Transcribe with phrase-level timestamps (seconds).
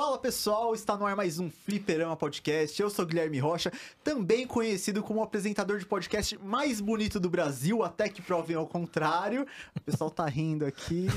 [0.00, 2.80] Fala pessoal, está no ar mais um Fliperama Podcast.
[2.80, 3.72] Eu sou Guilherme Rocha,
[4.04, 8.64] também conhecido como o apresentador de podcast mais bonito do Brasil, até que provem ao
[8.64, 9.44] contrário.
[9.74, 11.08] O pessoal tá rindo aqui.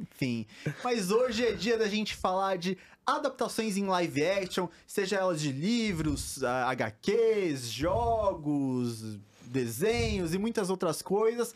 [0.00, 0.46] Enfim.
[0.82, 5.52] Mas hoje é dia da gente falar de adaptações em live action, seja elas de
[5.52, 11.54] livros, HQs, jogos, desenhos e muitas outras coisas.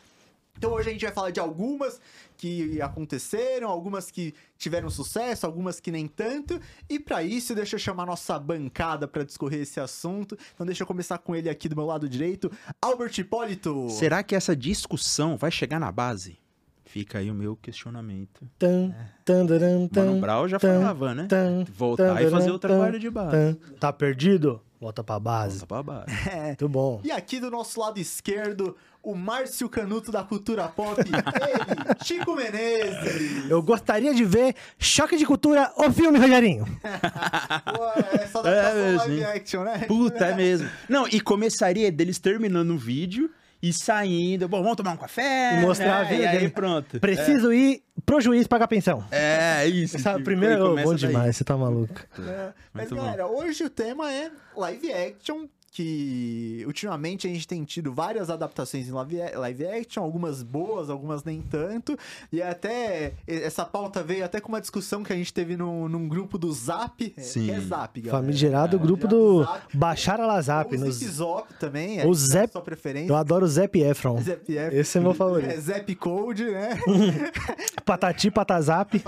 [0.58, 2.00] Então hoje a gente vai falar de algumas
[2.36, 6.60] que aconteceram, algumas que tiveram sucesso, algumas que nem tanto.
[6.88, 10.38] E para isso, deixa eu chamar nossa bancada para discorrer esse assunto.
[10.54, 13.88] Então deixa eu começar com ele aqui do meu lado direito, Albert Hipólito.
[13.90, 16.38] Será que essa discussão vai chegar na base?
[16.84, 18.46] Fica aí o meu questionamento.
[18.58, 18.94] Tan,
[19.24, 21.26] tan, daran, tan, Mano Brown já tan, falava, né?
[21.26, 23.30] tan, Voltar tan, e fazer o tan, trabalho de base.
[23.30, 23.54] tan.
[23.80, 24.60] Tá perdido?
[24.82, 25.60] Volta pra base.
[25.60, 26.12] Volta pra base.
[26.28, 26.46] É.
[26.46, 27.00] Muito bom.
[27.04, 33.48] E aqui do nosso lado esquerdo, o Márcio Canuto da cultura pop, ele, Chico Menezes.
[33.48, 36.64] Eu gostaria de ver Choque de Cultura, o filme, Rogerinho.
[36.64, 37.84] Pô,
[38.18, 39.78] essa adaptação É mesmo, live action, né?
[39.86, 40.68] Puta, é mesmo.
[40.88, 43.30] Não, e começaria deles terminando o vídeo
[43.62, 44.48] e saindo.
[44.48, 45.58] Bom, vamos tomar um café.
[45.58, 46.08] E mostrar a né?
[46.10, 46.98] vida E aí pronto.
[46.98, 49.04] Preciso ir pro juiz pagar pensão.
[49.10, 49.98] É, isso.
[49.98, 50.96] Sabe, Tipo, primeiro, bom daí.
[50.96, 51.94] demais, você tá maluco.
[52.18, 53.02] É, Mas, Muito bom.
[53.04, 58.86] galera, hoje o tema é live action, que ultimamente a gente tem tido várias adaptações
[58.88, 61.98] em live, action, algumas boas, algumas nem tanto,
[62.30, 66.06] e até essa pauta veio até com uma discussão que a gente teve num, num
[66.06, 67.46] grupo do Zap, é, Sim.
[67.46, 68.22] que é Zap, galera.
[68.22, 69.76] Famigerado É, grupo do Zap.
[69.76, 70.74] Baixar a Lazap.
[70.74, 70.96] Ou Nos...
[70.96, 73.10] Zip também, é O a Zep- sua preferência.
[73.10, 74.20] Eu adoro o Zep Efron.
[74.20, 74.76] Zap F.
[74.76, 75.50] Esse é meu favorito.
[75.50, 76.78] É, Zap Code, né?
[77.84, 79.02] Patati Patazap.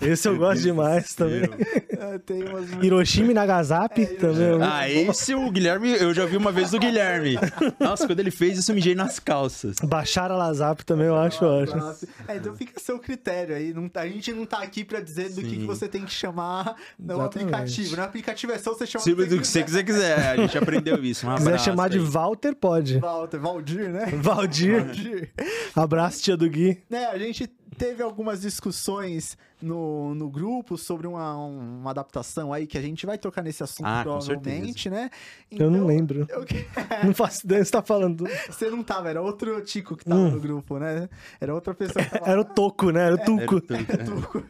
[0.00, 1.42] Esse eu gosto demais também.
[2.00, 2.70] É, Tem umas...
[2.82, 4.58] Hiroshima e Nagasaki também.
[4.58, 7.36] é Ah, esse o Guilherme, eu já vi uma vez do Guilherme.
[7.78, 9.76] Nossa, quando ele fez isso, eu mijei nas calças.
[9.82, 11.82] Baixar a Lazap também eu acho ótimo.
[12.28, 13.72] É, então fica a seu critério aí.
[13.72, 16.76] Não, a gente não tá aqui pra dizer do que, que você tem que chamar
[16.98, 17.38] no Exatamente.
[17.54, 17.96] aplicativo.
[17.96, 20.18] No aplicativo é só você chamar Se do que você quiser, quiser.
[20.30, 21.26] A gente aprendeu isso.
[21.26, 22.04] Um Se quiser abraço chamar de aí.
[22.04, 22.98] Walter, pode.
[22.98, 24.06] Walter, Valdir, né?
[24.20, 24.84] Valdir.
[24.84, 25.30] Valdir.
[25.74, 26.82] Abraço, tia do Gui.
[26.90, 27.50] né, a gente
[27.80, 33.16] teve algumas discussões no, no grupo sobre uma, uma adaptação aí que a gente vai
[33.16, 35.08] tocar nesse assunto Ah, provavelmente, né?
[35.50, 36.26] Eu não lembro.
[36.28, 36.44] eu-
[37.04, 38.24] Não faço ideia, você tá falando.
[38.50, 40.30] você não tava, era outro Tico que tava Hum.
[40.32, 41.08] no grupo, né?
[41.40, 43.00] Era outra pessoa que tava Era o Toco, né?
[43.06, 43.60] Era o Era Tuco.
[43.62, 43.84] tudo, né?
[44.04, 44.44] Tuco.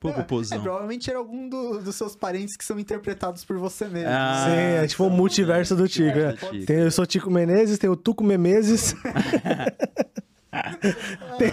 [0.00, 0.60] Pouco É, pozão.
[0.60, 4.10] provavelmente era algum do- dos seus parentes que são interpretados por você mesmo.
[4.10, 6.18] Ah, Sim, é tipo o multiverso do Tico.
[6.18, 6.32] é.
[6.32, 6.66] Tico.
[6.66, 8.92] Tem, eu sou Tico Menezes, tem o Tuco Memeses.
[11.38, 11.50] tem,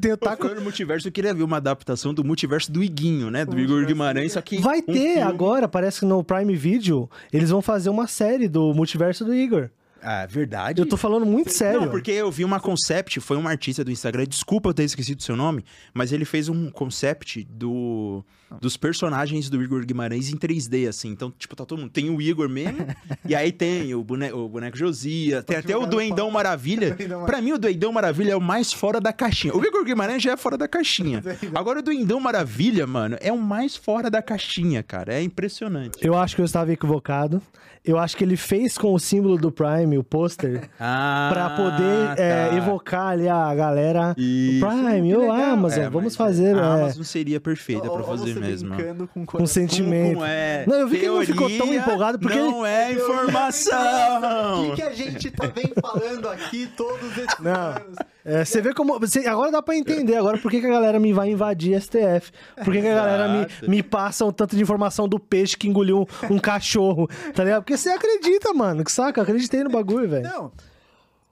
[0.00, 3.44] tem o Pô, no multiverso, eu queria ver uma adaptação do multiverso do Iguinho, né?
[3.44, 4.58] Do Igor Guimarães, só que.
[4.58, 8.48] Vai um ter filme- agora, parece que no Prime Video, eles vão fazer uma série
[8.48, 9.70] do multiverso do Igor.
[10.06, 10.82] Ah, verdade.
[10.82, 11.80] Eu tô falando muito sério.
[11.80, 15.18] Não, porque eu vi uma concept, foi um artista do Instagram, desculpa eu ter esquecido
[15.18, 18.22] o seu nome, mas ele fez um concept do
[18.60, 21.08] dos personagens do Igor Guimarães em 3D, assim.
[21.08, 21.90] Então, tipo, tá todo mundo.
[21.90, 22.78] Tem o Igor mesmo,
[23.28, 26.30] e aí tem o boneco, o boneco Josia, tem até o Duendão.
[26.30, 26.96] Maravilha.
[27.26, 29.54] Pra mim, o Duendão Maravilha é o mais fora da caixinha.
[29.54, 31.22] O Igor Guimarães já é fora da caixinha.
[31.54, 35.14] Agora, o Duendão Maravilha, mano, é o mais fora da caixinha, cara.
[35.14, 35.98] É impressionante.
[36.00, 37.40] Eu acho que eu estava equivocado.
[37.84, 42.18] Eu acho que ele fez com o símbolo do Prime, o pôster, Ah, pra poder
[42.18, 42.56] é, tá.
[42.56, 44.14] evocar ali a galera.
[44.16, 44.66] Isso.
[44.66, 45.30] Prime, legal.
[45.52, 46.56] Amazon, É, vamos mas fazer.
[46.56, 48.74] A é, Amazon seria perfeita pra fazer você mesmo.
[48.74, 50.18] brincando com, com sentimento.
[50.18, 50.64] Não é.
[50.66, 54.70] Não, eu vi que ele não ficou tão empolgado, porque Não é O informação.
[54.70, 57.52] que, que a gente tá bem falando aqui todos esses Não.
[57.52, 57.96] anos?
[58.24, 58.98] É, você vê como.
[58.98, 62.32] você- agora dá pra entender agora por que, que a galera me vai invadir STF.
[62.64, 65.68] Por que, que a galera me, me passa um tanto de informação do peixe que
[65.68, 67.62] engoliu um, um cachorro, tá ligado?
[67.62, 68.82] Porque você acredita, mano.
[68.82, 69.20] Que saca?
[69.20, 70.24] Eu acreditei no bagulho, velho.
[70.24, 70.52] Não.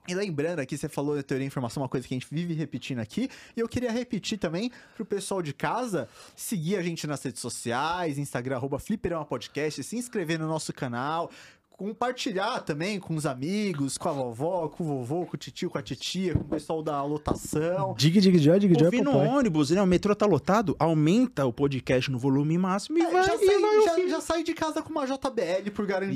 [0.07, 2.53] E lembrando aqui, você falou da teoria da informação, uma coisa que a gente vive
[2.53, 7.23] repetindo aqui, e eu queria repetir também pro pessoal de casa seguir a gente nas
[7.23, 11.31] redes sociais, Instagram, arroba Fliperama Podcast, se inscrever no nosso canal,
[11.77, 15.77] compartilhar também com os amigos, com a vovó, com o vovô, com o titio, com
[15.77, 17.93] a titia, com o pessoal da lotação.
[17.97, 19.27] Dig, dig, joy, dig, joy, Ouvir no papai.
[19.27, 19.81] ônibus, né?
[19.81, 23.37] O metrô tá lotado, aumenta o podcast no volume máximo e É, vai, já, e
[23.37, 26.13] vai sai, já, já sai de casa com uma JBL por garantia.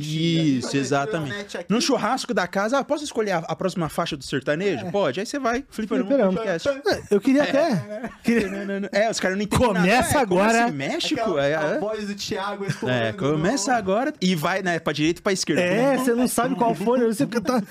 [0.59, 1.57] Isso, exatamente.
[1.69, 4.89] No churrasco da casa, ah, posso escolher a, a próxima faixa do sertanejo?
[4.91, 5.19] Pode.
[5.19, 6.33] Aí você vai, flipa no Fliperama.
[6.33, 6.69] podcast.
[6.69, 8.09] É, Eu queria até.
[8.23, 8.47] queria-
[8.91, 10.17] É, os caras não entendem Começa nada.
[10.19, 10.65] É, agora.
[10.65, 11.19] assim, México?
[11.21, 11.79] Aquela- É, a é.
[11.79, 15.46] voz do Thiago É, começa no- agora e vai, né, pra direita e pra esquerda.
[15.53, 16.99] É, você não sabe qual foi.
[17.05, 17.61] Você fica tá...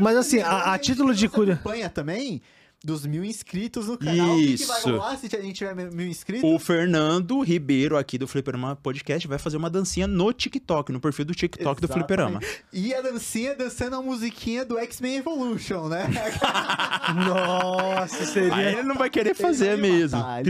[0.00, 1.56] Mas assim, a, a título de cura.
[1.56, 2.42] campanha também
[2.84, 4.36] dos mil inscritos no canal.
[4.36, 4.90] O que que vai Isso.
[4.90, 6.48] rolar se a gente tiver mil inscritos?
[6.48, 11.24] O Fernando Ribeiro aqui do Fliperama Podcast vai fazer uma dancinha no TikTok, no perfil
[11.24, 12.06] do TikTok do Exatamente.
[12.06, 12.40] Fliperama.
[12.72, 16.06] E a dancinha dançando a musiquinha do X-Men Evolution, né?
[17.26, 18.70] Nossa, Aí seria.
[18.70, 20.18] ele não vai querer fazer vai me mesmo.
[20.18, 20.44] matar,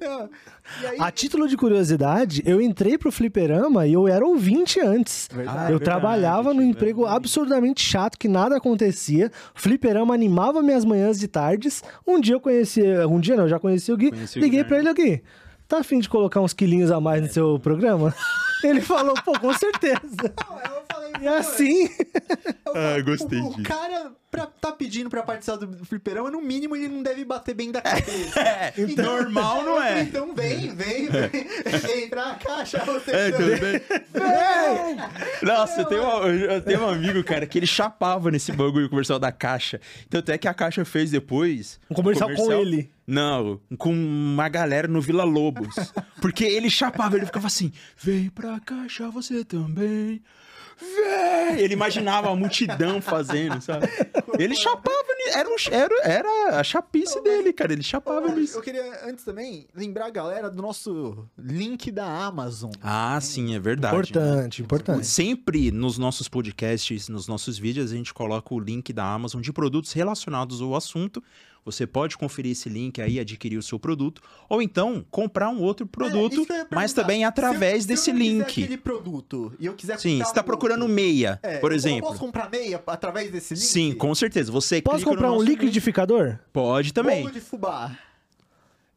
[0.00, 0.28] Não.
[0.82, 0.96] Aí...
[1.00, 5.28] A título de curiosidade, eu entrei pro fliperama e eu era ouvinte antes.
[5.32, 5.58] Verdade.
[5.72, 7.16] Eu verdade, trabalhava num emprego verdade.
[7.16, 9.30] absurdamente chato, que nada acontecia.
[9.54, 11.82] O fliperama animava minhas manhãs e tardes.
[12.06, 12.82] Um dia eu conheci.
[13.08, 14.10] Um dia não, eu já conheci o Gui.
[14.10, 15.00] Conheci o liguei pra Guilherme.
[15.00, 15.22] ele aqui.
[15.68, 18.14] Tá afim de colocar uns quilinhos a mais no seu programa?
[18.62, 19.98] Ele falou, pô, com certeza.
[20.48, 21.88] Não, eu falei, E assim.
[22.64, 23.62] Eu Ah, gostei o, o disso.
[23.64, 27.70] cara, pra tá pedindo pra participar do fliperama, no mínimo ele não deve bater bem
[27.72, 28.40] da cabeça.
[28.46, 30.02] É, normal não é.
[30.02, 31.30] Então vem, vem, vem.
[31.80, 33.48] Vem pra caixa você É, também.
[33.48, 33.80] tudo bem.
[35.42, 39.18] Nossa, eu tenho, um, eu tenho um amigo, cara, que ele chapava nesse bagulho comercial
[39.18, 39.80] da Caixa.
[40.10, 41.80] Tanto é que a Caixa fez depois...
[41.90, 42.90] Um comercial com ele.
[43.06, 45.74] Não, com uma galera no Vila Lobos.
[46.20, 50.22] Porque ele chapava, ele ficava assim, vem pra Caixa você também...
[50.78, 51.60] Vem!
[51.60, 53.88] Ele imaginava a multidão fazendo, sabe?
[54.38, 57.72] Ele chapava, era, um, era, era a chapice dele, cara.
[57.72, 58.58] Ele chapava nisso.
[58.58, 62.70] Eu queria, antes também, lembrar a galera do nosso link da Amazon.
[62.82, 63.94] Ah, sim, é verdade.
[63.94, 65.06] Importante, importante.
[65.06, 69.52] Sempre nos nossos podcasts, nos nossos vídeos, a gente coloca o link da Amazon de
[69.52, 71.22] produtos relacionados ao assunto.
[71.66, 75.84] Você pode conferir esse link aí, adquirir o seu produto, ou então comprar um outro
[75.84, 78.42] É, produto, ia mas também Se eu- através se desse eu não quiser link.
[78.62, 81.72] aquele produto e eu quiser Sim, comprar você está um procurando outro, meia, é, por
[81.72, 82.06] eu exemplo.
[82.08, 83.64] posso comprar meia através desse link?
[83.64, 84.52] Sim, com certeza.
[84.52, 85.58] Você Posso clica no comprar um nosso link.
[85.58, 86.38] liquidificador?
[86.52, 87.22] Pode também.
[87.22, 87.98] Bolo de fubá.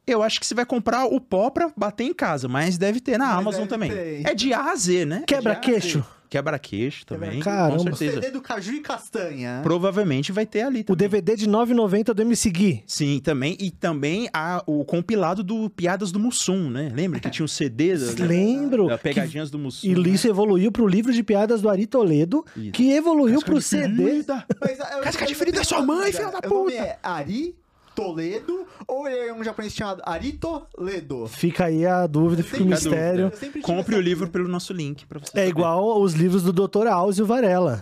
[0.06, 3.18] Eu acho que você vai comprar o pó pra bater em casa, mas deve ter
[3.18, 3.92] na Mas Amazon também.
[3.92, 4.28] ter.
[4.28, 5.24] É de A a Z, né?
[5.26, 6.04] Quebra-queixo?
[6.30, 7.84] Quebra-queixo também, Caramba.
[7.84, 8.22] com O certeza.
[8.22, 9.62] CD do Caju e Castanha.
[9.64, 10.98] Provavelmente vai ter ali O também.
[11.10, 12.84] DVD de 9,90 do MC Gui.
[12.86, 13.58] Sim, também.
[13.60, 16.92] E também a, o compilado do Piadas do Mussum, né?
[16.94, 18.88] Lembra que tinha um CD da, Lembro.
[18.88, 19.88] da que- Pegadinhas do Mussum?
[19.88, 22.72] E isso evoluiu pro livro de piadas do Ari Toledo, Isso.
[22.74, 24.20] que evoluiu Casca pro de CD.
[24.20, 26.84] eu- Casca de ferida é sua mãe, filha da O nome puta.
[26.84, 27.56] é Ari
[28.00, 31.28] Toledo ou ele é um japonês chamado Ari Toledo?
[31.28, 33.32] Fica aí a dúvida, fica o mistério.
[33.62, 35.50] Compre o livro pelo nosso link pra você É saber.
[35.50, 36.88] igual os livros do Dr.
[36.88, 37.82] Áuzio Varela.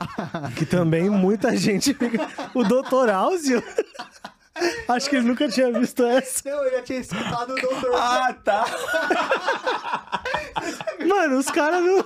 [0.58, 2.28] que também muita gente fica.
[2.56, 3.10] O Dr.
[3.14, 3.64] Áuzio?
[4.88, 6.42] Acho que ele nunca tinha visto essa.
[6.50, 7.92] Não, eu já tinha escutado o Dr.
[7.94, 8.66] Ah, tá.
[11.08, 12.04] Mano, os caras não.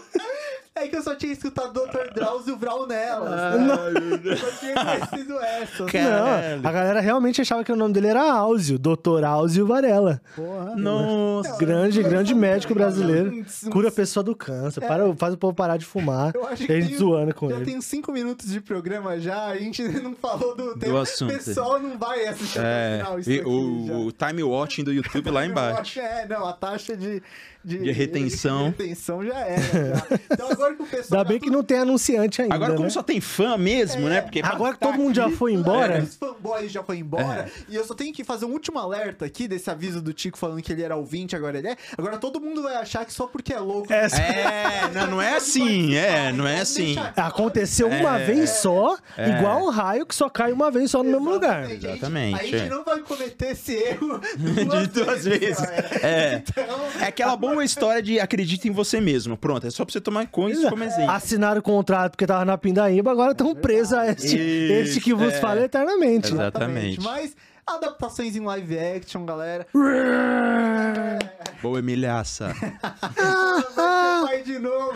[0.73, 2.13] É que eu só tinha escutado o Dr.
[2.15, 3.29] Drauzio Vraunelas.
[3.29, 5.83] Ai, meu Eu só tinha conhecido essa.
[5.83, 9.25] Não, a galera realmente achava que o nome dele era Áuzio, Dr.
[9.25, 10.21] Áuzio Varela.
[10.33, 10.73] Porra.
[10.77, 11.57] Nossa.
[11.57, 13.45] Grande, grande médico brasileiro.
[13.69, 14.79] Cura a pessoa do câncer.
[14.79, 16.31] Para, faz o povo parar de fumar.
[16.33, 17.65] Eu acho que a gente zoando com já ele.
[17.65, 21.01] tem cinco minutos de programa já, a gente não falou do tema.
[21.01, 21.33] assunto.
[21.33, 23.94] O pessoal não vai assistir até É, o final isso e o, já.
[23.94, 26.00] o time watching do YouTube lá embaixo.
[26.00, 27.21] É, não, a taxa de...
[27.63, 28.72] De, De retenção.
[28.72, 29.62] de retenção já era.
[29.62, 30.19] já.
[30.31, 31.19] Então agora que o pessoal...
[31.22, 32.56] Ainda bem já que não tem anunciante ainda.
[32.56, 32.90] Agora, como né?
[32.90, 34.22] só tem fã mesmo, né?
[34.22, 36.02] Porque pra Agora que tá todo mundo já aqui- foi embora.
[36.02, 37.42] Os fanboys já foi embora.
[37.48, 37.52] É.
[37.69, 40.62] E eu só tenho que fazer um último alerta aqui desse aviso do Tico falando
[40.62, 41.78] que ele era ouvinte, agora ele é.
[41.98, 43.92] Agora todo mundo vai achar que só porque é louco.
[43.94, 46.96] É, É, não, não é assim, é, não é assim.
[47.16, 48.25] Aconteceu uma É.
[48.25, 48.98] vez só,
[49.38, 51.64] igual um raio que só cai uma vez só no mesmo lugar.
[51.69, 51.86] Exatamente.
[51.92, 52.69] Exatamente, A gente, é.
[52.69, 55.60] não vai cometer esse erro De duas vezes.
[55.60, 55.90] galera.
[56.02, 56.44] É.
[56.48, 59.38] Então, É aquela boa história de acredita em você mesmo.
[59.38, 61.12] Pronto, é só pra você tomar com isso como exemplo.
[61.12, 65.13] Assinaram o contrato porque tava na pindaíba, agora estão presos a este, Isso, este que
[65.13, 65.39] vos é.
[65.39, 66.31] fala eternamente.
[66.31, 67.01] Exatamente.
[67.01, 67.35] Mas
[67.66, 69.68] adaptações em live action, galera.
[71.61, 72.54] Boa Emilhaça.
[74.23, 74.94] Vai de novo.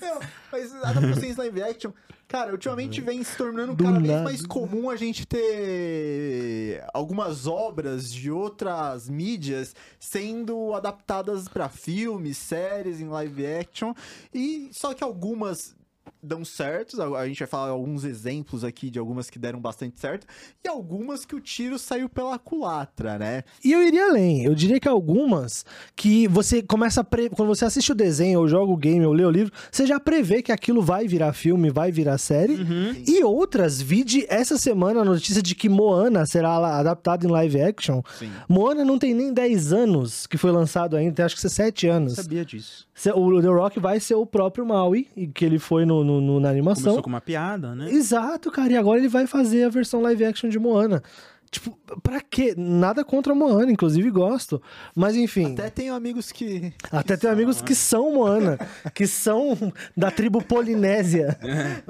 [0.00, 1.92] Não, mas adaptações live action,
[2.32, 8.10] cara, ultimamente vem se tornando Do cada vez mais comum a gente ter algumas obras
[8.10, 13.92] de outras mídias sendo adaptadas pra filmes, séries em live action,
[14.32, 15.76] e só que algumas
[16.22, 19.98] dão certos, a a gente vai falar alguns exemplos aqui de algumas que deram bastante
[20.00, 20.26] certo,
[20.64, 23.42] e algumas que o tiro saiu pela culatra, né?
[23.64, 24.44] E eu iria além.
[24.44, 25.64] Eu diria que algumas
[25.96, 27.28] que você começa a pre...
[27.28, 29.98] quando você assiste o desenho, ou joga o game, ou lê o livro, você já
[29.98, 32.54] prevê que aquilo vai virar filme, vai virar série.
[32.54, 33.02] Uhum.
[33.06, 38.02] E outras, vide essa semana a notícia de que Moana será adaptada em live action.
[38.18, 38.30] Sim.
[38.48, 42.14] Moana não tem nem 10 anos que foi lançado ainda, tem acho que 7 anos.
[42.14, 42.86] Sabia disso.
[43.14, 46.48] O The Rock vai ser o próprio Maui, que ele foi no, no- no- na
[46.50, 46.84] animação.
[46.84, 47.90] Começou com uma piada, né?
[47.90, 48.72] Exato, cara.
[48.72, 51.02] E agora ele vai fazer a versão live action de Moana.
[51.50, 52.54] Tipo, pra quê?
[52.56, 54.62] Nada contra Moana, inclusive gosto.
[54.96, 55.52] Mas enfim.
[55.52, 56.72] Até tenho amigos que.
[56.90, 58.58] Até tem amigos que são Moana,
[58.94, 59.54] que são
[59.94, 61.38] da tribo Polinésia.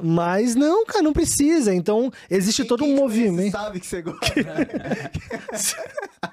[0.02, 1.72] Mas não, cara, não precisa.
[1.72, 3.52] Então, existe Quem- todo quem um movimento.
[3.52, 4.34] sabe que você gosta.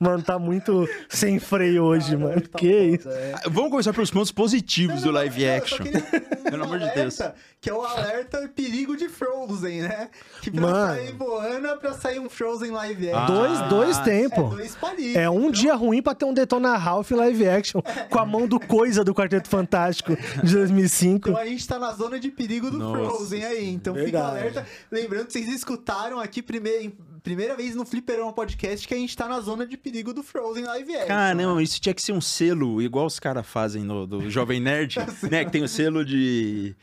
[0.00, 2.40] Mano, tá muito sem freio hoje, mano.
[2.40, 3.02] Tá que isso?
[3.02, 3.34] foda, é.
[3.50, 5.84] Vamos começar pelos pontos positivos do live action.
[5.84, 6.00] queria
[6.50, 7.18] Pelo amor de Deus.
[7.60, 10.08] Que é o alerta perigo de Frozen, né?
[10.40, 10.94] Que pra Mano.
[10.96, 13.24] sair Moana, pra sair um Frozen live Ah.
[13.24, 13.34] action.
[13.36, 14.50] Dois, dois é É tempos.
[14.56, 15.16] dois palitos.
[15.16, 18.58] É um dia ruim pra ter um Detona Ralph live action com a mão do
[18.58, 21.28] Coisa do Quarteto Fantástico de 2005.
[21.28, 23.68] Então a gente tá na zona de perigo do Nossa, Frozen aí.
[23.68, 24.16] Então verdade.
[24.16, 24.66] fica alerta.
[24.90, 29.14] Lembrando que vocês escutaram aqui primeir, em- primeira vez no Fliperama Podcast que a gente
[29.14, 31.08] tá na zona de perigo do Frozen live action.
[31.08, 34.96] Caramba, isso tinha que ser um selo, igual os caras fazem no do Jovem Nerd,
[35.30, 35.44] né?
[35.44, 36.74] Que tem o selo de.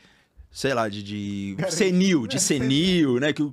[0.58, 3.32] Sei lá, de, de senil, de senil, né?
[3.32, 3.52] Que o...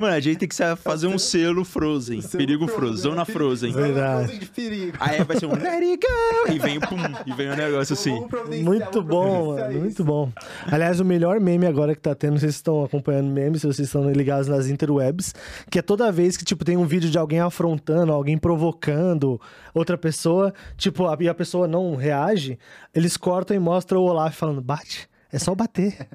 [0.00, 2.20] Mano, a gente tem que fazer um selo Frozen.
[2.20, 3.72] Selo perigo Frozen, zona perigo- Frozen.
[3.72, 4.22] Verdade.
[4.28, 4.96] Frozen de perigo.
[5.00, 6.52] Aí vai ser um let it go!
[6.52, 6.96] E vem, pum,
[7.26, 8.24] e vem um negócio assim.
[8.62, 9.80] Muito bom, mano.
[9.80, 10.30] Muito bom.
[10.70, 13.62] Aliás, o melhor meme agora que tá tendo, não sei se vocês estão acompanhando memes,
[13.62, 15.34] se vocês estão ligados nas interwebs,
[15.68, 19.40] que é toda vez que, tipo, tem um vídeo de alguém afrontando, alguém provocando
[19.74, 22.56] outra pessoa, tipo, a- e a pessoa não reage,
[22.94, 25.08] eles cortam e mostram o Olaf falando, bate.
[25.32, 25.96] É só bater.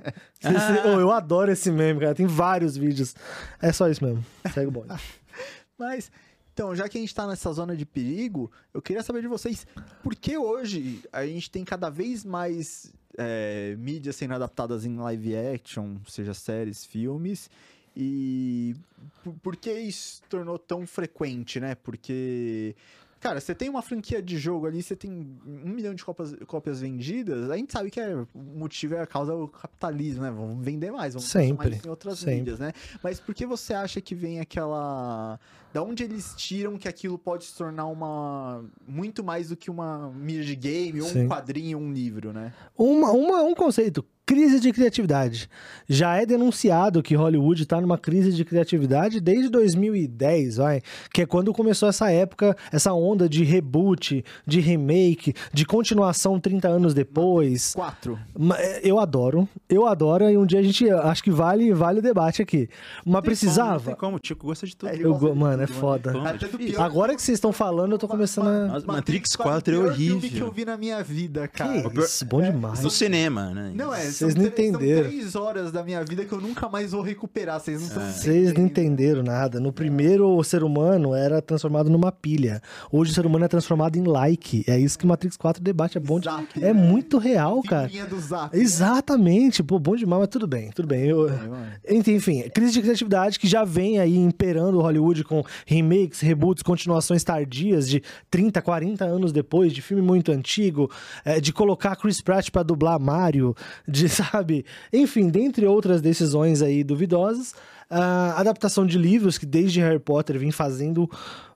[0.85, 2.15] Oh, eu adoro esse meme, cara.
[2.15, 3.15] Tem vários vídeos.
[3.61, 4.25] É só isso mesmo.
[4.53, 4.93] Segue o bonde.
[5.77, 6.11] Mas,
[6.53, 9.65] então, já que a gente tá nessa zona de perigo, eu queria saber de vocês,
[10.01, 15.35] por que hoje a gente tem cada vez mais é, mídias sendo adaptadas em live
[15.35, 17.49] action, seja séries, filmes,
[17.95, 18.75] e
[19.23, 21.75] por, por que isso tornou tão frequente, né?
[21.75, 22.75] Porque...
[23.21, 25.11] Cara, você tem uma franquia de jogo ali, você tem
[25.45, 29.05] um milhão de cópias, cópias vendidas, a gente sabe que é, o motivo é a
[29.05, 30.31] causa do capitalismo, né?
[30.31, 32.35] Vamos vender mais, vamos Sempre, isso em outras sempre.
[32.37, 32.73] mídias, né?
[33.03, 35.39] Mas por que você acha que vem aquela.
[35.71, 38.65] Da onde eles tiram que aquilo pode se tornar uma.
[38.87, 41.25] Muito mais do que uma mídia de game, ou Sim.
[41.25, 42.51] um quadrinho, um livro, né?
[42.75, 45.49] Uma, uma- um conceito, crise de criatividade.
[45.89, 50.81] Já é denunciado que Hollywood está numa crise de criatividade desde 2010, vai,
[51.13, 56.69] que é quando começou essa época, essa onda de reboot, de remake, de continuação 30
[56.69, 57.73] anos depois.
[57.73, 58.17] Quatro.
[58.57, 62.01] É, Eu adoro, eu adoro e um dia a gente acho que vale vale o
[62.01, 62.69] debate aqui.
[63.05, 63.85] Mas Não precisava.
[63.87, 64.89] tem como, o Tico gosta de tudo.
[64.89, 66.11] É, Eu gosta go- de mano, é tudo, foda.
[66.13, 66.23] Como?
[66.25, 66.57] Do difícil.
[66.75, 68.79] pior- Agora que vocês estão falando, eu tô começando a.
[68.85, 70.29] Matrix foi o 4 é pior filme horrível.
[70.29, 71.89] que eu vi na minha vida, cara.
[71.89, 72.79] Que isso, bom demais.
[72.81, 73.71] No cinema, né?
[73.75, 75.03] Não, é, Vocês não entenderam.
[75.03, 77.59] São três horas da minha vida que eu nunca mais vou recuperar.
[77.59, 79.59] Vocês não estão Vocês não entenderam nada.
[79.59, 82.61] No primeiro, o ser humano era transformado numa pilha.
[82.91, 84.63] Hoje, o ser humano é transformado em like.
[84.67, 85.97] É isso que Matrix 4 debate.
[85.97, 86.25] É bom de...
[86.25, 86.73] Zap, É né?
[86.73, 87.89] muito real, cara.
[88.09, 88.55] Do Zap.
[88.57, 89.63] Exatamente.
[89.63, 90.71] Pô, bom demais, mas tudo bem.
[90.71, 91.07] Tudo bem.
[91.07, 91.29] Eu...
[91.29, 91.67] mano.
[91.89, 97.23] Enfim, crise de criatividade que já vem aí imperando o Hollywood com remakes, reboots, continuações
[97.23, 100.89] tardias de 30, 40 anos depois, de filme muito antigo,
[101.23, 103.55] é, de colocar Chris Pratt pra dublar Mario,
[103.87, 104.65] de, sabe?
[104.91, 107.53] Enfim, dentre outras decisões aí duvidosas,
[107.93, 111.09] a adaptação de livros que desde Harry Potter vem fazendo,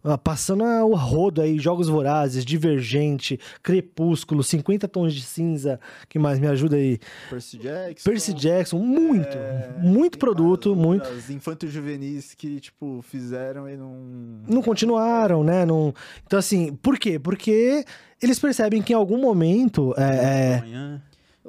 [0.03, 6.37] ah, passando o rodo aí, Jogos Vorazes, Divergente, Crepúsculo, 50 Tons de Cinza, que mais
[6.37, 6.99] me ajuda aí?
[7.29, 8.09] Percy Jackson.
[8.09, 11.05] Percy Jackson, muito, É, muito produto, muito.
[11.05, 13.95] outras infantos juvenis que, tipo, fizeram e não.
[14.45, 15.65] Não continuaram, né?
[15.65, 15.93] Não...
[16.27, 17.17] Então, assim, por quê?
[17.17, 17.85] Porque
[18.21, 19.93] eles percebem que em algum momento.
[19.97, 21.01] É, é- Amanhã.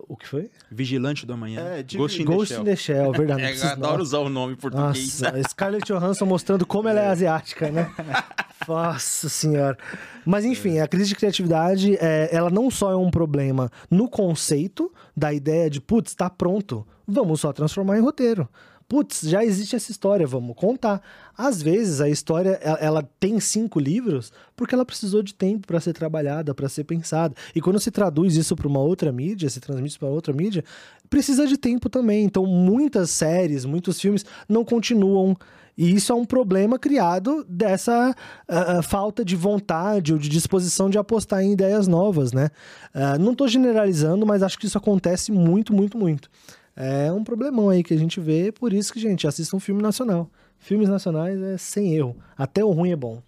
[0.08, 0.50] O que foi?
[0.70, 1.60] Vigilante do Amanhã.
[1.60, 2.64] É, de- Ghost in Ghost the in Shell.
[2.64, 3.42] the Shell, verdade.
[3.42, 5.20] não É, eu adoro usar o nome em português.
[5.20, 7.90] Nossa, Scarlett Johansson mostrando como ela é asiática, né?
[8.68, 9.76] Nossa senhora.
[10.24, 14.92] Mas enfim, a crise de criatividade, é, ela não só é um problema no conceito
[15.16, 18.48] da ideia de, putz, tá pronto, vamos só transformar em roteiro.
[18.88, 21.02] Putz, já existe essa história, vamos contar.
[21.36, 25.80] Às vezes a história ela, ela tem cinco livros porque ela precisou de tempo para
[25.80, 27.34] ser trabalhada, para ser pensada.
[27.54, 30.64] E quando se traduz isso para uma outra mídia, se transmite para outra mídia,
[31.10, 32.24] precisa de tempo também.
[32.24, 35.36] Então muitas séries, muitos filmes não continuam
[35.76, 38.14] e isso é um problema criado dessa
[38.48, 42.48] ah, falta de vontade ou de disposição de apostar em ideias novas, né?
[42.94, 46.30] Ah, não estou generalizando, mas acho que isso acontece muito, muito, muito.
[46.76, 49.80] É um problemão aí que a gente vê, por isso que, gente, assista um filme
[49.80, 50.30] nacional.
[50.58, 52.14] Filmes nacionais é sem erro.
[52.36, 53.22] Até o ruim é bom.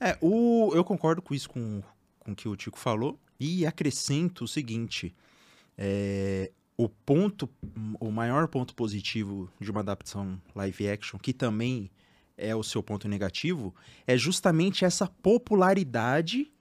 [0.00, 1.80] É, o, eu concordo com isso, com,
[2.18, 5.14] com o que o Tico falou, e acrescento o seguinte:
[5.76, 7.48] é, o ponto,
[8.00, 11.88] o maior ponto positivo de uma adaptação live action, que também
[12.36, 13.74] é o seu ponto negativo,
[14.06, 16.52] é justamente essa popularidade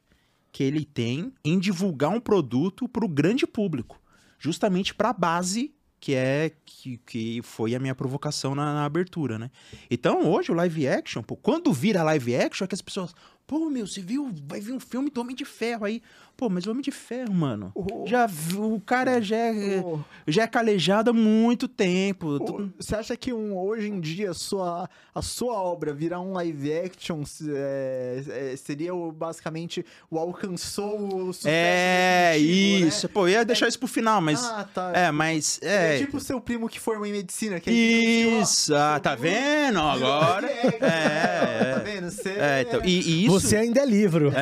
[0.51, 4.01] que ele tem em divulgar um produto para o grande público,
[4.39, 9.39] justamente para a base que é que, que foi a minha provocação na, na abertura,
[9.39, 9.49] né?
[9.89, 13.69] Então, hoje o live action, pô, quando vira live action, é que as pessoas, pô,
[13.69, 16.01] meu, você viu, vai vir um filme do Homem de Ferro aí.
[16.37, 20.43] Pô, mas o Homem de Ferro, mano, O- já o cara já é, o- já
[20.43, 22.27] é calejado há muito tempo.
[22.27, 26.19] o- Tu- Você acha que um, hoje em dia a sua, a sua obra virar
[26.21, 32.87] um live action é, é, seria o, basicamente o alcançou o sucesso É, definitivo, né?
[32.87, 33.09] isso.
[33.09, 34.43] Pô, eu ia deixar isso pro final, mas.
[34.43, 34.91] Ah, tá.
[34.93, 35.59] É, mas.
[35.63, 35.97] É, É.
[35.97, 37.59] tipo o seu primo que formou em medicina.
[37.59, 40.47] Que Isso, ah, tá vendo agora?
[40.81, 42.11] É, É, tá vendo?
[42.11, 43.39] Você É, então, e, e isso.
[43.39, 44.31] Você ainda é livro.
[44.35, 44.39] É,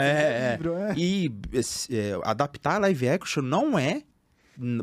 [0.53, 0.57] é.
[0.57, 0.93] livro, é.
[0.97, 4.03] E esse, é, adaptar live action não é,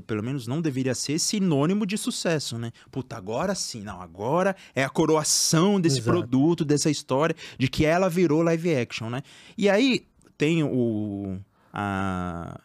[0.06, 2.72] pelo menos não deveria ser sinônimo de sucesso, né?
[2.90, 6.18] Puta, agora sim, não, agora é a coroação desse Exato.
[6.18, 9.22] produto, dessa história, de que ela virou live action, né?
[9.56, 10.06] E aí
[10.36, 11.38] tem o.
[11.72, 12.60] A,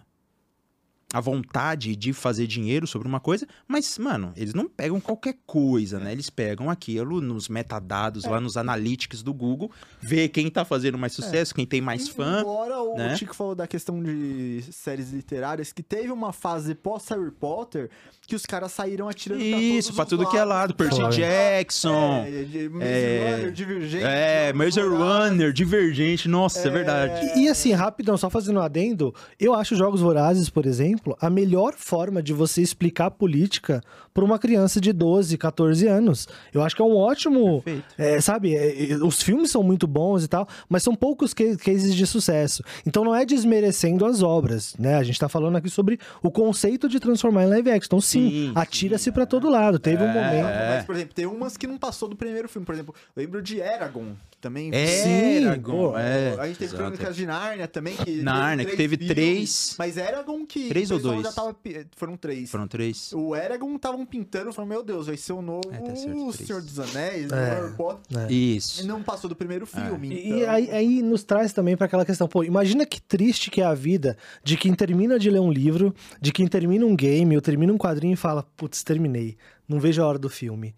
[1.18, 6.00] a vontade de fazer dinheiro sobre uma coisa, mas, mano, eles não pegam qualquer coisa,
[6.00, 6.12] né?
[6.12, 11.14] Eles pegam aquilo nos metadados, lá nos analytics do Google, vê quem tá fazendo mais
[11.14, 12.42] sucesso, quem tem mais fã.
[12.42, 13.16] Embora o né?
[13.16, 17.90] Tico falou da questão de séries literárias, que teve uma fase pós-Harry Potter
[18.28, 20.76] que os caras saíram atirando Isso, pra pra tudo os que é lado.
[20.76, 21.02] Percy.
[21.10, 22.26] Jackson.
[22.26, 22.46] É,
[22.82, 23.32] É.
[23.38, 24.04] Runner, Divergente.
[24.04, 24.82] É, Maze.
[24.82, 27.26] Runner, Divergente, nossa, é, verdade.
[27.40, 31.30] E, e assim, rapidão, só fazendo um adendo, eu acho Jogos Vorazes, por exemplo, a
[31.30, 33.82] melhor forma de você explicar política
[34.18, 36.28] para uma criança de 12, 14 anos.
[36.52, 37.64] Eu acho que é um ótimo.
[37.96, 41.56] É, sabe, é, é, os filmes são muito bons e tal, mas são poucos ca-
[41.64, 42.64] cases de sucesso.
[42.84, 44.96] Então não é desmerecendo as obras, né?
[44.96, 47.86] A gente tá falando aqui sobre o conceito de transformar em live action.
[47.86, 49.78] Então, sim, Sim, atira-se pra todo lado.
[49.78, 50.48] Teve um momento.
[50.48, 50.76] É.
[50.78, 52.66] Mas, por exemplo, tem umas que não passou do primeiro filme.
[52.66, 54.72] Por exemplo, eu lembro de Eragon, que também...
[54.74, 55.98] Sim, Eragon, pô.
[56.00, 56.36] é.
[56.40, 56.82] A gente teve exato.
[56.82, 60.98] Crônicas de Nárnia também, que Nárnia, que teve filmes, três- Mas Eragon que Três ou
[60.98, 61.22] dois?
[61.22, 61.56] já tava...
[61.96, 62.50] Foram três.
[62.50, 63.14] Foram três.
[63.14, 66.48] O Eragon estavam pintando, falando, meu Deus, vai ser o novo É, tá certo, três.
[66.48, 67.56] Senhor dos Anéis, o É.
[67.56, 68.18] Harry Potter.
[68.20, 68.32] É.
[68.32, 68.88] E Isso.
[68.88, 70.38] não passou do primeiro filme, E- então...
[70.40, 73.66] E aí, aí nos traz também pra aquela questão, pô, imagina que triste que é
[73.66, 77.42] a vida de quem termina de ler um livro, de quem termina um game, ou
[77.42, 79.38] termina um quadrinho e fala, putz, terminei,
[79.68, 80.74] não vejo a hora do filme.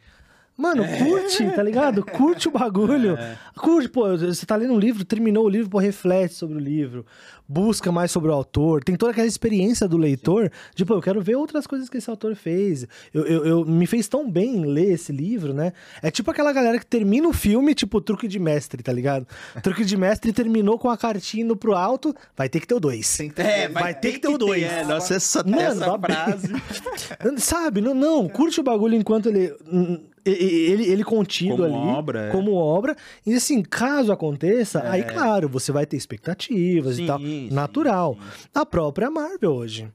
[0.60, 2.04] Mano, curte, tá ligado?
[2.04, 3.18] Curte o bagulho.
[3.56, 7.06] Curte, pô, você tá lendo um livro, terminou o livro, pô, reflete sobre o livro,
[7.48, 11.22] busca mais sobre o autor, tem toda aquela experiência do leitor, de, pô, eu quero
[11.22, 12.86] ver outras coisas que esse autor fez.
[13.14, 15.74] Eu, eu, eu- me fez tão bem ler esse livro, né?
[16.02, 19.26] É tipo aquela galera que termina o filme, tipo, truque de mestre, tá ligado?
[19.64, 22.80] Truque de mestre terminou com a cartinha indo pro alto, vai ter que ter o
[22.80, 23.18] dois.
[23.18, 24.64] Ter- É, vai ter que ter o dois.
[24.64, 26.48] É, nossa, essa, Mano, essa frase.
[27.40, 27.82] Sabe?
[27.82, 29.54] Não, não, curte o bagulho enquanto ele.
[30.26, 31.76] Ele, ele contido Como ali.
[31.98, 32.32] obra, é.
[32.32, 32.96] Como obra.
[33.26, 37.20] E assim, caso aconteça, aí, claro, você vai ter expectativas Sim, e tal.
[37.20, 38.18] sim, natural.
[38.54, 39.88] A própria Marvel hoje.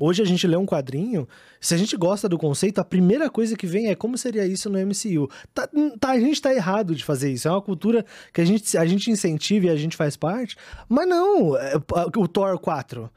[0.00, 1.26] Hoje a gente lê um quadrinho,
[1.60, 4.70] se a gente gosta do conceito, a primeira coisa que vem é como seria isso
[4.70, 5.28] no MCU.
[5.52, 5.68] Tá,
[5.98, 7.48] tá- a gente tá errado de fazer isso.
[7.48, 10.56] É uma cultura que a gente, a gente incentiva e a gente faz parte.
[10.88, 11.72] Mas não, é,
[12.16, 13.10] o Thor 4.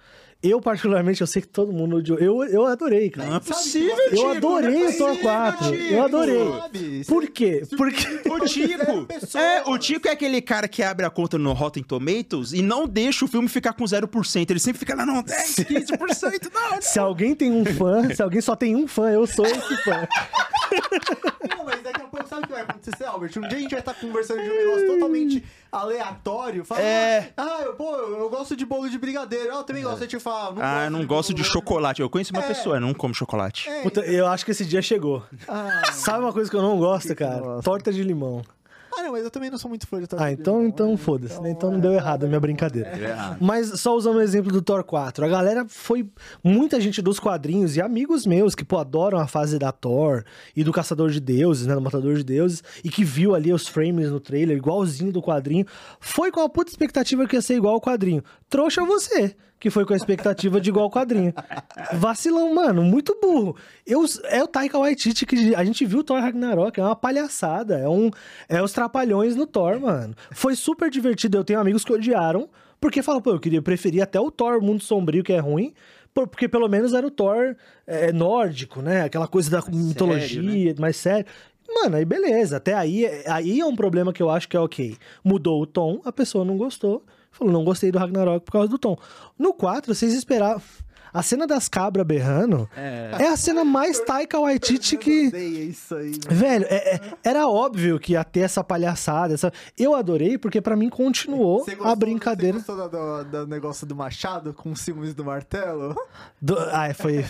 [0.44, 2.18] Eu, particularmente, eu sei que todo mundo odiou.
[2.18, 3.30] Eu, eu adorei, cara.
[3.30, 5.72] Não é possível, você- Eu adorei não é o Thor possível, 4.
[5.72, 5.84] Tico.
[5.94, 7.04] Eu adorei.
[7.08, 7.64] Por quê?
[7.78, 8.30] Porque.
[8.30, 9.36] O Tico, pessoas.
[9.36, 12.88] é, o Tico é aquele cara que abre a conta no Rotten Tomatoes e não
[12.88, 14.50] deixa o filme ficar com 0%.
[14.50, 16.82] Ele sempre fica lá, não, 10, 15%, não.
[16.82, 20.08] Se alguém tem um fã, se alguém só tem um fã, eu sou esse fã.
[21.58, 23.32] Não, mas daqui a pouco, sabe o que vai acontecer, Albert?
[23.38, 26.64] Um dia a gente vai estar conversando de um negócio totalmente aleatório.
[26.66, 27.32] Falando, É.
[27.38, 29.52] ah, eu, pô, eu gosto de bolo de brigadeiro.
[29.54, 30.02] Ah, eu também gosto.
[30.02, 32.02] Aí te fala, não Ah, eu não gosto de bolo- chocolate.
[32.02, 32.48] Eu conheço uma É.
[32.48, 33.70] pessoa, eu não como chocolate.
[33.70, 35.24] É, Puta, eu acho que esse dia chegou.
[35.48, 37.62] Ah, Sabe uma coisa que eu não gosto, cara?
[37.64, 38.42] Torta de limão.
[38.98, 40.68] Ah, não, mas eu também não sou muito fã de torta Ah, de então, limão,
[40.70, 40.98] então né?
[40.98, 41.40] foda-se?
[41.48, 42.90] Então não deu errado a minha brincadeira.
[42.98, 43.38] errado.
[43.40, 46.08] Mas só usando o exemplo do Thor 4, a galera foi.
[46.44, 50.24] Muita gente dos quadrinhos e amigos meus que, pô, adoram a fase da Thor
[50.56, 51.74] e do Caçador de Deuses, né?
[51.76, 55.66] Do Matador de Deuses, e que viu ali os frames no trailer, igualzinho do quadrinho,
[56.00, 58.24] foi com a puta expectativa que ia ser igual ao quadrinho.
[58.50, 61.32] Trouxa você, que foi com a expectativa de igual quadrinho.
[61.94, 63.56] Vacilão, mano, muito burro.
[63.86, 67.78] Eu, é o Taika Waititi que a gente viu o Thor Ragnarok, é uma palhaçada,
[67.78, 68.10] é um
[68.50, 70.16] é os trapalhões no Thor, mano.
[70.32, 74.20] Foi super divertido, eu tenho amigos que odiaram, porque falam, pô, eu queria preferir até
[74.20, 75.74] o Thor Mundo Sombrio, que é ruim,
[76.12, 79.04] por- porque pelo menos era o Thor é, nórdico, né?
[79.04, 81.26] Aquela coisa da mitologia, mais sério.
[81.74, 84.98] Mano, aí beleza, até aí, aí é um problema que eu acho que é ok.
[85.24, 88.78] Mudou o tom, a pessoa não gostou, falou, não gostei do Ragnarok por causa do
[88.78, 88.98] tom.
[89.38, 90.62] No 4, vocês esperavam.
[91.14, 93.12] A cena das cabras berrando É.
[93.20, 95.12] é a cena mais Taika Waititi que.
[95.12, 96.40] Isso aí, mano.
[96.40, 99.34] Velho, é- é- era óbvio que ia ter essa palhaçada.
[99.34, 99.52] Essa...
[99.78, 102.60] Eu adorei, porque pra mim continuou gostou- a brincadeira.
[102.60, 105.96] Você gostou do, do- do negócio do machado com os ciúmes do martelo?
[106.42, 106.58] Do...
[106.72, 107.26] Ai, foi.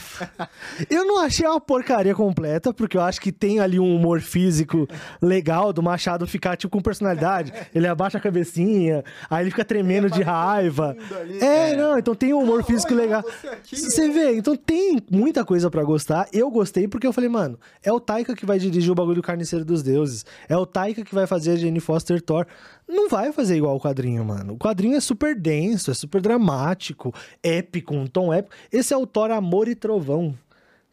[0.90, 4.88] eu não achei uma porcaria completa, porque eu acho que tem ali um humor físico
[5.22, 7.52] legal do Machado ficar, tipo, com personalidade.
[7.74, 10.96] Ele abaixa a cabecinha, aí ele fica tremendo de raiva.
[11.20, 11.40] ali.
[11.44, 13.22] É, não, então tem um humor físico Olha, legal.
[13.24, 16.28] você aqui, Você vê, então tem muita coisa pra gostar.
[16.34, 19.22] Eu gostei porque eu falei, mano, é o Taika que vai dirigir o bagulho do
[19.22, 20.26] Carniceiro dos Deuses.
[20.50, 22.46] É o Taika que vai fazer a Jane Foster Thor.
[22.88, 24.54] Não vai fazer igual o quadrinho, mano.
[24.54, 28.56] O quadrinho é super denso, é super dramático, épico, um tom épico.
[28.72, 30.36] Esse é o Thor Amor e Trovão.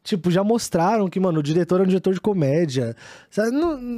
[0.09, 2.97] Tipo, já mostraram que, mano, o diretor é um diretor de comédia.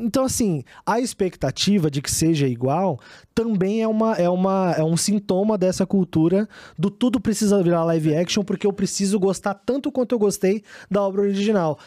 [0.02, 2.98] Então, assim, a expectativa de que seja igual
[3.32, 8.16] também é, uma, é, uma, é um sintoma dessa cultura do tudo precisa virar live
[8.16, 11.78] action, porque eu preciso gostar tanto quanto eu gostei da obra original.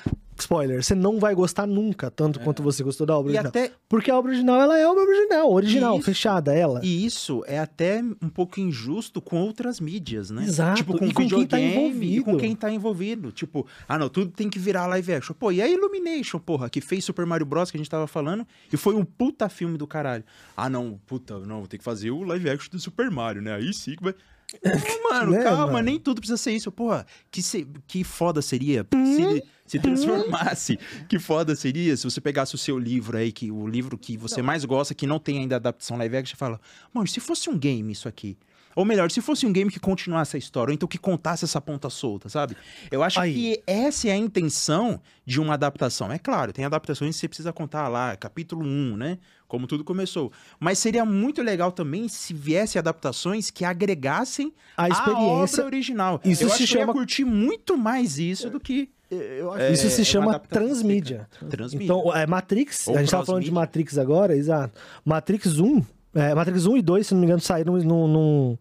[0.44, 3.50] Spoiler, você não vai gostar nunca tanto quanto você gostou da obra E original.
[3.50, 6.06] até Porque a obra original, ela é a obra original, original, Isso.
[6.06, 6.80] fechada, ela.
[6.84, 10.44] E isso é até um pouco injusto com outras mídias, né?
[10.44, 12.24] Exato, Tipo, com e com quem tá envolvido.
[12.26, 13.32] com quem tá envolvido.
[13.32, 15.34] Tipo, ah, não, tudo tem que virar live action.
[15.34, 17.72] Pô, e a Illumination, porra, que fez Super Mario Bros.
[17.72, 20.24] que a gente tava falando, e foi um puta filme do caralho.
[20.56, 23.54] Ah, não, puta, não, tem que fazer o live action do Super Mario, né?
[23.56, 24.14] Aí sim que vai.
[24.64, 25.86] Não, mano, Né, calma, mano?
[25.86, 26.72] nem tudo precisa ser isso.
[26.72, 29.16] Porra, que, se- que foda seria Hum?
[29.16, 30.80] se, se transformasse.
[31.10, 34.42] Que foda seria se você pegasse o seu livro aí, que o livro que você
[34.42, 36.60] mais gosta, que não tem ainda adaptação live action, e fala,
[36.94, 38.38] mano, se fosse um game isso aqui.
[38.76, 41.62] Ou melhor, se fosse um game que continuasse a história, ou então que contasse essa
[41.62, 42.58] ponta solta, sabe?
[42.90, 43.32] Eu acho Aí.
[43.32, 46.12] que essa é a intenção de uma adaptação.
[46.12, 49.20] É claro, tem adaptações que você precisa contar lá, capítulo 1, né?
[49.54, 50.32] Como tudo começou.
[50.60, 55.58] Mas seria muito legal também se viesse adaptações que agregassem A a experiência.
[55.60, 56.20] obra original.
[56.26, 59.52] Isso eu se acho que eu ia chama- curtir muito mais isso do que Eu
[59.54, 61.30] acho Isso é, se é chama transmídia.
[61.48, 61.86] transmídia.
[61.86, 63.52] Então, é Matrix, Ou a gente tava falando de.
[63.52, 64.74] Matrix agora, exato.
[65.06, 65.84] Matrix 1,
[66.16, 68.58] é, Matrix 1 e 2, se não me engano, saíram num, num-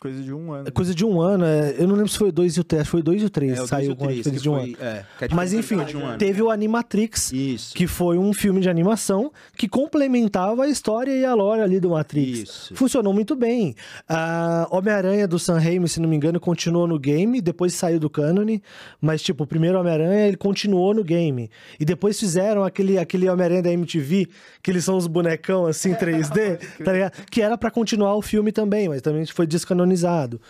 [0.00, 0.66] coisa de um ano.
[0.66, 1.44] é coisa de um ano.
[1.44, 3.24] é, eu não lembro se foi 2 e o 3, acho que foi 2 e
[3.26, 4.76] o 3, É, o dois saiu com a três, diferença de um foi- ano.
[4.80, 6.16] é, a Mas enfim, um ano.
[6.18, 7.74] teve o Animatrix, Isso.
[7.74, 11.90] que foi um filme de animação que complementava a história e a lore ali do
[11.90, 12.38] Matrix.
[12.40, 12.74] Isso.
[12.74, 13.74] Funcionou muito bem.
[14.08, 18.08] Ah, Homem-Aranha do Sam Raimi, se não me engano, continuou no game, depois saiu do
[18.08, 18.62] cânone,
[19.02, 21.50] mas tipo, o primeiro Homem-Aranha, ele continuou no game.
[21.78, 24.28] E depois fizeram aquele, aquele Homem-Aranha da MTV,
[24.62, 27.12] que eles são os bonecão assim 3D, tá ligado?
[27.30, 30.40] Que era pra continuar o filme também, mas também foi descanonizado padronizado.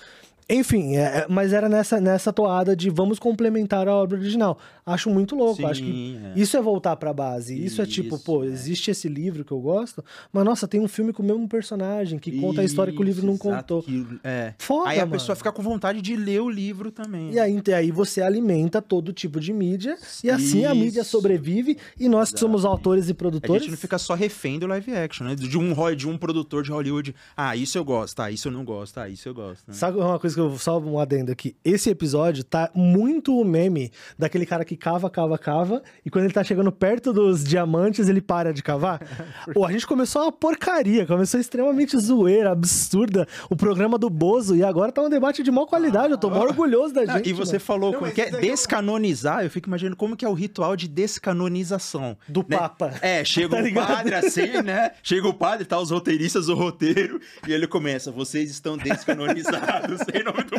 [0.51, 4.59] Enfim, é- é- mas era nessa, nessa toada de vamos complementar a obra original.
[4.85, 5.65] Acho muito louco.
[5.67, 6.33] acho que Sim, é.
[6.41, 7.63] isso é voltar pra base.
[7.65, 8.47] Isso, é tipo, Isso, pô, é.
[8.49, 12.19] existe esse livro que eu gosto, mas nossa, tem um filme com o mesmo personagem
[12.19, 13.83] que conta a história que o livro não Isso, exato, contou.
[13.83, 14.55] que- é.
[14.59, 15.13] Foda, Aí a mano.
[15.13, 17.31] pessoa fica com vontade de ler o livro também.
[17.33, 21.11] E aí, aí você alimenta todo tipo de mídia, e assim a mídia Isso.
[21.11, 23.63] sobrevive, e nós que somos autores e A produtores.
[23.63, 25.35] gente não fica só refém do live action, né?
[25.37, 27.15] De um, de um produtor de Hollywood.
[27.37, 29.69] Ah, isso eu gosto, ah, isso eu não gosto, ah, isso eu gosto.
[29.69, 29.75] né?
[29.75, 31.55] Sabe uma coisa que eu só um adendo aqui?
[31.65, 36.35] Esse episódio tá muito o meme daquele cara que cava, cava, cava, e quando ele
[36.35, 39.01] tá chegando perto dos diamantes, ele para de cavar.
[39.55, 44.63] Pô, a gente começou uma porcaria, começou extremamente zoeira, absurda, o programa do Bozo, e
[44.65, 47.29] agora tá um debate de maior qualidade, eu tô mó orgulhoso da Não, gente.
[47.31, 47.61] e você mano.
[47.65, 50.75] falou Não, como que é eu- descanonizar, eu fico imaginando como que é o ritual
[50.77, 52.17] de descanonização.
[52.29, 52.57] Do né?
[52.57, 52.95] Papa.
[53.01, 53.87] É, chega Tá o ligado?
[53.87, 54.93] padre assim, né?
[55.03, 60.25] Chega o padre, tá os roteiristas do roteiro, e ele começa, vocês estão descanonizados, em
[60.25, 60.57] nome do...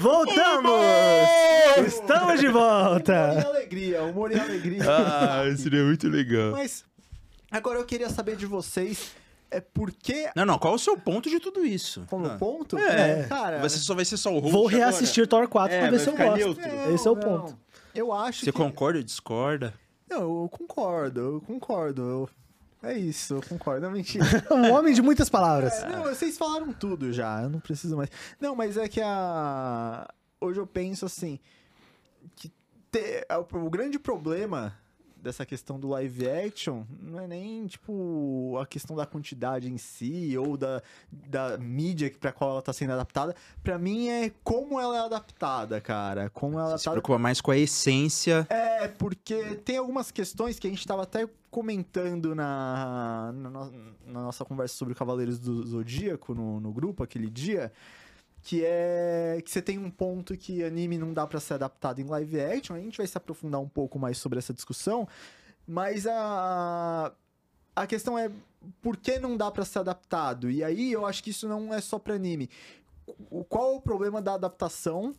[0.00, 0.80] Voltamos!
[1.86, 3.46] Estamos de Humor e volta!
[3.48, 4.82] alegria, humor e alegria.
[4.88, 6.52] Ah, seria muito legal.
[6.52, 6.84] Mas
[7.50, 9.12] agora eu queria saber de vocês
[9.50, 12.04] é por que Não, não, qual é o seu ponto de tudo isso?
[12.10, 12.36] como Ah.
[12.36, 12.76] ponto?
[12.78, 13.24] É.
[13.28, 13.60] cara.
[13.60, 14.76] Você só vai ser só o host Vou agora?
[14.84, 16.36] reassistir Thor 4 É, pra ver se eu gosto.
[16.36, 16.92] neutro.
[16.94, 17.58] Esse é o Não, ponto.
[17.94, 19.72] Eu acho Você que concorda ou discorda?
[20.10, 22.02] Não, eu concordo, eu concordo.
[22.02, 22.30] eu-
[22.84, 23.86] É isso, eu concordo.
[23.86, 24.24] Não, mentira.
[24.50, 25.72] Um homem de muitas palavras.
[25.82, 28.10] É, não, vocês falaram tudo já, eu não preciso mais.
[28.40, 30.06] Não, mas é que a.
[30.40, 31.38] Hoje eu penso assim.
[32.36, 32.48] Que
[32.90, 34.76] te- é o grande problema
[35.24, 40.36] dessa questão do live action não é nem, tipo, a questão da quantidade em si
[40.38, 43.34] ou da, da mídia pra qual ela tá sendo adaptada.
[43.62, 46.30] Pra mim é como ela é adaptada, cara.
[46.30, 48.46] Como ela Você se tá preocupa mais com a essência.
[48.50, 53.50] é, porque tem algumas questões que a gente tava até comentando na, na,
[54.06, 57.72] na nossa conversa sobre Cavaleiros do Zodíaco no, no grupo aquele dia.
[58.44, 62.04] Que é que você tem um ponto que anime não dá pra ser adaptado em
[62.04, 62.76] live action.
[62.76, 65.08] A gente vai se aprofundar um pouco mais sobre essa discussão.
[65.66, 67.10] Mas a,
[67.74, 68.30] a questão é
[68.82, 70.50] por que não dá pra ser adaptado?
[70.50, 72.50] E aí eu acho que isso não é só pra anime.
[73.48, 75.14] qual o problema da adaptação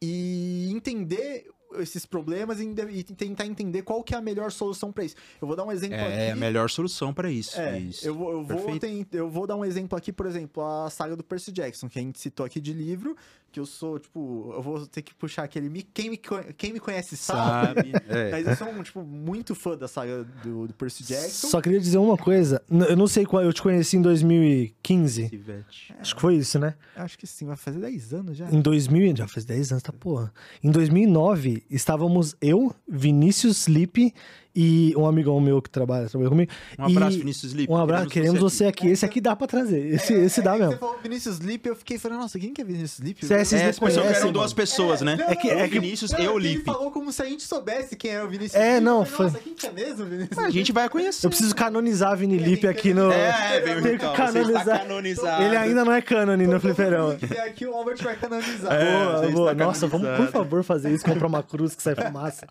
[0.00, 5.04] e entender esses problemas e, e tentar entender qual que é a melhor solução pra
[5.04, 5.16] isso.
[5.40, 6.40] Eu vou dar um exemplo É a aqui.
[6.40, 7.60] melhor solução pra isso.
[7.60, 8.06] É, isso.
[8.06, 8.66] eu vou, eu, vou
[9.12, 12.02] eu vou dar um exemplo aqui, por exemplo, a saga do Percy Jackson, que a
[12.02, 13.16] gente citou aqui de livro,
[13.56, 15.70] que eu sou, tipo, eu vou ter que puxar aquele.
[15.70, 16.20] mi- Quem me,
[16.58, 17.90] quem me conhece sabe.
[17.90, 17.92] Sabe?
[18.06, 18.30] É.
[18.30, 21.48] Mas eu sou, tipo, muito fã da saga do, do Percy Jackson.
[21.48, 22.62] Só queria dizer uma coisa.
[22.70, 23.42] Eu não sei qual.
[23.42, 25.30] Eu te conheci em 2015.
[25.32, 25.94] Ivete.
[25.98, 26.74] Acho que foi isso, né?
[26.94, 28.50] Acho que sim, vai fazer 10 anos já.
[28.50, 30.32] Em 2000, já faz 10 anos, tá porra.
[30.62, 34.12] Em 2009, estávamos eu, Vinícius Lipe
[34.56, 36.50] e um amigão meu que trabalha, trabalha comigo.
[36.78, 37.70] Um abraço, E- Vinícius Lipe.
[37.72, 38.88] Um abraço, queremos você aqui.
[38.88, 39.86] Esse aqui dá pra trazer.
[39.94, 40.72] Esse, esse dá é, mesmo.
[40.72, 43.26] Você falou Vinícius Lipe, eu fiquei falando, nossa, quem que é Vinícius Lipe?
[43.26, 43.84] Cê é esses É, que
[44.16, 45.16] eram duas pessoas, né?
[45.16, 46.64] não, É que- é que- Vinícius não, e o Ele Lipe.
[46.64, 48.84] falou como se a gente soubesse quem era o Vinícius É, Lipe.
[48.84, 51.26] não, foi- Nossa, quem que é mesmo, Vinícius A gente vai conhecer.
[51.26, 53.10] Eu preciso canonizar Vini É, Lipe aqui no.
[53.12, 54.14] É, que então.
[54.16, 55.42] Você canonizar.
[55.42, 57.10] Ele ainda não é cânone no fliperão.
[57.46, 58.72] aqui, o Albert vai canonizar.
[58.72, 59.54] É, Boa, você boa.
[59.54, 62.46] Nossa, vamos por favor fazer isso, comprar uma cruz que sai fumaça.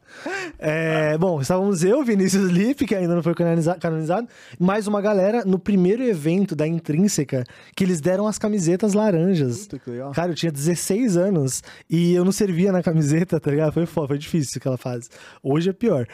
[0.60, 4.28] É, bom, estávamos eu, Vinícius Lipe, que ainda não foi canoniza- canonizado,
[4.60, 7.44] mais uma galera no primeiro evento da Intrínseca,
[7.76, 9.68] que eles deram as camisetas laranjas.
[9.68, 9.80] Puta.
[10.14, 13.72] Cara, eu tinha 16 anos e eu não servia na camiseta, tá ligado?
[13.74, 15.10] Foi foda, foi difícil aquela fase.
[15.44, 16.08] Hoje é pior.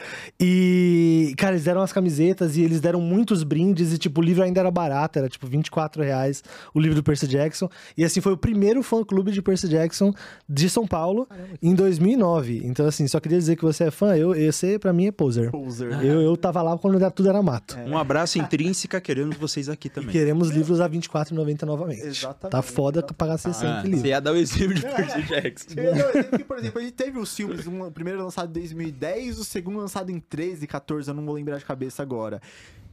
[0.53, 4.43] E, cara, eles deram as camisetas e eles deram muitos brindes e, tipo, o livro
[4.43, 7.69] ainda era barato, era tipo 24 reais o livro do Percy Jackson.
[7.97, 10.13] E, assim, foi o primeiro fã-clube de Percy Jackson
[10.49, 11.27] de São Paulo
[11.61, 12.61] em 2009.
[12.65, 15.51] Então, assim, só queria dizer que você é fã, eu, você pra mim é poser.
[15.51, 15.70] Poser.
[16.03, 17.77] Eu, eu tava lá quando era- tudo era mato.
[17.79, 20.09] Um abraço intrínseca, queremos vocês aqui também.
[20.11, 22.01] Queremos livros a R$24,90 novamente.
[22.01, 23.17] Exatamente, Tá foda exatamente.
[23.17, 24.01] pagar 60 Ah, livros.
[24.01, 25.67] você ia dar o exemplo de Percy Jackson.
[25.79, 29.39] Eu exemplo que, por exemplo, ele teve os filmes, um, o primeiro lançado em 2010,
[29.39, 32.41] o segundo lançado em 13, 14, eu não vou lembrar de cabeça agora.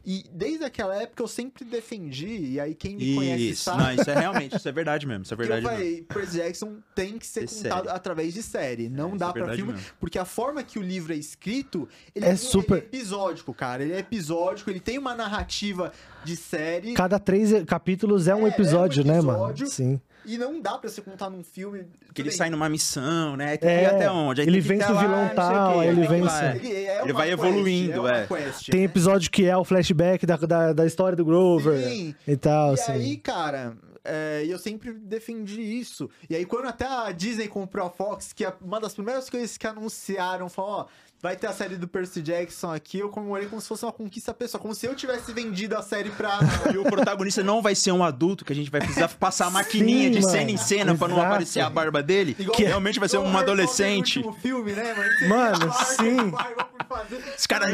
[0.05, 3.83] E desde aquela época eu sempre defendi, e aí quem me conhece Isso, sabe.
[3.83, 5.79] não, isso é realmente, isso é verdade mesmo, isso é que eu verdade mesmo.
[5.79, 7.97] falei, Percy Jackson tem que ser contado série.
[7.97, 8.89] através de série.
[8.89, 9.73] Não isso dá é pra filme.
[9.73, 9.87] mesmo.
[10.01, 13.83] Porque a forma que o livro é escrito, ele É ele super- episódico, cara.
[13.83, 15.93] Ele é episódico, ele tem uma narrativa
[16.25, 16.95] de série.
[16.95, 19.31] Cada três capítulos é um É, é um episódio, né, mano?
[19.51, 19.67] episódio.
[19.67, 20.01] Sim.
[20.29, 21.87] E não dá pra você contar num filme.
[22.13, 23.57] Que ele Tudo sai bem, numa missão, né?
[23.57, 24.41] Tem que É, ir até onde?
[24.43, 26.57] Aí ele que vence até o lá, vilão o tal, ele que vence- lá, é.
[26.57, 27.99] Ele, é Ele vai quest, evoluindo, é.
[28.01, 28.27] uma é.
[28.27, 28.87] quest, Tem né?
[28.87, 32.15] episódio que é o flashback da, da, da história do Grover Sim.
[32.27, 32.93] e tal, E assim.
[32.93, 36.09] aí, cara, é, eu sempre defendi isso.
[36.29, 39.57] E aí, quando até a Disney comprou a Fox, que é uma das primeiras coisas
[39.57, 40.87] que anunciaram, falou, ó,
[41.23, 44.33] vai ter a série do Percy Jackson aqui, eu comemorei como se fosse uma conquista
[44.33, 46.39] pessoal, como se eu tivesse vendido a série pra...
[46.73, 49.51] E o protagonista não vai ser um adulto que a gente vai precisar passar a
[49.51, 50.31] maquininha de mano.
[50.33, 51.29] cena em cena pra não Exato.
[51.33, 52.37] aparecer a barba dele.
[52.39, 54.23] Igual- que realmente vai ser um adolescente.
[54.41, 55.73] filme, né, mano?
[55.97, 56.19] Sim.
[56.21, 57.35] a barba por fazer.
[57.37, 57.71] Os caras.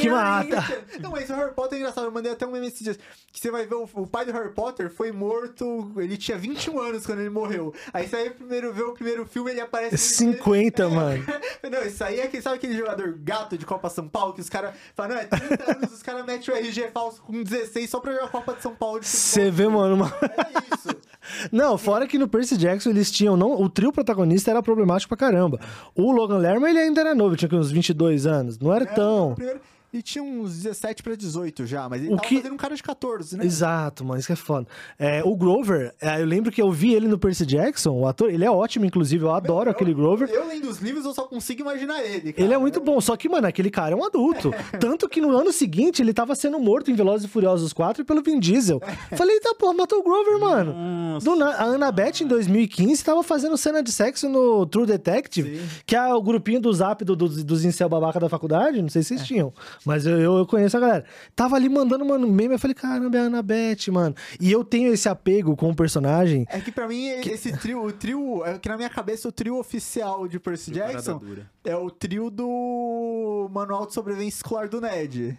[0.00, 0.84] Que mata.
[1.00, 2.04] Não, mas o Harry Potter é engraçado.
[2.04, 2.98] Eu mandei até um meme esses dias.
[3.32, 5.92] Que você vai ver o, o pai do Harry Potter foi morto.
[5.96, 7.74] Ele tinha 21 anos quando ele morreu.
[7.92, 9.96] Aí você vai primeiro ver o primeiro filme ele aparece.
[9.98, 11.24] 50, mano.
[11.70, 14.48] Não, isso aí é que sabe aquele jogador gato de Copa São Paulo que os
[14.48, 18.00] caram falam, não, é 30 anos, os caras metem o RG falso com 16 só
[18.00, 20.06] pra jogar a Copa de São Paulo de Você vê, mano, uma...
[20.06, 20.88] É isso.
[21.52, 23.36] Não, fora que no Percy Jackson eles tinham.
[23.36, 25.60] Não, o trio protagonista era problemático pra caramba.
[25.94, 28.58] O Logan Lerman, ele ainda era novo, tinha uns 22 anos.
[28.58, 29.34] Não era É, tão.
[29.34, 29.60] primeiro-
[29.92, 32.76] Ele tinha uns 17 pra 18 já, mas ele O tava que- fazendo um cara
[32.76, 33.44] de 14, né?
[33.44, 34.66] Exato, mano, isso que é foda.
[34.98, 38.30] É, o Grover, é, eu lembro que eu vi ele no Percy Jackson, o ator,
[38.30, 40.30] ele é ótimo, inclusive, eu adoro Eu- aquele Grover.
[40.30, 42.32] Eu lendo os livros, eu só consigo imaginar ele.
[42.32, 42.44] cara.
[42.44, 44.50] Ele é muito bom, só que, mano, aquele cara é um adulto.
[44.80, 48.22] Tanto que no ano seguinte ele tava sendo morto em Velozes e Furiosos 4 pelo
[48.22, 48.80] Vin Diesel.
[49.16, 51.18] Falei, eita porra, matou o Grover, mano.
[51.20, 56.14] Do a Annabeth, em 2015, tava fazendo cena de sexo no True Detective, que é
[56.14, 59.26] o grupinho do zap do, dos, dos incel babaca da faculdade, não sei se vocês
[59.26, 59.52] tinham,
[59.84, 61.04] mas eu, eu, eu conheço a galera.
[61.34, 64.14] Tava ali mandando, mano, meme, eu falei, caramba, é a Annabeth, mano.
[64.40, 66.46] E eu tenho esse apego com o personagem.
[66.48, 69.58] É que pra mim, esse trio, o trio, é que na minha cabeça o trio
[69.58, 71.20] oficial de Percy Jackson
[71.64, 75.38] é o trio do Manual de Sobrevivência Escolar do Ned.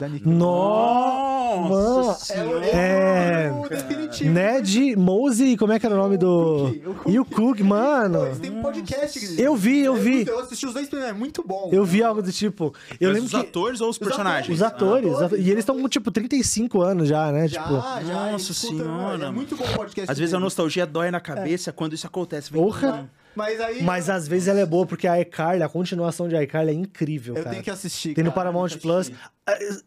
[0.00, 2.64] Da Nick Nossa, É o mano.
[2.64, 3.46] é...
[3.46, 3.52] É.
[3.52, 4.30] o definitivo.
[4.30, 6.66] Ned, Mose, como é que era o nome do.
[6.72, 7.10] Cookie, o Cookie.
[7.12, 8.26] E o Cook, mano.
[8.26, 9.18] Eles têm um podcast.
[9.18, 10.26] que- Eu vi, eu É vi.
[10.26, 11.70] Eu assisti os dois primeiros, é muito bom.
[11.72, 12.74] Eu vi algo do tipo.
[13.00, 13.36] Eu Mas lembro os que.
[13.36, 14.54] atores ou os personagens?
[14.54, 15.14] Os atores.
[15.14, 17.48] atores, e eles estão com, tipo, 35 anos já, né?
[17.48, 17.74] Já, tipo.
[17.74, 17.80] já.
[18.02, 20.10] Nossa eles escutam, senhora, É muito bom o podcast.
[20.10, 20.44] Às vezes a deles.
[20.44, 22.52] nostalgia dói na cabeça quando isso acontece.
[22.52, 23.08] Vem Porra.
[23.36, 23.82] Mas aí.
[23.82, 27.34] Mas às vezes ela é boa, porque a iCarly, a continuação de iCarly é incrível,
[27.36, 27.50] eu cara.
[27.52, 28.14] tenho que assistir.
[28.14, 29.12] Tem no cara, Paramount Plus.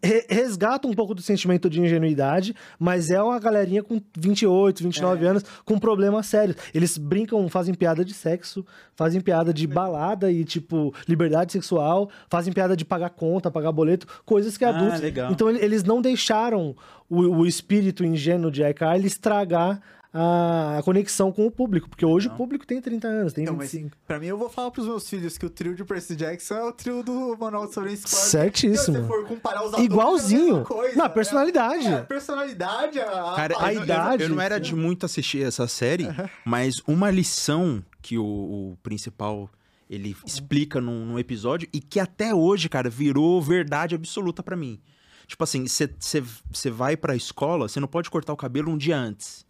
[0.01, 5.25] Re- Resgata um pouco do sentimento de ingenuidade, mas é uma galerinha com 28, 29
[5.25, 5.29] É.
[5.29, 6.55] anos com problemas sérios.
[6.73, 12.53] Eles brincam, fazem piada de sexo, fazem piada de balada e, tipo, liberdade sexual, fazem
[12.53, 15.01] piada de pagar conta, pagar boleto, coisas que Ah, adultos.
[15.01, 15.31] legal.
[15.31, 16.73] Então ele- eles não deixaram
[17.09, 19.81] o, o espírito ingênuo de iCarly estragar
[20.13, 21.89] a, a conexão com o público.
[21.89, 23.95] Porque hoje o público tem 30 anos, tem Então, mas 25.
[24.07, 26.63] pra mim, eu vou falar pros meus filhos que o trio de Percy Jackson é
[26.63, 28.07] o trio do Manual de Sobrevivência.
[28.17, 28.97] Certíssimo.
[28.97, 30.39] Se você for comparar os atores, Igualzinho.
[30.41, 31.09] é a mesma coisa, Na né?
[31.09, 31.87] personalidade.
[31.87, 35.43] É, a personalidade, a, Cara, a eu, não- idade, Eu, não era de muito assistir
[35.43, 36.07] essa série,
[36.45, 39.49] mas uma lição que o, o principal
[39.89, 44.79] ele explica num, num episódio e que até hoje, cara, virou verdade absoluta pra mim.
[45.25, 49.45] Tipo assim, você vai pra escola, você não pode cortar o cabelo um dia antes.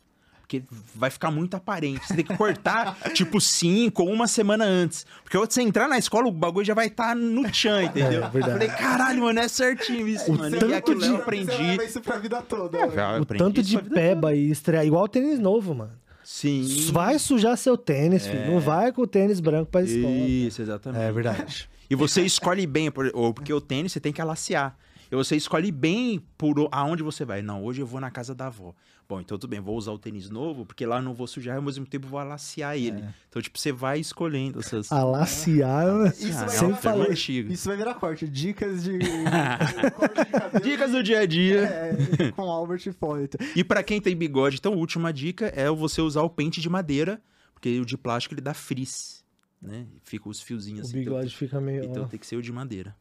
[0.49, 0.63] Porque
[0.95, 2.07] vai ficar muito aparente.
[2.07, 5.05] Você tem que cortar, tipo, cinco ou uma semana antes.
[5.23, 8.23] Porque quando você entrar na escola, o bagulho já vai estar no tchan, entendeu?
[8.23, 8.35] É, verdade.
[8.37, 10.57] Eu falei, caralho, mano, é certinho isso, O mano.
[10.57, 11.51] tanto E aquilo de- eu Você aprendi.
[11.51, 12.75] leva isso pra vida toda.
[12.79, 12.93] É, né?
[13.15, 14.83] eu O aprendi tanto de peba e estrear.
[14.83, 15.91] Igual tênis novo, mano.
[16.23, 16.89] Sim.
[16.91, 18.47] Vai sujar seu tênis, filho.
[18.51, 20.11] Não vai com o tênis branco pra escola.
[20.11, 20.99] Isso, exatamente.
[21.03, 21.69] É verdade.
[21.87, 24.75] E você escolhe bem, porque o tênis você tem que alaciar.
[25.11, 27.41] E você escolhe bem por o- aonde você vai.
[27.41, 28.75] Não, hoje eu vou na casa da avó.
[29.07, 31.55] Bom, então tudo bem, vou usar o tênis novo, porque lá eu não vou sujar,
[31.55, 33.03] ao mesmo tempo vou alaciar ele.
[33.27, 34.89] Então, tipo, você vai escolhendo essas.
[34.93, 37.11] Alaciar, Isso Ah, vai é virar falei.
[37.13, 38.27] Isso vai virar corte.
[38.27, 38.99] Dicas de.
[39.95, 40.69] corte de.
[40.69, 41.61] Dicas do dia a dia.
[41.63, 43.37] É, com Albert Hipólito.
[43.55, 46.69] E pra quem tem bigode, então, a última dica é você usar o pente de
[46.69, 47.19] madeira,
[47.53, 49.23] porque o de plástico ele dá frizz,
[49.59, 49.87] né?
[50.03, 51.01] Fica os fiozinhos O assim.
[51.01, 51.83] então- bigode fica meio.
[51.85, 52.95] Então, ó, tem que ser o de madeira.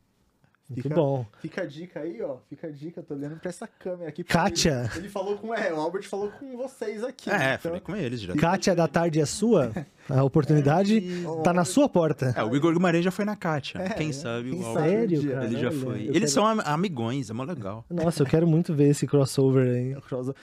[0.68, 1.26] Muito fica- bom.
[1.40, 2.36] Fica a dica aí, ó.
[2.48, 3.02] Fica a dica.
[3.02, 4.22] Tô olhando pra essa câmera aqui.
[4.22, 4.90] Kátia.
[4.92, 5.54] Ele, ele falou com.
[5.54, 7.30] É, o Albert falou com vocês aqui.
[7.30, 8.34] É, então- falei com eles já.
[8.36, 9.72] Kátia da tarde é sua?
[10.08, 11.02] A oportunidade
[11.44, 12.32] tá na sua porta.
[12.34, 13.78] É, o Igor Guimarães já foi na Kátia.
[13.90, 14.66] quem sabe quem o?
[14.66, 15.44] Albert- Sério, cara?
[15.44, 16.00] Ele já foi.
[16.00, 17.84] Eles quero- são am- amigões, é mó legal.
[17.90, 19.94] Nossa, eu quero muito ver esse crossover aí.
[20.02, 20.34] Crossover.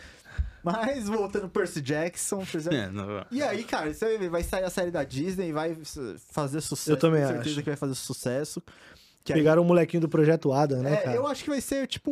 [0.64, 2.38] Mas voltando Percy Jackson.
[2.40, 2.76] Percy Jackson.
[2.76, 5.78] É, não- E aí, cara, você vai sair a série da Disney, vai
[6.32, 6.92] fazer sucesso.
[6.92, 7.64] Eu também com certeza acho.
[7.64, 8.62] que vai fazer sucesso.
[9.26, 11.18] Que aí- Pegaram o molequinho do Projeto Adam, né, É, cara?
[11.18, 12.12] eu acho que vai ser tipo.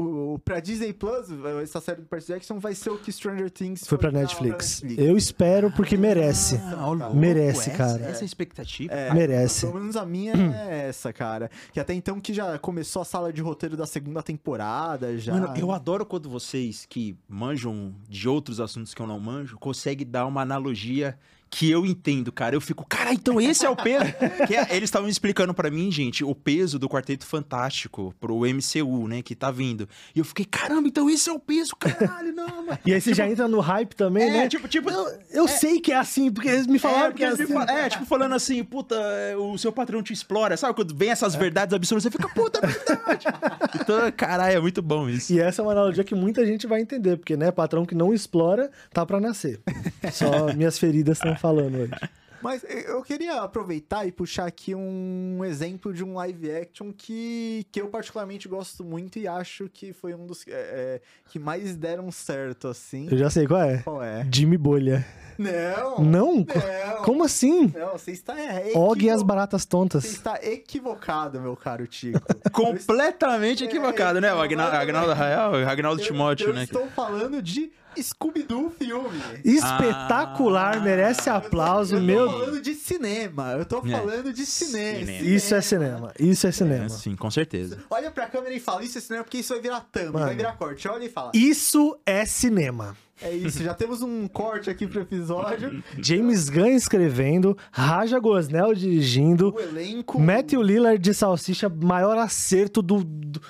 [0.00, 1.26] O, o, pra Disney Plus,
[1.60, 4.80] essa série do Percy Jackson vai ser o que Stranger Things Foi pra pra- Netflix.
[4.80, 6.54] pra Eu espero porque merece.
[6.56, 8.04] Ah, Merece, essa- cara.
[8.06, 8.94] Essa é a expectativa.
[8.94, 9.66] É, Merece.
[9.66, 10.32] Pelo menos a minha
[10.70, 11.50] é essa, cara.
[11.72, 15.32] Que até então que já começou a sala de roteiro da segunda temporada, já.
[15.34, 20.06] Mano, eu adoro quando vocês que manjam de outros assuntos que eu não manjo, conseguem
[20.06, 21.18] dar uma analogia
[21.50, 22.54] que eu entendo, cara.
[22.54, 24.04] Eu fico, cara, então esse é o peso.
[24.46, 29.08] Que é- eles estavam explicando pra mim, gente, o peso do Quarteto Fantástico pro MCU,
[29.08, 29.88] né, que tá vindo.
[30.14, 32.78] E eu fiquei, caramba, então esse é o peso, caralho, não, mano.
[32.84, 34.48] E aí você já entra no hype também, É, né?
[34.48, 37.28] tipo, tipo, Eu, eu sei que é assim, porque eles me falaram É, que é
[37.28, 37.54] assim.
[37.68, 40.74] é, tipo, falando assim, puta, é, o seu patrão te explora, sabe?
[40.74, 43.26] Quando vem essas verdades absurdas, você fica, puta, é verdade.
[43.80, 45.32] então, caralho, é muito bom isso.
[45.32, 48.12] E essa é uma analogia que muita gente vai entender, porque, né, patrão que não
[48.12, 49.60] explora, tá pra nascer.
[50.12, 51.92] Só minhas feridas estão falando hoje.
[52.40, 57.80] Mas eu queria aproveitar e puxar aqui um exemplo de um live action que, que
[57.80, 62.12] eu particularmente gosto muito e acho que foi um dos é, é, que mais deram
[62.12, 63.08] certo, assim.
[63.10, 63.78] Eu já sei qual é.
[63.78, 64.24] Qual é?
[64.32, 65.04] Jimmy Bolha.
[65.36, 65.98] Não!
[66.04, 66.34] Não?
[66.36, 67.04] Não!
[67.04, 67.72] Como assim?
[67.76, 68.34] Não, você está
[68.74, 70.04] Og e as baratas Você tontas.
[70.04, 72.20] está equivocado, meu caro Tico.
[72.52, 74.32] Completamente equivocado, né?
[74.32, 76.64] O Agna- Agnaldo Arraial, o Agnaldo Timóteo, eu né?
[76.64, 79.18] estou falando de Scooby-Doo filme.
[79.44, 80.80] Espetacular, Ah.
[80.80, 82.30] merece aplauso, eu tô meu.
[82.30, 83.52] falando de cinema.
[83.52, 83.90] Eu tô É.
[83.90, 84.98] falando de cinema.
[84.98, 85.26] Cinema.
[85.28, 86.84] Isso é cinema, isso é cinema.
[86.84, 87.78] É, sim, com certeza.
[87.90, 90.26] Olha pra câmera e fala, isso é cinema, porque isso vai virar thumb, Mano.
[90.26, 90.86] vai virar corte.
[90.88, 91.32] Olha e fala.
[91.34, 92.96] Isso é cinema.
[93.20, 95.82] É isso, já temos um corte aqui pro episódio.
[96.00, 100.20] James Gunn escrevendo, Raja Gosnell dirigindo, O elenco.
[100.20, 103.40] Matthew Lillard de Salsicha, maior acerto do, do-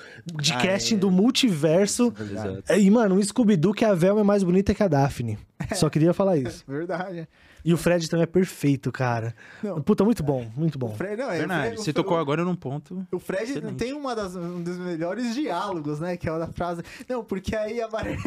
[0.41, 0.97] de Ah, casting é.
[0.97, 2.13] do multiverso.
[2.19, 2.63] Exato.
[2.77, 5.37] E, mano, um Scooby-Doo que a Velma é mais bonita que a Daphne.
[5.75, 6.63] Só queria falar isso.
[6.67, 7.27] Verdade.
[7.63, 9.35] E o Fred também é perfeito, cara.
[9.61, 9.81] Não.
[9.81, 10.91] Puta, muito bom, muito bom.
[10.93, 13.05] O Fred, não, é, o Verdade, Fred, você o- tocou o- agora num ponto.
[13.11, 13.75] O Fred Excelente.
[13.75, 16.15] tem uma das, um dos melhores diálogos, né?
[16.17, 16.81] Que é a da frase.
[17.07, 18.19] Não, porque aí a baranga.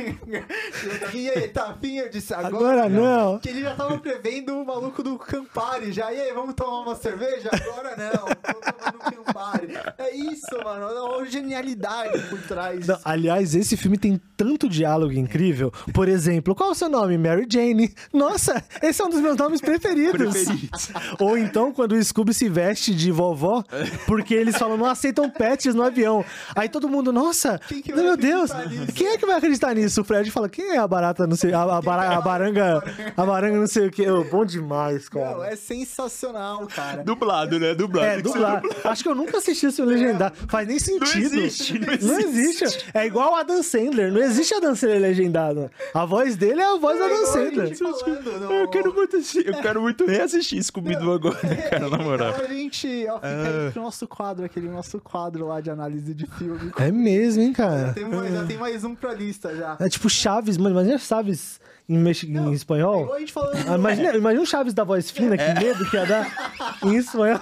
[1.15, 1.77] e aí, tá
[2.11, 3.39] disse, agora, Agora não.
[3.39, 6.13] Que ele já tava prevendo o maluco do Campari já.
[6.13, 7.49] E aí, vamos tomar uma cerveja?
[7.53, 8.27] Agora não.
[8.27, 9.69] Tô tomando Campari.
[9.99, 10.85] É isso, mano.
[10.87, 12.87] É uma genialidade por trás.
[12.87, 15.73] Não, aliás, esse filme tem tanto diálogo incrível.
[15.95, 17.17] Por exemplo, qual é o seu nome?
[17.19, 17.93] Mary Jane.
[18.13, 20.35] Nossa, esse é um dos meus nomes preferidos.
[21.19, 23.63] Ou então, quando o Scooby se veste de vovó,
[24.07, 26.25] porque eles falam, não aceitam pets no avião.
[26.55, 28.93] Aí todo mundo, nossa, Quem que meu Deus, nisso?
[28.95, 30.01] quem é que vai acreditar nisso?
[30.01, 32.83] O Fred fala, quem é a barata, não sei, a, a, bara- a baranga,
[33.17, 34.05] a baranga não sei o que.
[34.31, 35.31] bom demais, cara.
[35.37, 37.03] Não, é sensacional, cara.
[37.05, 37.75] Dublado, né?
[37.75, 38.07] Dublado.
[38.07, 38.69] É, dublado.
[38.85, 40.35] Acho que eu nunca assisti esse Não, legendado.
[40.49, 41.35] Faz nem sentido.
[41.39, 42.65] existe, não Não existe.
[42.65, 42.85] existe.
[42.95, 44.13] É igual o Adam Sandler.
[44.13, 45.71] Não existe Adam Sandler legendado.
[45.95, 47.77] A voz dele é a voz do Adam igual a Sandler.
[47.79, 51.39] falando no- Eu quero muito assistir, eu quero muito reassistir Scooby-Doo agora,
[51.71, 52.31] cara, na moral.
[52.35, 53.29] Então a gente, ó, fica
[53.69, 53.71] Ah.
[53.73, 56.73] pro nosso quadro, aquele nosso quadro lá de análise de filme.
[56.79, 57.93] É mesmo, hein, cara?
[57.93, 59.77] Tem mais, já tem mais um pra lista já.
[59.81, 60.75] É tipo Chaves, mano.
[60.75, 62.23] Imagina Chaves em, mex...
[62.25, 63.03] em É espanhol.
[63.03, 63.57] igual a gente falando.
[63.69, 66.53] Ah, imagina, imagina o Chaves da voz fina, que medo que ia dar
[66.85, 67.41] em espanhol.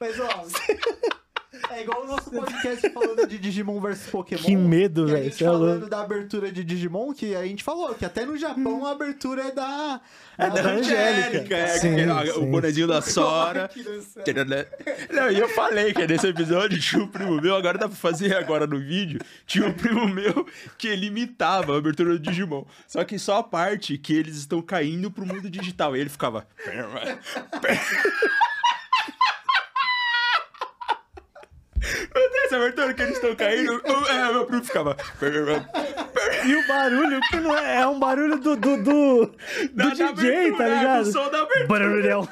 [0.00, 0.28] Mas, ó.
[1.70, 4.42] É igual o nosso podcast falando de Digimon vs Pokémon.
[4.42, 5.90] Que medo, que a velho, gente é falando louco.
[5.90, 9.50] da abertura de Digimon, que a gente falou que até no Japão a abertura é
[9.50, 10.00] da.
[10.36, 11.96] É da Angélica, é Sim,
[12.36, 13.68] o bonezinho da Sora.
[13.68, 14.22] Que dança.
[15.12, 18.36] Não, e eu falei que nesse episódio tinha um primo meu, agora dá pra fazer
[18.36, 20.46] agora no vídeo, tinha um primo meu
[20.76, 22.64] que ele imitava a abertura do Digimon.
[22.86, 25.96] Só que só a parte que eles estão caindo pro mundo digital.
[25.96, 26.46] E ele ficava.
[32.14, 33.82] Meu Deus, essa abertura que eles estão caindo.
[34.08, 34.96] É, meu primo ficava.
[36.46, 39.32] E o barulho, que não é, é um barulho do, do, do, do
[39.72, 41.04] Da- da DJ, abertura, tá é, ligado?
[41.04, 41.66] do som da abertura.
[41.68, 42.28] Barulhão.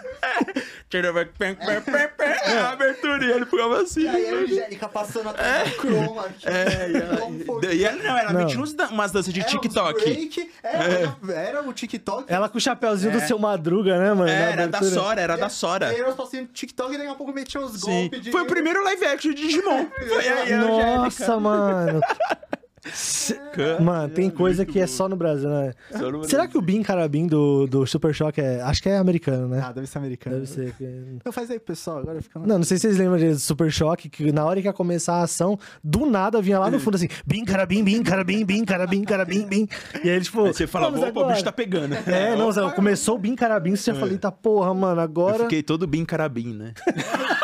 [2.57, 4.03] A abertura e ele ficava assim.
[4.03, 6.47] E aí a Angélica passando atrás do Chroma aqui.
[6.49, 8.41] É, e, e ela, não, ela Não.
[8.45, 10.01] metia uns dan- umas danças de Era TikTok.
[10.03, 12.25] break, era, era o TikTok.
[12.33, 14.29] Ela com o chapéuzinho do seu Madruga, né, mano?
[14.31, 14.83] É, era da.
[14.83, 15.93] Sora, era E da aí Sora.
[15.93, 18.31] Era os passinhos do TikTok e daqui a pouco metia uns golpes de.
[18.31, 19.87] Foi o primeiro live action de Digimon.
[20.09, 22.01] Foi aí a Nossa, mano.
[22.01, 22.47] Angélica.
[23.81, 25.73] Mano, tem coisa que é só no Brasil, né?
[25.91, 28.61] Só no Será que o Bin Carabin do, do Super Choque é.
[28.63, 29.63] Acho que é americano, né?
[29.65, 30.37] Ah, deve ser americano.
[30.37, 30.75] Deve ser.
[31.17, 31.99] Então faz aí, pessoal.
[31.99, 32.39] Agora fica.
[32.39, 35.17] Não, não sei se vocês lembram de Super Choque, que na hora que ia começar
[35.17, 39.05] a ação, do nada vinha lá no fundo assim: Bim, carabim, bim, carabim, bim, carabim,
[39.05, 39.69] carabim, bim.
[40.05, 40.45] E aí tipo.
[40.45, 41.33] Aí você fala, opa, o agora.
[41.33, 41.95] bicho tá pegando.
[42.07, 45.45] É, não, Zé, começou o Bim Carabim, você já falei, tá porra, mano, Eu agora.
[45.45, 46.73] fiquei todo bem carabim, né?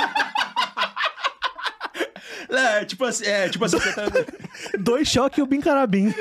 [2.52, 4.02] É, tipo assim, é, tipo assim, você tá...
[4.78, 6.14] Dois choques e o Bim Carabim.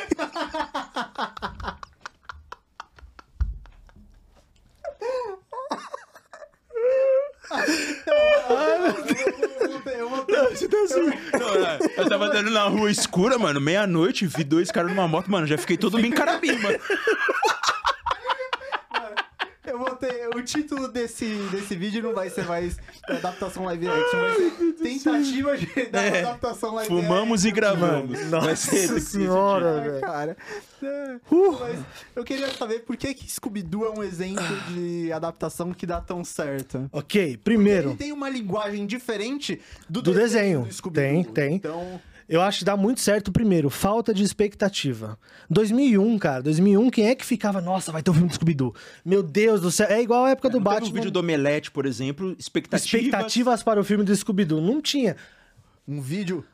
[9.86, 11.02] Eu vou Você tá assim.
[11.38, 15.30] Não, é, eu tava andando na rua escura, mano, meia-noite, vi dois caras numa moto,
[15.30, 16.80] mano, já fiquei todo bem carabim, mano.
[19.66, 20.30] Eu vou ter.
[20.36, 20.42] O
[20.82, 22.78] título desse, desse vídeo não vai ser mais
[23.08, 28.20] adaptação live action, ser tentativa de É, adaptação live Fumamos e gravamos.
[28.30, 29.84] Vai ser Nossa senhora, action.
[29.84, 29.98] velho.
[29.98, 30.38] É, cara.
[30.84, 31.16] É,
[31.60, 31.80] Mas
[32.16, 36.24] eu queria saber por que, que Scooby-Doo é um exemplo de adaptação que dá tão
[36.24, 36.90] certo.
[36.92, 37.90] Ok, primeiro.
[37.90, 39.60] Ele tem uma linguagem diferente
[39.90, 40.64] do, Do desenho.
[40.64, 40.92] do Scooby-Doo.
[41.02, 41.56] Tem, tem.
[41.56, 42.02] Então,
[42.32, 45.20] Eu acho que dá muito certo primeiro, falta de expectativa.
[45.50, 48.74] 2001, cara, 2001, quem é que ficava, nossa, vai ter um filme do Scooby-Doo?
[49.04, 50.90] Meu Deus do céu, é igual a época do Não teve Batman.
[50.90, 53.04] um vídeo do Omelete, por exemplo, expectativas...
[53.04, 54.62] Expectativas para o filme do Scooby-Doo.
[54.62, 55.18] Não tinha.
[55.86, 56.46] um vídeo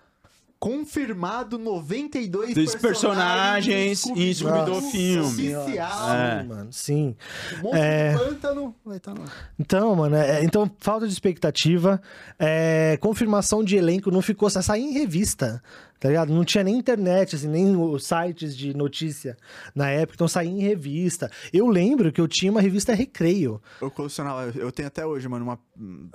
[0.59, 5.55] confirmado 92 Dos personagens em Scooby-Doo filme.
[5.55, 6.09] Oficial.
[6.15, 6.41] É.
[6.41, 7.15] Sim, mano, sim.
[7.61, 8.13] Monstro É.
[8.17, 8.75] pântano.
[8.85, 9.13] Vai tá.
[9.59, 12.01] Então, mano, é- então falta de expectativa,
[12.39, 15.61] é, confirmação de elenco, não ficou, só saía em revista,
[15.99, 16.33] tá ligado?
[16.33, 19.37] Não tinha nem internet, assim, nem os sites de notícia
[19.75, 21.29] na época, então saía em revista.
[21.51, 25.45] Eu lembro que eu tinha uma revista Recreio, Eu colecionava, eu tenho até hoje, mano,
[25.45, 25.59] uma.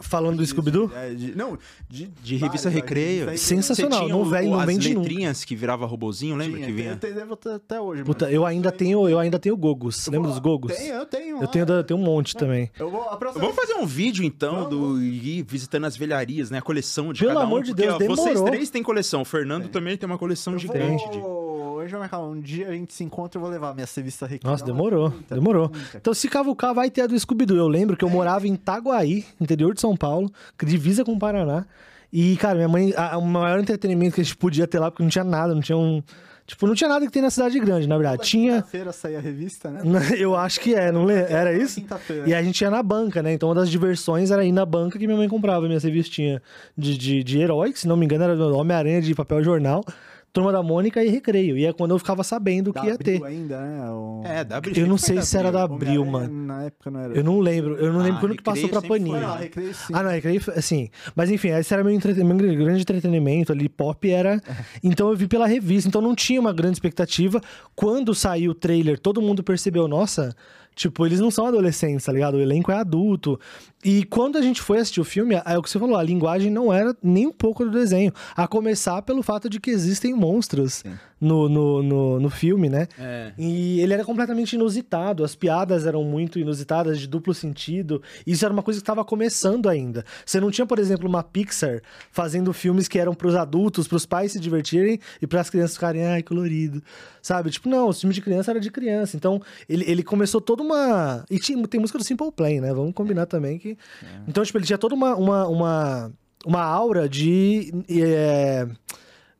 [0.01, 0.91] falando do Scooby-Doo.
[0.95, 1.59] É, de- não,
[1.89, 3.25] de, De revista várias, Recreio.
[3.27, 5.01] várias, Sensacional, não o- vem- não as vende nunca.
[5.09, 6.91] letrinhas que virava robozinho, lembra Tinha, que vinha?
[6.93, 8.37] Eu tenho até- hoje, Puta, mano.
[8.37, 10.07] eu ainda tenho, eu ainda tenho Gogos.
[10.09, 10.73] Lembra dos Gogos?
[10.75, 11.43] Tenho, eu tenho.
[11.43, 12.71] Eu tenho, eu tenho um monte também.
[12.79, 14.71] Eu vou, a próxima Vamos fazer um vídeo, então, Vamos.
[14.71, 16.59] do ir visitando as velharias, né?
[16.59, 17.47] A coleção de Pelo cada um.
[17.47, 18.51] amor de porque, Deus, ó, Vocês demorou.
[18.51, 19.23] três têm coleção.
[19.23, 21.09] O Fernando também tem uma coleção eu gigante.
[21.11, 21.53] de- vou...
[21.83, 24.49] Hoje vai marcar um dia, a gente se encontra, eu vou levar minha revista Recreio.
[24.53, 25.69] Nossa, demorou, Muita, demorou.
[25.69, 25.97] muita.
[25.97, 27.57] Então, se cavucar, vai ter a do Scooby-Doo.
[27.57, 30.31] Eu lembro que eu morava em Itaguaí, interior de São Paulo,
[30.65, 31.67] divisa com o Paraná.
[32.13, 35.03] E, cara, minha mãe, a- o maior entretenimento que a gente podia ter lá, porque
[35.03, 36.01] não tinha nada, não tinha um.
[36.47, 38.19] Tipo, não tinha nada que tem na cidade grande, na verdade.
[38.19, 38.55] Toda Tinha.
[38.57, 39.81] Quinta-feira saía a revista, né?
[40.19, 41.33] Eu acho que é, não lembro.
[41.33, 41.81] Era isso?
[41.81, 42.29] Quinta-feira.
[42.29, 43.33] E a gente ia na banca, né?
[43.33, 46.41] Então uma das diversões era ir na banca que minha mãe comprava minhas revistinhas
[46.77, 49.85] de, de, de herói, que se não me engano era Homem-Aranha de papel jornal,
[50.33, 51.59] Turma da Mônica e Recreio.
[51.59, 53.23] E é quando eu ficava sabendo Da que ia ter.
[53.23, 53.91] ainda, né?
[53.91, 54.23] O...
[54.25, 54.75] É, da Abril.
[54.77, 56.47] Eu não sei foi se era da Abril, mano.
[56.47, 57.15] Na época não era.
[57.15, 57.77] Eu não lembro.
[57.77, 59.21] Eu não Ah, lembro quando que passou pra foi, Panini.
[59.21, 59.41] Não, né?
[59.43, 59.93] Recreio sim.
[59.93, 60.89] Ah, não, Recreio, assim.
[61.15, 64.41] Mas enfim, esse era meu, entreten- meu grande entretenimento ali, pop era.
[64.83, 67.41] Então eu vi pela revista, então não tinha uma grande expectativa.
[67.77, 70.35] Quando saiu o trailer, todo mundo percebeu, nossa,
[70.75, 72.35] tipo, eles não são adolescentes, tá ligado?
[72.35, 73.39] O elenco é adulto.
[73.85, 76.51] E quando a gente foi assistir o filme, é o que você falou, a linguagem
[76.51, 78.13] não era nem um pouco do desenho.
[78.37, 80.85] A começar pelo fato de que existem monstros
[81.23, 82.89] no, no, no, no filme, né?
[82.99, 83.33] É.
[83.39, 88.03] E ele era completamente inusitado, as piadas eram muito inusitadas, de duplo sentido.
[88.27, 90.05] Isso era uma coisa que estava começando ainda.
[90.27, 94.33] Você não tinha, por exemplo, uma Pixar fazendo filmes que eram pros adultos, pros pais
[94.33, 96.83] se divertirem e pras crianças ficarem, ai, colorido.
[97.23, 97.51] Sabe?
[97.51, 99.17] Tipo, não, o filme de criança era de criança.
[99.17, 101.25] Então, ele, ele começou toda uma.
[101.31, 102.75] E tinha, tem música do Simple Plan, né?
[102.75, 103.79] Vamos combinar também que.
[104.27, 106.13] Então, tipo, ele tinha toda uma, uma, uma,
[106.45, 107.73] uma aura de.
[107.89, 108.67] é,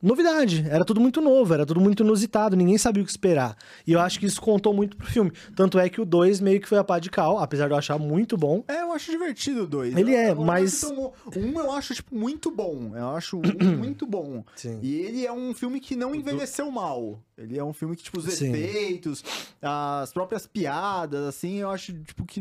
[0.03, 3.55] Novidade, era tudo muito novo, era tudo muito inusitado, ninguém sabia o que esperar.
[3.87, 5.31] E eu acho que isso contou muito pro filme.
[5.55, 7.77] Tanto é que o 2 meio que foi a pá de cal, apesar de eu
[7.77, 8.65] achar muito bom.
[8.67, 9.95] É, eu acho divertido o dois.
[9.95, 12.91] Ele Eu- é, eu mas- Um eu acho, tipo, muito bom.
[12.95, 13.41] Eu acho um
[13.79, 14.43] muito bom.
[14.57, 14.77] Sim.
[14.81, 17.21] E ele é um filme que não envelheceu mal.
[17.35, 18.53] Ele é um filme que, tipo, os Sim.
[18.53, 19.23] efeitos,
[19.59, 22.39] as próprias piadas, assim, eu acho, tipo, que,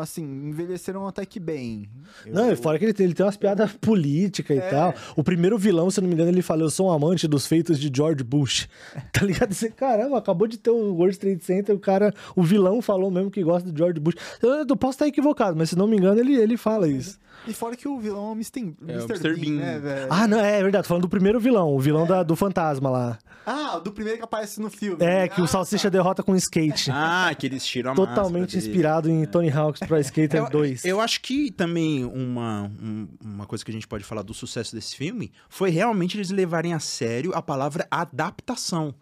[0.00, 1.88] assim, envelheceram até que bem.
[2.24, 4.70] Eu- Não, e fora que ele tem, ele tem umas piadas políticas e É.
[4.70, 4.94] tal.
[5.16, 7.78] O primeiro vilão, se não me engano, ele fala: Eu sou um amante dos feitos
[7.78, 8.68] de George Bush.
[9.12, 9.52] Tá ligado?
[9.52, 13.30] Você, caramba, acabou de ter o World Trade Center, o cara, o vilão falou mesmo
[13.30, 14.14] que gosta do George Bush.
[14.40, 17.18] Eu, eu posso estar equivocado, mas se não me engano, ele, ele fala isso.
[17.46, 18.60] E fora que o vilão é o Mr.
[18.60, 19.12] É, o Mr.
[19.12, 19.22] Mr.
[19.34, 19.52] Bean, Bean.
[19.64, 20.06] né, velho?
[20.10, 23.18] Ah, não, é verdade, tô falando do primeiro vilão, o vilão da- do fantasma lá.
[23.46, 25.02] Ah, do primeiro que aparece no filme.
[25.02, 25.88] É, que Ah, o Salsicha tá.
[25.96, 26.90] derrota com skate.
[26.94, 28.68] Ah, que eles tiram a Totalmente dele.
[28.68, 30.84] inspirado em Tony Hawk's Pro Skater Eu, 2.
[30.84, 34.74] eu acho que também uma, um- uma coisa que a gente pode falar do sucesso
[34.74, 38.94] desse filme foi realmente eles levarem a sério a palavra adaptação.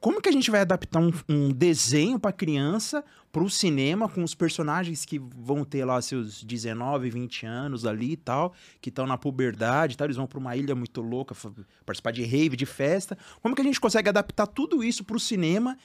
[0.00, 4.22] Como que a gente vai adaptar um, um desenho para criança para o cinema com
[4.22, 9.06] os personagens que vão ter lá seus 19, 20 anos ali e tal, que estão
[9.06, 11.34] na puberdade, tal, eles vão para uma ilha muito louca,
[11.84, 13.18] participar de rave, de festa.
[13.42, 15.76] Como que a gente consegue adaptar tudo isso para o cinema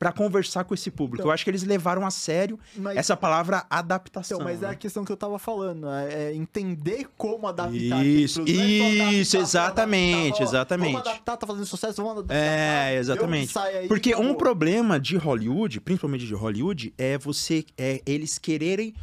[0.00, 1.28] para conversar com esse público?
[1.28, 4.38] Eu acho que eles levaram a sério Mas- essa palavra adaptação.
[4.38, 4.72] Então, mas é né?
[4.72, 8.04] a questão que eu tava falando, é é entender como adaptar.
[8.04, 8.40] Isso.
[8.40, 10.92] Não é adaptar, isso, só exatamente, adaptar, exatamente.
[10.92, 12.34] Vamos adaptar, tá fazendo sucesso, vamos adaptar.
[12.34, 13.58] É, Deu, exatamente.
[13.58, 18.94] aí, Porque um problema de Hollywood, principalmente de Hollywood, é você é eles quererem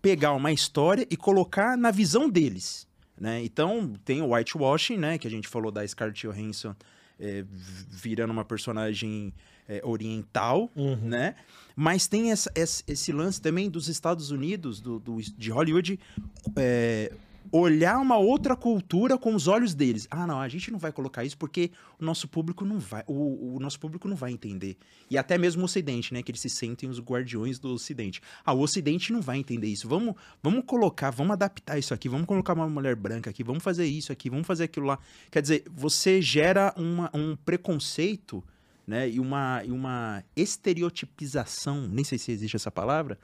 [0.00, 2.88] pegar uma história e colocar na visão deles,
[3.20, 3.44] né?
[3.44, 6.74] Então, tem o whitewashing, né, que a gente falou da Scarlett Johansson
[7.20, 7.44] é,
[7.90, 9.34] virando uma personagem
[9.70, 10.96] é, oriental, Uhum.
[10.96, 11.34] né?
[11.76, 15.98] Mas tem essa- esse, esse lance também dos Estados Unidos, do, do- de Hollywood,
[16.56, 17.12] é,
[17.52, 20.06] olhar uma outra cultura com os olhos deles.
[20.10, 23.56] Ah, não, a gente não vai colocar isso porque o nosso público não vai, o,
[23.56, 24.76] o nosso público não vai entender.
[25.10, 28.20] E até mesmo o Ocidente, né, que eles se sentem os guardiões do Ocidente.
[28.44, 29.88] Ah, o Ocidente não vai entender isso.
[29.88, 33.86] Vamos, vamos colocar, vamos adaptar isso aqui, vamos colocar uma mulher branca aqui, vamos fazer
[33.86, 34.98] isso aqui, vamos fazer aquilo lá.
[35.30, 38.44] Quer dizer, você gera uma- um preconceito,
[38.90, 43.16] né, e uma, e uma estereotipização, nem sei se existe essa palavra,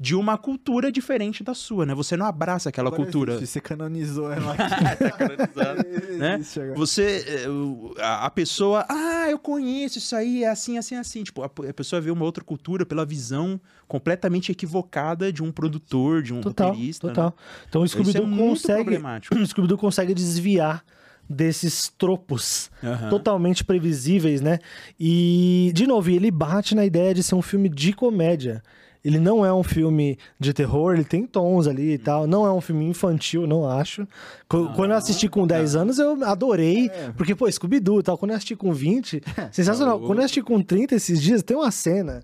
[0.00, 1.94] de uma cultura diferente da sua, né?
[1.94, 3.34] Você não abraça aquela Agora cultura.
[3.34, 4.64] existe, Você canonizou ela aqui.
[4.98, 5.84] Tá canonizado,
[6.18, 6.40] né?
[6.74, 11.22] Você, é, o- a, a pessoa, ah, eu conheço isso aí, é assim, assim, assim.
[11.22, 16.22] Tipo, a, a pessoa vê uma outra cultura pela visão completamente equivocada de um produtor,
[16.22, 17.06] de um Total, roteirista.
[17.06, 17.12] né?
[17.14, 17.36] total.
[17.68, 18.98] Então o é Scooby-Doo muito consegue.
[19.74, 20.84] O consegue desviar
[21.28, 23.08] desses tropos Aham.
[23.10, 24.58] totalmente previsíveis, né?
[24.98, 28.62] E, de novo, ele bate na ideia de ser um filme de comédia.
[29.04, 32.26] Ele não é um filme de terror, ele tem tons ali e tal.
[32.26, 34.08] Não é um filme infantil, não acho.
[34.48, 36.86] Qu- Quando eu assisti com 10 anos, eu adorei.
[36.88, 37.10] É.
[37.14, 38.16] Porque, pô, Scooby-Doo e tal.
[38.16, 39.22] Quando eu assisti com 20,
[39.52, 40.00] sensacional.
[40.00, 42.22] Tá Quando eu assisti com 30 esses dias, tem uma cena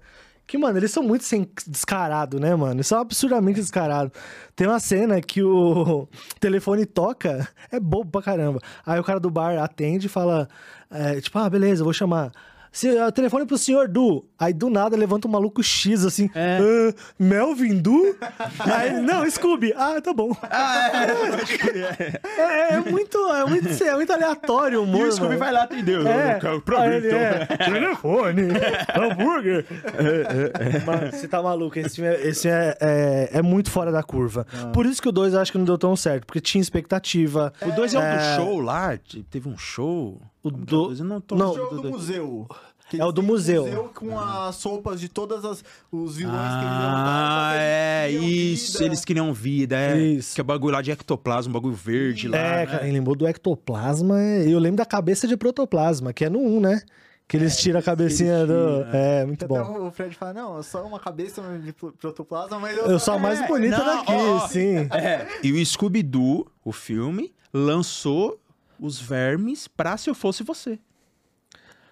[0.51, 2.75] que, mano, eles são muito sem descarado, né, mano?
[2.75, 4.13] Eles são absurdamente descarados.
[4.57, 6.09] Tem uma cena que o
[6.41, 8.59] telefone toca, é bobo pra caramba.
[8.85, 10.49] Aí o cara do bar atende e fala,
[10.91, 12.33] é, tipo, ah, beleza, vou chamar.
[12.73, 14.25] Se, uh, telefone pro senhor Du.
[14.39, 16.31] Aí do nada levanta um maluco X assim.
[16.35, 16.59] É.
[16.61, 18.17] "Ah, Melvin Du?
[18.61, 19.73] Aí, ele, não, Scooby.
[19.77, 20.31] Ah, tá bom.
[22.39, 25.07] É, é muito, é muito, é muito aleatório o humor.
[25.07, 25.39] E o Scooby mano.
[25.39, 26.07] vai lá atender.
[26.07, 27.19] É, Pra aí mim, ele então.
[27.19, 28.43] é, telefone,
[28.97, 29.67] hambúrguer.
[30.87, 31.79] Mano, você tá maluco.
[31.79, 34.47] Esse filme, é, esse é, é, é muito fora da curva.
[34.73, 37.53] Por isso que o 2 eu acho que não deu tão certo, porque tinha expectativa.
[37.63, 38.17] O 2 é É.
[38.17, 40.21] do show lá, te- teve um show.
[40.43, 40.93] O é do-?
[40.93, 41.95] Eu não tô não, O jogo do dois.
[41.95, 42.49] museu.
[42.89, 43.91] Que É o do um museu.
[43.95, 45.63] com as roupas de todas as
[45.93, 49.97] os vilões que eles Ah, é, isso, criam eles criam vida, é.
[49.97, 50.35] Isso.
[50.35, 52.37] Que é bagulho lá de ectoplasma, um bagulho verde lá.
[52.37, 52.67] É, né?
[52.67, 54.21] cara, ele lembrou do ectoplasma.
[54.21, 56.83] é, Eu lembro da cabeça de protoplasma, que é no 1, né?
[57.29, 58.55] Que eles tiram a cabecinha do.
[58.83, 59.87] tiram, É, muito Até bom.
[59.87, 63.15] o Fred fala, não, é só uma cabeça de pl- protoplasma, mas eu, Eu sou
[63.15, 64.49] a mais É, bonita não, daqui, ó, ó.
[64.49, 64.89] sim.
[64.91, 68.37] É, e o Scooby-Doo, o filme, lançou
[68.81, 70.79] os vermes pra Se Eu Fosse Você.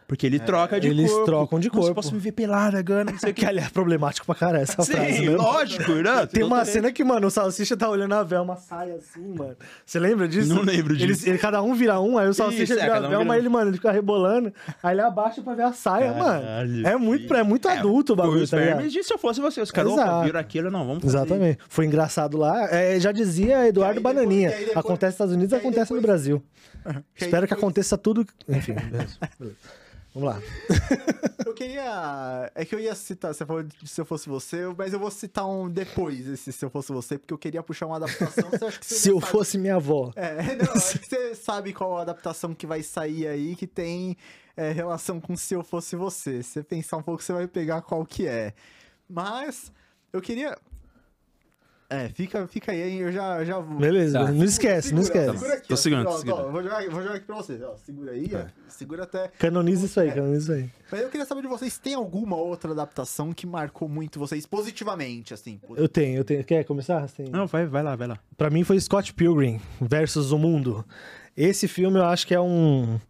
[0.08, 1.26] Porque ele troca de Eles corpo.
[1.26, 1.94] trocam de corpo.
[1.94, 4.82] posso me ver pelada agora, não sei o Que aliás é problemático pra caralho essa
[4.82, 5.36] frase, Sim, né?
[5.36, 6.24] lógico, né?
[6.26, 9.54] Tem uma cena que, mano, o Salsicha tá olhando a Velma, sai assim, mano.
[9.84, 10.48] Você lembra disso?
[10.48, 11.04] Não lembro disso.
[11.04, 13.10] Eles, ele, cada um vira um, aí o Salsicha Isso, é, vira cada a um
[13.10, 13.38] Velma, vira um.
[13.38, 14.50] ele, mano, ele fica rebolando,
[14.82, 16.88] aí ele abaixa pra ver a saia, Caralho, mano.
[16.88, 18.90] É muito, é muito adulto o Foi bagulho, tá ligado?
[18.90, 19.60] se eu fosse você.
[19.60, 21.18] Os caras, opa, viram aquilo, não, vamos fazer.
[21.18, 21.58] Exatamente.
[21.68, 22.66] Foi engraçado lá.
[22.74, 24.48] É, já dizia Eduardo depois- Bananinha.
[24.50, 26.42] depois- acontece nos Estados Unidos, acontece no depois- Brasil.
[26.82, 28.24] Que aí Espero que aconteça tudo.
[28.48, 29.18] Enfim, beleza.
[30.18, 30.42] Vamos lá.
[31.46, 32.50] Eu queria.
[32.54, 35.10] É que eu ia citar, você falou de se eu fosse você, mas eu vou
[35.10, 38.50] citar um depois, esse se eu fosse você, porque eu queria puxar uma adaptação.
[38.82, 40.12] Se eu sabe- fosse minha avó.
[40.14, 44.16] É, não, acho que você sabe qual a adaptação que vai sair aí, que tem
[44.56, 46.42] é, relação com se eu fosse você.
[46.42, 48.52] Se você pensar um pouco, você vai pegar qual que é.
[49.08, 49.72] Mas,
[50.12, 50.58] eu queria.
[51.90, 53.78] É, fica, fica aí, hein, eu já, já vou.
[53.78, 54.30] Beleza, Tá.
[54.30, 55.38] não esquece, não Segura, esquece.
[55.38, 56.46] Segura aqui, Tô ó, segurando, ó, tô segurando.
[56.48, 57.58] ó, vou, jogar, vou jogar aqui pra você.
[57.64, 59.28] Ó, segura aí, ó, segura até.
[59.38, 60.70] Canoniza isso aí, canoniza isso aí.
[60.92, 65.32] Mas eu queria saber de vocês, tem alguma outra adaptação que marcou muito vocês positivamente,
[65.32, 65.58] assim?
[65.76, 66.44] Eu tenho, eu tenho.
[66.44, 67.08] Quer começar?
[67.08, 67.30] Tem...
[67.30, 68.18] Não, vai, vai lá, vai lá.
[68.36, 70.84] Pra mim foi Scott Pilgrim versus o mundo.
[71.34, 73.00] Esse filme eu acho que é um.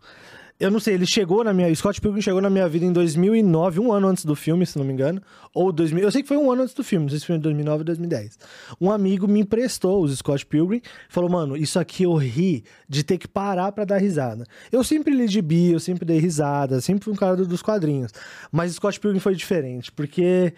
[0.61, 1.73] Eu não sei, ele chegou na minha.
[1.73, 4.85] Scott Pilgrim chegou na minha vida em 2009, um ano antes do filme, se não
[4.85, 5.23] me engano.
[5.55, 6.03] Ou 2000.
[6.03, 7.79] Eu sei que foi um ano antes do filme, não sei se foi em 2009
[7.79, 8.37] ou 2010.
[8.81, 10.83] Um amigo me emprestou os Scott Pilgrim.
[11.09, 14.45] Falou, mano, isso aqui eu ri de ter que parar pra dar risada.
[14.73, 17.63] Eu sempre li de bi, eu sempre dei risada, sempre fui um cara do- dos
[17.63, 18.11] quadrinhos.
[18.51, 20.53] Mas Scott Pilgrim foi diferente, porque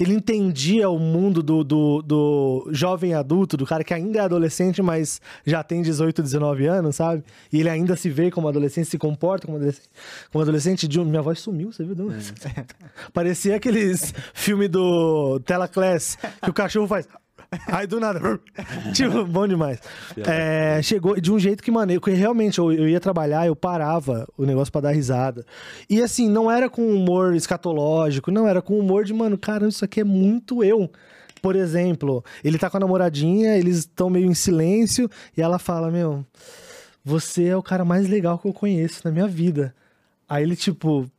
[0.00, 4.80] ele entendia o mundo do, do, do jovem adulto, do cara que ainda é adolescente,
[4.80, 7.22] mas já tem 18, 19 anos, sabe?
[7.52, 9.88] E ele ainda se vê como adolescente, se comporta como adolescente.
[10.32, 11.04] Como adolescente de um...
[11.04, 11.94] Minha voz sumiu, você viu?
[11.94, 12.08] Não?
[13.12, 17.06] Parecia aqueles filme do Telaclass, que o cachorro faz...
[17.66, 18.20] Aí do nada.
[18.94, 19.80] tipo, bom demais.
[20.26, 23.56] É, chegou de um jeito que, mano, eu, que realmente eu, eu ia trabalhar, eu
[23.56, 25.44] parava o negócio pra dar risada.
[25.88, 29.84] E assim, não era com humor escatológico, não, era com humor de, mano, cara, isso
[29.84, 30.90] aqui é muito eu.
[31.42, 35.90] Por exemplo, ele tá com a namoradinha, eles estão meio em silêncio, e ela fala:
[35.90, 36.24] Meu,
[37.04, 39.74] você é o cara mais legal que eu conheço na minha vida.
[40.28, 41.10] Aí ele, tipo,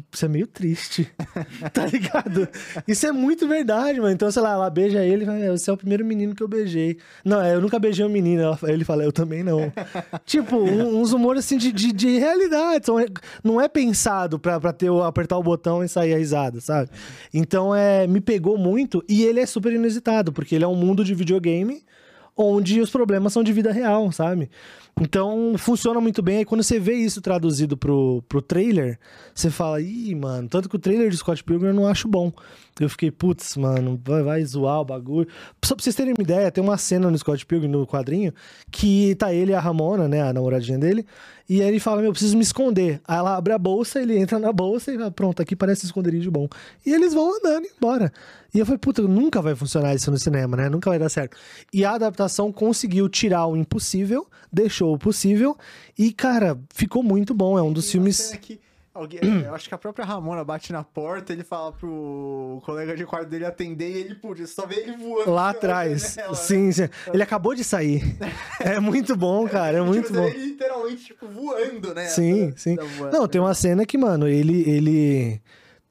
[0.00, 1.10] que, isso é meio triste.
[1.72, 2.48] tá ligado?
[2.88, 4.12] Isso é muito verdade, mano.
[4.12, 6.42] Então, sei lá, ela beija ele e fala, "É, você é o primeiro menino que
[6.42, 6.96] eu beijei.
[7.24, 8.42] Não, é, eu nunca beijei um menino.
[8.42, 9.72] Ela- ele fala, eu também não.
[10.24, 12.86] tipo, um- uns humores assim de, de, de realidade.
[12.86, 12.96] São-
[13.44, 16.90] não é pensado pra, pra ter, o- apertar o botão e sair a risada, sabe?
[17.32, 19.04] Então, é, me pegou muito.
[19.08, 21.82] E ele é super inusitado, porque ele é um mundo de videogame
[22.34, 24.50] onde os problemas são de vida real, sabe?
[25.00, 26.38] Então, funciona muito bem.
[26.38, 28.98] Aí quando você vê isso traduzido pro, pro trailer,
[29.34, 32.32] você fala, ih, mano, tanto que o trailer de Scott Pilgrim eu não acho bom.
[32.80, 35.28] Eu fiquei, putz, mano, vai, vai zoar o bagulho.
[35.64, 38.32] Só pra vocês terem uma ideia, tem uma cena no Scott Pilgrim, no quadrinho,
[38.70, 41.06] que tá ele e a Ramona, né, a namoradinha dele,
[41.48, 43.00] e aí ele fala, meu, eu preciso me esconder.
[43.06, 46.30] Aí ela abre a bolsa, ele entra na bolsa e fala, pronto, aqui parece esconderijo
[46.30, 46.48] bom.
[46.86, 48.10] E eles vão andando embora.
[48.54, 50.68] E eu falei, puta, nunca vai funcionar isso no cinema, né?
[50.70, 51.36] Nunca vai dar certo.
[51.72, 55.56] E a adaptação conseguiu tirar o impossível, deixou o possível,
[55.98, 57.58] e, cara, ficou muito bom.
[57.58, 58.32] É um dos uma filmes.
[58.94, 63.06] alguém- eu acho que a própria Ramona bate na porta, ele fala pro colega de
[63.06, 65.30] quarto dele atender e ele, putz, só vê ele voando.
[65.30, 66.14] Lá atrás.
[66.14, 66.38] janela, né?
[66.38, 66.88] Sim, sim.
[67.12, 68.02] Ele acabou de sair.
[68.60, 69.78] É muito bom, cara.
[69.78, 70.26] É Tipo, muito você bom.
[70.28, 72.04] ele literalmente, tipo, voando, né?
[72.06, 72.76] Sim, sim.
[73.12, 75.40] Não, tem uma cena que, mano, ele, ele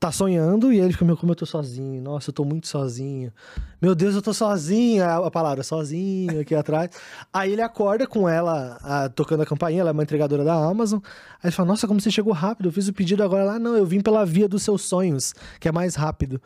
[0.02, 2.02] tá sonhando e ele fica, meu, como eu tô sozinho.
[2.02, 3.32] Nossa, eu tô muito sozinho.
[3.80, 5.04] Meu Deus, eu tô sozinho.
[5.06, 6.89] A, a palavra sozinho aqui atrás.
[7.32, 10.99] Aí ele acorda com ela a- tocando a campainha, ela é uma entregadora da Amazon.
[11.36, 12.70] Aí ele fala, nossa, como você chegou rápido.
[12.70, 13.60] Eu fiz o pedido agora lá.
[13.60, 16.41] Não, eu vim pela via dos seus sonhos, que é mais rápido.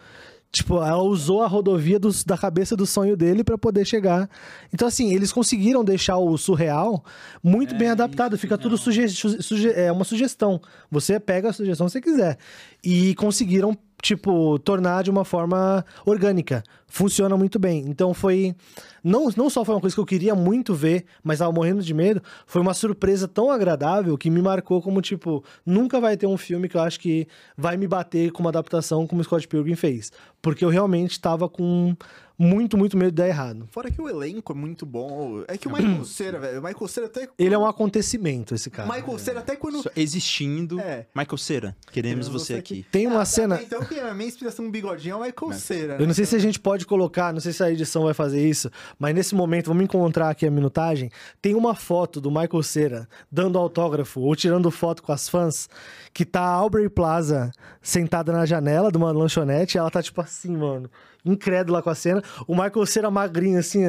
[0.55, 4.29] Tipo, ela usou a rodovia dos- da cabeça do sonho dele pra poder chegar.
[4.73, 7.03] Então, assim, eles conseguiram deixar o surreal
[7.43, 8.37] muito bem adaptado.
[8.37, 10.61] Fica tudo suge su- suge- é uma sugestão.
[10.89, 12.37] Você pega a sugestão que você quiser.
[12.81, 16.63] E conseguiram, tipo, tornar de uma forma orgânica.
[16.87, 17.85] Funciona muito bem.
[17.87, 18.55] Então foi.
[19.03, 21.93] Não, não só foi uma coisa que eu queria muito ver, mas tava morrendo de
[21.93, 22.21] medo.
[22.45, 26.69] Foi uma surpresa tão agradável que me marcou como, tipo, nunca vai ter um filme
[26.69, 27.27] que eu acho que
[27.57, 30.11] vai me bater com uma adaptação como o Scott Pilgrim fez.
[30.41, 31.95] Porque eu realmente tava com
[32.37, 33.67] muito, muito medo de dar errado.
[33.71, 35.43] Fora que o elenco é muito bom.
[35.47, 37.29] É que o Michael Cera, velho, o Michael Cera até...
[37.37, 38.91] Ele é um acontecimento, esse cara.
[38.91, 39.81] Michael Cera até quando...
[39.81, 40.79] Só Existindo.
[40.79, 41.07] É.
[41.15, 42.85] Michael Cera, queremos Queremos você você aqui.
[42.91, 43.61] Tem uma Ah, cena.
[43.61, 46.13] Então que a minha inspiração bigodinho é o Michael Cera, Eu não né?
[46.13, 48.69] sei se a gente pode colocar, não sei se a edição vai fazer isso,
[48.99, 51.09] mas nesse momento, vamos encontrar aqui a minutagem.
[51.41, 55.69] Tem uma foto do Michael Cera dando autógrafo ou tirando foto com as fãs,
[56.13, 60.21] que tá a Aubrey Plaza sentada na janela de uma lanchonete, e ela tá tipo
[60.21, 60.89] assim, mano.
[61.25, 62.21] Incrédula com a cena.
[62.47, 63.83] O Michael Cera magrinho, assim,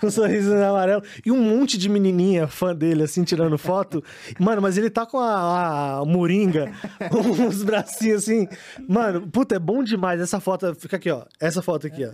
[0.00, 1.02] com um sorriso amarelo.
[1.24, 4.02] E um monte de menininha fã dele, assim, tirando foto.
[4.38, 6.72] Mano, mas ele tá com a, a moringa,
[7.10, 8.48] com os bracinhos assim.
[8.88, 10.20] Mano, puta, é bom demais.
[10.20, 11.24] Essa foto, fica aqui, ó.
[11.40, 12.12] Essa foto aqui, ó.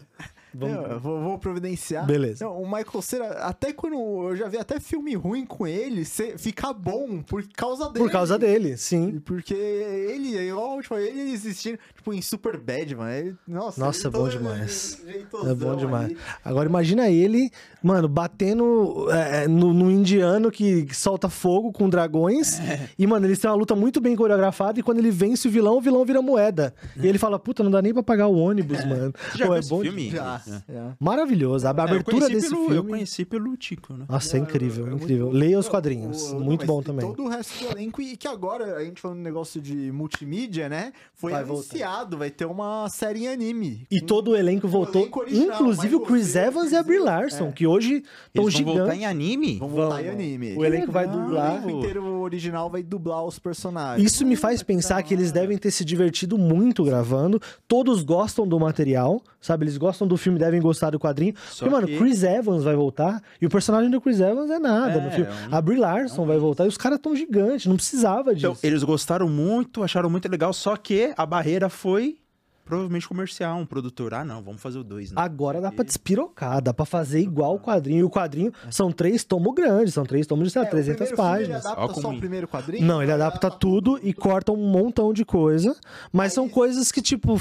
[0.54, 0.90] Vamos...
[0.90, 2.06] Eu vou, vou providenciar.
[2.06, 2.44] Beleza.
[2.44, 3.94] Não, o Michael Cera, até quando
[4.28, 8.04] eu já vi até filme ruim com ele, cê- fica bom por causa dele.
[8.04, 9.18] Por causa dele, sim.
[9.20, 13.10] Porque ele, é igual, tipo, ele existindo, tipo, em Super Bad, mano.
[13.12, 15.02] Ele- nossa, Nossa, ele é bom demais.
[15.06, 16.16] jeitosão É bom demais.
[16.44, 17.50] Agora imagina ele,
[17.82, 22.58] mano, batendo é, no, no indiano que solta fogo com dragões.
[22.98, 24.78] E, mano, eles têm uma luta muito bem coreografada.
[24.80, 26.74] E quando ele vence o vilão, o vilão vira moeda.
[26.96, 29.12] E ele fala, puta, não dá nem pra pagar o ônibus, mano.
[29.32, 30.10] Você já Pô, é esse bom filme?
[30.10, 30.72] Já, É.
[30.72, 30.92] já.
[31.00, 31.66] Maravilhoso.
[31.66, 32.90] A É, eu abertura desse pelo, Eu filme.
[32.90, 34.04] conheci pelo Tico, né?
[34.08, 35.30] Nossa, é incrível, É incrível.
[35.30, 36.30] Leia os quadrinhos.
[36.32, 37.06] o- muito bom e também.
[37.06, 40.68] Todo o resto do elenco, e que agora, a gente falando um negócio de multimídia,
[40.68, 40.92] né?
[41.14, 41.62] Foi Vai voltar.
[41.70, 43.86] anunciado, vai ter uma série em anime.
[43.90, 46.98] E Com- todo o elenco voltou, elenco original, inclusive o Chris Evans e a Brie
[46.98, 47.52] Larson, é.
[47.52, 49.00] que hoje estão Eles vão voltar gigantes.
[49.02, 49.56] em anime?
[49.58, 50.56] Vão voltar em anime.
[50.56, 51.18] O elenco vai legal.
[51.20, 51.52] O dublar.
[51.56, 54.06] elenco inteiro original vai dublar os personagens.
[54.12, 57.40] Isso me faz pensar que eles devem ter se divertido muito gravando.
[57.66, 59.64] Todos gostam do material, sabe?
[59.64, 61.34] Eles gostam do filme, devem gostar do quadrinho.
[61.50, 64.58] Só Porque, mano, que- Chris Evans vai voltar e o personagem do Chris Evans é
[64.58, 65.30] nada É, no filme.
[65.30, 68.46] é um- A Brie Larson vai voltar e os caras tão gigantes, não precisava disso.
[68.46, 72.16] Então, eles gostaram muito, acharam muito legal, só que a barreira foi
[72.64, 73.58] provavelmente comercial.
[73.58, 75.20] Um produtor, ah, não, vamos fazer o dois, né?
[75.20, 78.00] Agora dá pra despirocar, dá pra fazer igual o quadrinho.
[78.00, 80.70] E o quadrinho são três tomos grandes, são três tomos de sei lá, É, o
[80.70, 81.64] 300 primeiro filme, páginas.
[81.64, 82.86] Ele adapta só o primeiro quadrinho?
[82.86, 85.76] Não, ele adapta tudo e corta um montão de coisa,
[86.12, 87.38] mas são coisas que, tipo,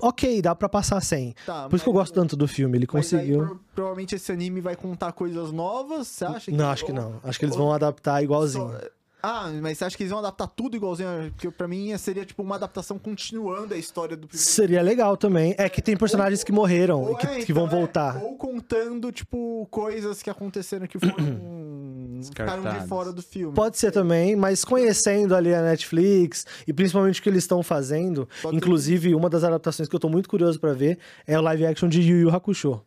[0.00, 1.34] ok, dá pra passar sem.
[1.46, 3.46] Tá, Por isso que eu gosto tanto do filme, ele Mas aí, conseguiu.
[3.46, 6.50] pro- provavelmente esse anime vai contar coisas novas, você acha?
[6.50, 7.20] Não, acho que não.
[7.24, 8.70] Acho que eles vão adaptar igualzinho.
[8.70, 11.08] Só- Ah, mas você acha que eles vão adaptar tudo igualzinho?
[11.30, 14.50] Porque pra mim seria tipo uma adaptação continuando a história do primeiro.
[14.50, 15.54] Seria legal também.
[15.56, 18.16] É que tem personagens que morreram Ou e que, é, que vão então, é, voltar.
[18.22, 21.14] ou contando, tipo, coisas que aconteceram que foram.
[22.22, 23.54] ficaram de fora do filme.
[23.54, 28.28] Pode ser também, mas conhecendo ali a Netflix e principalmente o que eles estão fazendo,
[28.42, 31.66] Pode inclusive uma das adaptações que eu tô muito curioso pra ver é o live
[31.66, 32.80] action de Yu Yu Hakusho.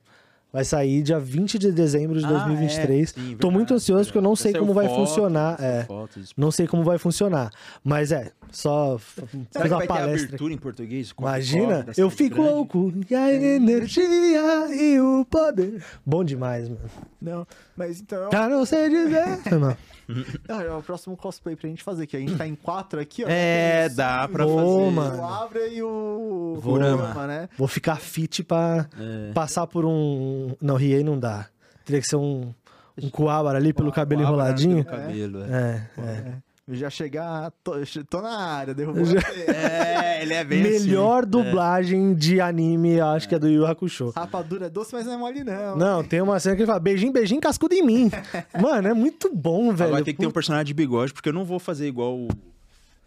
[0.56, 3.02] Vai sair dia 20 de dezembro de Ah, 2023.
[3.02, 5.62] é, sim, Tô verdade, muito ansioso porque eu não sei como vai foto, funcionar.
[5.62, 6.32] É, fotos.
[6.38, 7.52] não sei como vai funcionar.
[7.84, 10.28] Mas é, só f- Será fiz que uma vai ter palestra.
[10.30, 11.14] abertura em português?
[11.20, 12.50] Imagina, eu fico grande?
[12.52, 12.94] louco.
[13.10, 15.84] E a energia e o poder.
[16.06, 16.82] Bom demais, mano.
[17.22, 17.46] Não,
[17.76, 18.30] mas então.
[18.32, 19.38] Já não sei dizer.
[19.44, 19.78] Foi mal.
[20.48, 23.24] Ah, é o próximo cosplay pra gente fazer, que a gente tá em quatro aqui,
[23.24, 23.28] ó.
[23.30, 24.92] É, dá pra Ô, fazer.
[24.92, 25.22] mano.
[25.22, 26.60] O Abra e o.
[26.62, 27.50] Kurama, né?
[27.58, 29.32] Vou ficar fit pra É.
[29.34, 30.56] passar por um.
[30.62, 31.48] Não, Riei não dá.
[31.84, 32.54] Teria que ser um.
[33.02, 34.86] Um coabra ali pelo cabelo Abra enroladinho.
[34.86, 35.88] pelo cabelo, é.
[35.98, 36.34] É, é.
[36.38, 37.52] Eu já chegar.
[37.64, 37.74] Tô,
[38.10, 39.20] tô na área, derrubou Já-.
[39.48, 41.30] É, ele é bem Melhor assim.
[41.30, 44.12] dublagem de anime, acho que é do Yu Hakusho.
[44.16, 45.76] Rapadura é doce, mas não é mole, não.
[45.76, 48.12] Não, tem uma cena que ele fala beijinho, beijinho, cascudo em mim.
[48.60, 49.90] Mano, é muito bom, velho.
[49.90, 52.28] Agora tem que ter um personagem de bigode, porque eu não vou fazer igual o,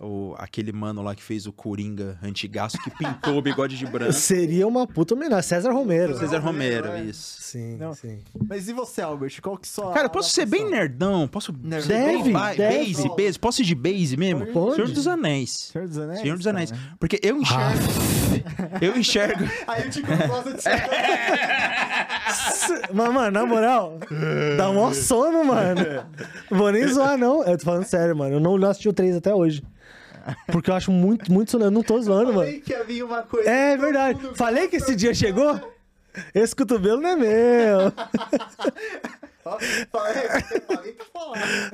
[0.00, 4.12] o- aquele mano lá que fez o Coringa antigaço, que pintou o bigode de branco.
[4.14, 5.42] Seria uma puta homenagem.
[5.48, 6.16] César Romero.
[6.18, 7.02] César Romero, é.
[7.04, 7.42] isso.
[7.42, 7.94] Sim, Não.
[7.94, 8.18] sim.
[8.48, 9.40] Mas e você, Albert?
[9.40, 9.90] Qual que só.
[9.92, 11.26] Cara, eu posso ser bem nerdão?
[11.26, 11.84] Posso Nerd.
[11.86, 12.78] ser bem Deve, ba- deve.
[12.94, 13.38] base, base?
[13.38, 14.46] Posso ir de base mesmo?
[14.46, 14.76] Pode.
[14.76, 15.70] Senhor dos Anéis.
[15.72, 16.20] Senhor dos Anéis?
[16.20, 16.70] Senhor dos Anéis.
[16.70, 16.76] Tá.
[17.00, 17.78] Porque eu enxergo.
[18.80, 19.44] Eu enxergo.
[19.66, 20.70] Aí o Tico não gosta de ser.
[22.92, 23.98] Mas, mano, na moral,
[24.56, 25.80] dá mó sono, mano.
[26.50, 27.42] Vou nem zoar, não.
[27.44, 28.34] Eu tô falando sério, mano.
[28.36, 29.62] Eu não assisti o 3 até hoje.
[30.50, 31.64] Porque eu acho muito, muito sono.
[31.64, 32.40] Eu não tô zoando, mano.
[32.46, 33.48] Falei que ia vir uma coisa.
[33.50, 34.20] É que verdade.
[34.34, 35.58] Falei que esse dia chegou?
[36.34, 37.92] Esse cotovelo não é meu.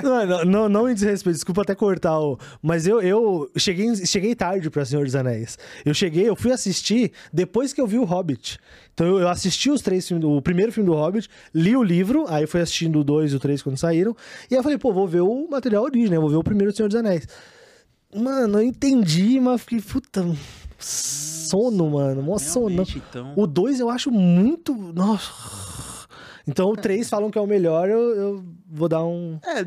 [0.02, 2.38] Não, não, não, não me desrespeito, desculpa até cortar o.
[2.62, 5.58] Mas eu, eu cheguei, cheguei tarde pra Senhor dos Anéis.
[5.84, 8.58] Eu cheguei, eu fui assistir depois que eu vi o Hobbit.
[8.92, 12.26] Então eu, eu assisti os três filmes, o primeiro filme do Hobbit, li o livro,
[12.28, 14.16] aí fui assistindo o dois e o três quando saíram.
[14.50, 16.76] E aí eu falei, pô, vou ver o material original, vou ver o primeiro do
[16.76, 17.26] Senhor dos Anéis.
[18.14, 20.24] Mano, eu entendi, mas fiquei, puta.
[20.78, 22.22] Sono, mano.
[22.22, 22.82] Mó sono.
[22.82, 23.32] Então.
[23.36, 24.74] O 2 eu acho muito.
[24.74, 25.32] Nossa.
[26.46, 29.38] Então o 3 falam que é o melhor, eu, eu vou dar um.
[29.44, 29.64] É.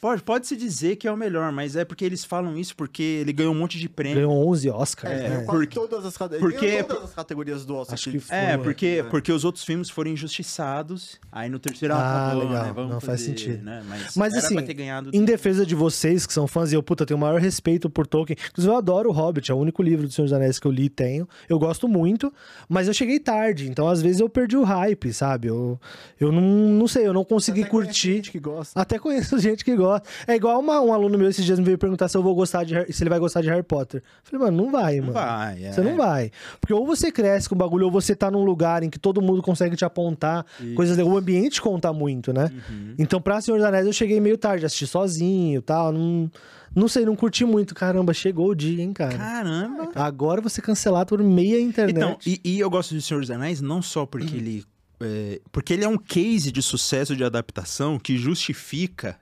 [0.00, 3.02] Pode, pode se dizer que é o melhor, mas é porque eles falam isso porque
[3.02, 4.14] ele ganhou um monte de prêmio.
[4.16, 5.12] Ganhou 11 Oscars.
[5.20, 5.44] É, né?
[5.44, 7.94] porque- todas as porque- ganhou todas as categorias do Oscar.
[7.94, 8.36] Acho que foi.
[8.36, 11.18] É, porque, porque os outros filmes foram injustiçados.
[11.32, 11.98] Aí no terceiro, Ah,
[12.30, 12.64] tá bom, legal.
[12.66, 13.64] né, vamos Não, faz fazer, sentido.
[13.64, 13.82] Né?
[13.88, 15.10] Mas, Mas, assim, ganhado.
[15.12, 18.06] Em defesa de vocês que são fãs, e eu, puta, tenho o maior respeito por
[18.06, 18.36] Tolkien.
[18.50, 20.70] Inclusive, eu adoro o Hobbit, é o único livro do Senhor dos Anéis que eu
[20.70, 21.28] li e tenho.
[21.48, 22.32] Eu gosto muito,
[22.68, 25.48] mas eu cheguei tarde, então às vezes eu perdi o hype, sabe?
[25.48, 25.80] Eu,
[26.20, 28.12] eu não, não sei, eu não consegui Até curtir.
[28.14, 28.80] gente que gosta.
[28.80, 29.87] Até conheço gente que gosta.
[30.26, 32.64] É igual uma- um aluno meu esses dias me veio perguntar se eu vou gostar
[32.64, 34.02] de se ele vai gostar de Harry Potter.
[34.02, 35.12] Eu falei, mano, não vai, Não mano.
[35.14, 35.72] vai, é.
[35.72, 36.30] Você não vai.
[36.60, 39.22] Porque ou você cresce com o bagulho, ou você tá num lugar em que todo
[39.22, 40.44] mundo consegue te apontar
[40.76, 40.98] coisas.
[40.98, 42.50] O ambiente conta muito, né?
[42.70, 42.94] Uhum.
[42.98, 45.92] Então, pra Senhor dos Anéis, eu cheguei meio tarde, assisti sozinho e tal.
[45.92, 46.30] Não,
[46.74, 47.74] não sei, não curti muito.
[47.74, 49.16] Caramba, chegou o dia, hein, cara.
[49.16, 49.88] Caramba.
[49.94, 51.96] Agora você cancelado por meia internet.
[51.96, 54.64] Então, e, e eu gosto de Senhor dos Anéis não só porque ele.
[55.00, 59.16] é, porque ele é um case de sucesso de adaptação que justifica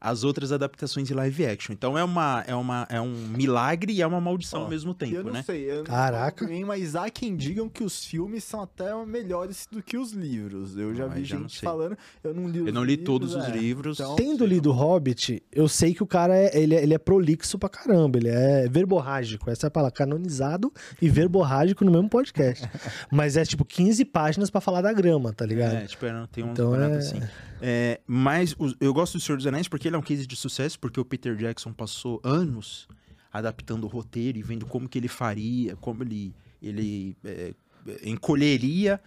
[0.00, 1.72] as outras adaptações em live action.
[1.72, 4.90] Então é, uma, é, uma, é um milagre e é uma maldição Ó, ao mesmo
[4.90, 5.42] eu tempo, não né?
[5.42, 6.46] sei, eu não Caraca.
[6.46, 10.76] mim, mas há quem digam que os filmes são até melhores do que os livros.
[10.76, 12.90] Eu já Ah, vi já não gente falando, eu não li os Eu não li
[12.96, 13.50] livros, todos os é.
[13.50, 13.98] livros.
[13.98, 17.58] Então, Tendo lido Hobbit, eu sei que o cara é, ele é, ele é prolixo
[17.58, 18.18] pra caramba.
[18.18, 19.50] Ele é verborrágico.
[19.50, 19.94] Essa é a palavra.
[19.94, 20.72] Canonizado
[21.02, 22.68] e verborrágico no mesmo podcast.
[23.10, 25.74] Mas é tipo 15 páginas pra falar da grama, tá ligado?
[25.76, 27.20] É, tipo, é, tem uns Então é- assim.
[27.60, 30.36] É, mas os- eu gosto do Senhor dos Anéis porque ele é um case de
[30.36, 32.86] sucesso, porque o Peter Jackson passou anos
[33.32, 37.52] adaptando o roteiro e vendo como que ele faria, como ele, ele é,
[38.04, 39.00] encolheria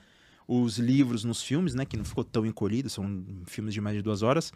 [0.48, 1.86] os livros nos filmes, né?
[1.86, 4.52] Que não ficou tão encolhido, são filmes de mais de duas horas.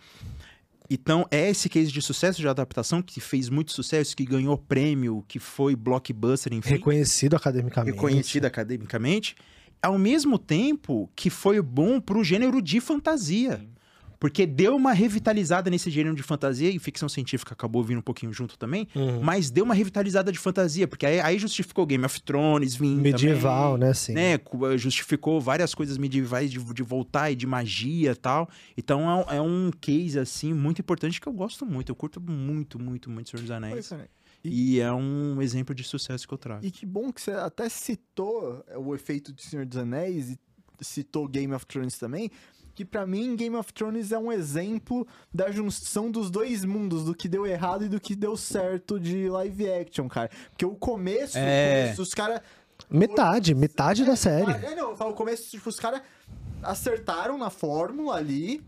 [0.89, 5.23] Então, é esse case de sucesso de adaptação que fez muito sucesso, que ganhou prêmio,
[5.27, 7.95] que foi blockbuster, enfim Reconhecido academicamente.
[7.95, 9.35] reconhecido academicamente,
[9.81, 13.65] ao mesmo tempo que foi bom pro gênero de fantasia.
[14.19, 18.31] Porque deu uma revitalizada nesse gênero de fantasia, e ficção científica acabou vindo um pouquinho
[18.33, 19.21] junto também, Uhum.
[19.21, 23.73] mas deu uma revitalizada de fantasia, porque aí, aí justificou Game of Thrones vindo Medieval,
[23.73, 23.91] também, né?
[23.91, 24.13] Assim.
[24.13, 24.37] né?
[24.37, 28.49] cu- Justificou várias coisas medievais de, de voltar e de magia e tal.
[28.77, 31.89] Então é, um- é um case, assim, muito importante que eu gosto muito.
[31.91, 33.91] Eu curto muito, muito, muito Senhor dos Pois Anéis.
[33.91, 34.07] é.
[34.47, 36.63] E é um exemplo de sucesso que eu trago.
[36.63, 40.39] E que bom que você até citou é, o efeito de Senhor dos Anéis e
[40.81, 42.29] citou Game of Thrones também.
[42.75, 47.15] Que pra mim, Game of Thrones é um exemplo da junção dos dois mundos, do
[47.15, 50.29] que deu errado e do que deu certo de live action, cara.
[50.49, 51.41] Porque o começo, É.
[51.41, 52.41] o começo, os caras.
[52.89, 54.51] Metade, metade da série.
[54.51, 56.01] É, não, eu falo o começo, tipo, os caras
[56.61, 58.61] acertaram na fórmula ali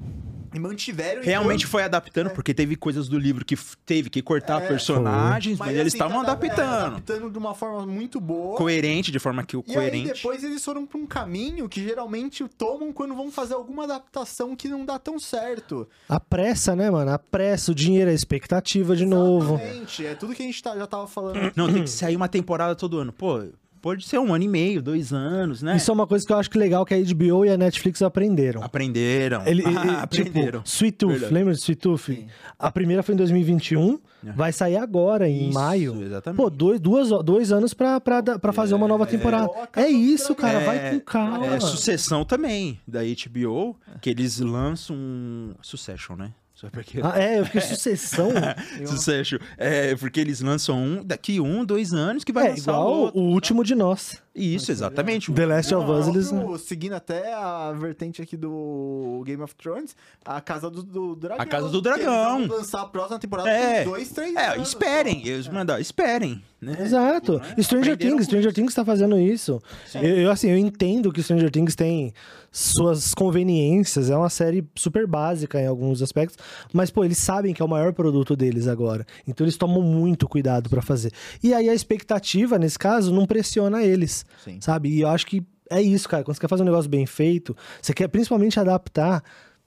[0.54, 1.22] e mantiveram.
[1.24, 5.58] Realmente enquanto- foi adaptando, porque teve coisas do livro que teve que cortar É, personagens,
[5.58, 6.86] mas, eles assim, estavam tá- é, adaptando.
[6.86, 8.58] adaptando de uma forma muito boa.
[8.58, 10.14] Coerente, de forma que o E aí coerente.
[10.14, 14.68] depois eles foram pra um caminho que geralmente tomam quando vão fazer alguma adaptação que
[14.68, 15.88] não dá tão certo.
[16.08, 17.12] A pressa, né, mano?
[17.12, 19.56] A pressa, o dinheiro, a expectativa de novo.
[19.56, 21.52] Exatamente, é tudo que a gente tá- já tava falando.
[21.56, 23.12] Não, tem que sair uma temporada todo ano.
[23.12, 23.44] Pô,
[23.82, 25.76] pode ser um ano e meio, dois anos, né?
[25.78, 28.02] Isso é uma coisa que eu acho que legal que a HBO e a Netflix
[28.02, 28.64] aprenderam.
[28.64, 29.44] Aprenderam.
[29.46, 30.60] Ele, ele- Ah, aprenderam.
[30.62, 31.34] Tipo, Sweet Tooth, Verdade.
[31.34, 32.28] lembra de Sweet Tooth?
[32.60, 34.32] A primeira foi em 2021, É.
[34.32, 36.02] vai sair agora, em Isso, maio.
[36.04, 36.38] exatamente.
[36.38, 39.50] Pô, dois, duas, dois anos pra, pra, pra fazer uma nova temporada.
[39.76, 41.46] É do isso, cara, É, vai com calma.
[41.46, 45.54] É, sucessão também, da HBO, que eles lançam um...
[45.62, 46.32] Succession, né?
[46.58, 47.00] Só porque...
[47.04, 48.32] Ah, é, eu fiquei sucessão.
[48.84, 49.38] Succession.
[49.60, 53.22] É, porque eles lançam um daqui um, dois anos que vai é lançar igual outro.
[53.22, 54.24] o último de nós.
[54.38, 55.32] Isso, exatamente.
[55.32, 56.32] The Last of Us, eles...
[56.62, 61.42] Seguindo até a vertente aqui do Game of Thrones, a Casa do, do Dragão.
[61.42, 62.48] A Casa do eles Dragão.
[62.48, 63.84] vão lançar a próxima temporada É.
[63.84, 65.28] com dois, três É, anos esperem, só.
[65.28, 66.78] eles mandam, esperem, né?
[66.80, 67.42] Exato.
[67.62, 69.60] Stranger Aprenderam Things, Stranger Things tá fazendo isso.
[69.96, 72.14] Eu, eu, assim, eu entendo que Stranger Things tem
[72.52, 76.38] suas conveniências, é uma série super básica em alguns aspectos,
[76.74, 79.06] mas pô, eles sabem que é o maior produto deles agora.
[79.28, 81.12] Então eles tomam muito cuidado pra fazer.
[81.44, 84.60] E aí a expectativa nesse caso não pressiona eles, Sim.
[84.62, 84.90] sabe?
[84.90, 86.24] E eu acho que é isso, cara.
[86.24, 89.24] Quando você quer fazer um negócio bem feito, você quer principalmente adaptar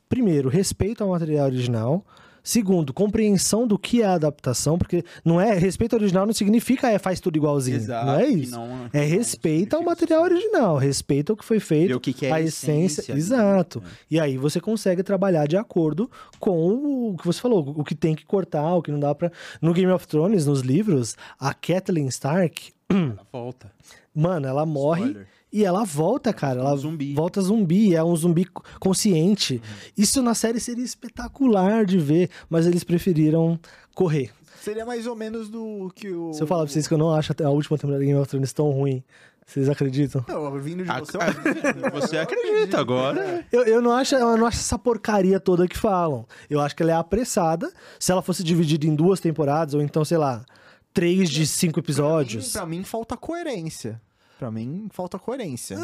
[0.08, 2.04] primeiro, respeito ao material original.
[2.42, 6.88] Segundo, compreensão do que é a adaptação, porque não é respeito ao original não significa
[6.90, 7.76] é faz tudo igualzinho.
[7.76, 8.52] Exato, não é isso.
[8.52, 12.24] não- é não respeita ao material original, respeita o que foi feito, o que que
[12.24, 13.02] é a essência.
[13.02, 13.80] essência, Exato.
[13.82, 13.86] né?
[14.11, 18.14] E aí você consegue trabalhar de acordo com o que você falou, o que tem
[18.14, 19.30] que cortar, o que não dá pra.
[19.61, 23.70] No Game of Thrones, nos livros, a Kathleen Stark, Ela volta.
[24.20, 25.02] Mano, ela morre.
[25.06, 25.28] Spoiler.
[25.52, 26.60] E ela volta, cara.
[26.60, 27.12] Ela Um zumbi.
[27.14, 27.92] volta zumbi.
[27.94, 29.54] É um zumbi co- consciente.
[29.54, 29.60] Uhum.
[29.98, 33.58] Isso na série seria espetacular de ver, mas eles preferiram
[33.94, 34.30] correr.
[34.62, 36.32] Seria mais ou menos do que o.
[36.34, 38.28] Se eu falar pra vocês que eu não acho a última temporada de Game of
[38.30, 39.02] Thrones tão ruim,
[39.44, 40.24] vocês acreditam?
[40.28, 41.18] Não, vindo de você.
[41.94, 43.44] Você acredita agora?
[43.50, 46.26] Eu, eu, não acho, eu não acho essa porcaria toda que falam.
[46.48, 47.72] Eu acho que ela é apressada.
[47.98, 50.44] Se ela fosse dividida em duas temporadas, ou então, sei lá,
[50.94, 52.52] três de cinco episódios.
[52.52, 54.00] Pra mim, pra mim falta coerência.
[54.41, 55.76] Pra mim, falta coerência.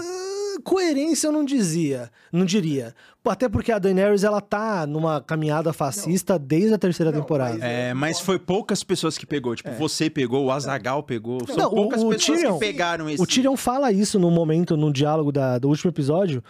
[0.63, 2.95] Coerência eu não dizia, não diria.
[3.29, 7.55] Até porque a Daenerys, ela tá numa caminhada fascista desde a terceira Não, temporada.
[7.55, 9.57] mas É, mas foi poucas pessoas que pegou.
[9.57, 11.45] Tipo, você pegou, o Azagal pegou.
[11.45, 13.21] São Não, o- poucas o pessoas Tyrion- que pegaram esse.
[13.21, 16.41] O Tyrion fala isso no momento, no diálogo da- do último episódio.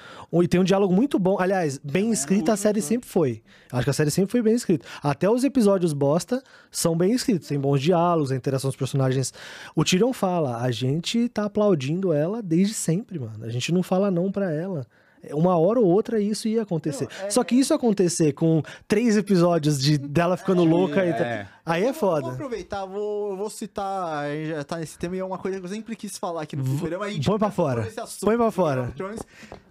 [0.43, 1.39] E tem um diálogo muito bom.
[1.41, 3.43] Aliás, bem escrita a série sempre foi.
[3.73, 4.85] Acho que a série sempre foi bem escrita.
[5.03, 7.49] Até os episódios bosta são bem escritos.
[7.49, 9.33] Tem bons diálogos, a interação dos personagens.
[9.75, 13.43] O Tyrion fala, a gente tá aplaudindo ela desde sempre, mano.
[13.47, 14.87] A gente não fala não pra ela.
[15.33, 17.09] Uma hora ou outra isso ia acontecer.
[17.19, 21.13] Não, é- Só que isso acontecer com três episódios de dela ficando louca e é.
[21.45, 21.53] tal.
[21.65, 22.31] Aí é Eu Vou foda.
[22.31, 25.65] aproveitar, vou, vou citar, a gente já tá nesse tema e é uma coisa que
[25.67, 27.07] eu sempre quis falar aqui no programa.
[27.07, 27.81] a gente põe pra fora.
[27.83, 28.95] assunto Põe pra fora.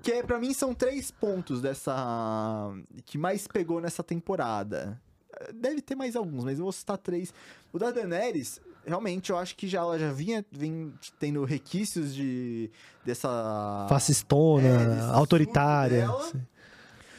[0.04, 1.94] que é, pra mim são três pontos dessa.
[3.06, 5.00] que mais pegou nessa temporada.
[5.54, 7.34] Deve ter mais alguns, mas eu vou citar três.
[7.72, 12.70] O da Daenerys, realmente, eu acho que já, ela já vinha, vem tendo requisitos de.
[13.06, 13.86] dessa.
[13.90, 16.02] Fascistona, É, autoritária.
[16.02, 16.32] dela.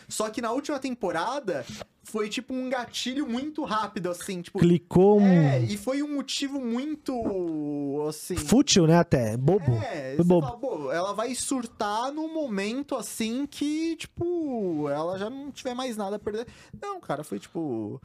[0.08, 1.64] Só que na última temporada
[2.04, 4.58] foi tipo um gatilho muito rápido, assim, tipo.
[4.58, 5.26] Clicou um.
[5.26, 8.06] É, e foi um motivo muito.
[8.08, 8.36] assim.
[8.36, 9.36] Fútil, né, até.
[9.36, 9.72] Bobo.
[9.82, 10.40] É, bobo.
[10.46, 16.16] fala, ela vai surtar num momento assim que, tipo, ela já não tiver mais nada
[16.16, 16.46] a perder.
[16.80, 18.00] Não, cara, foi tipo.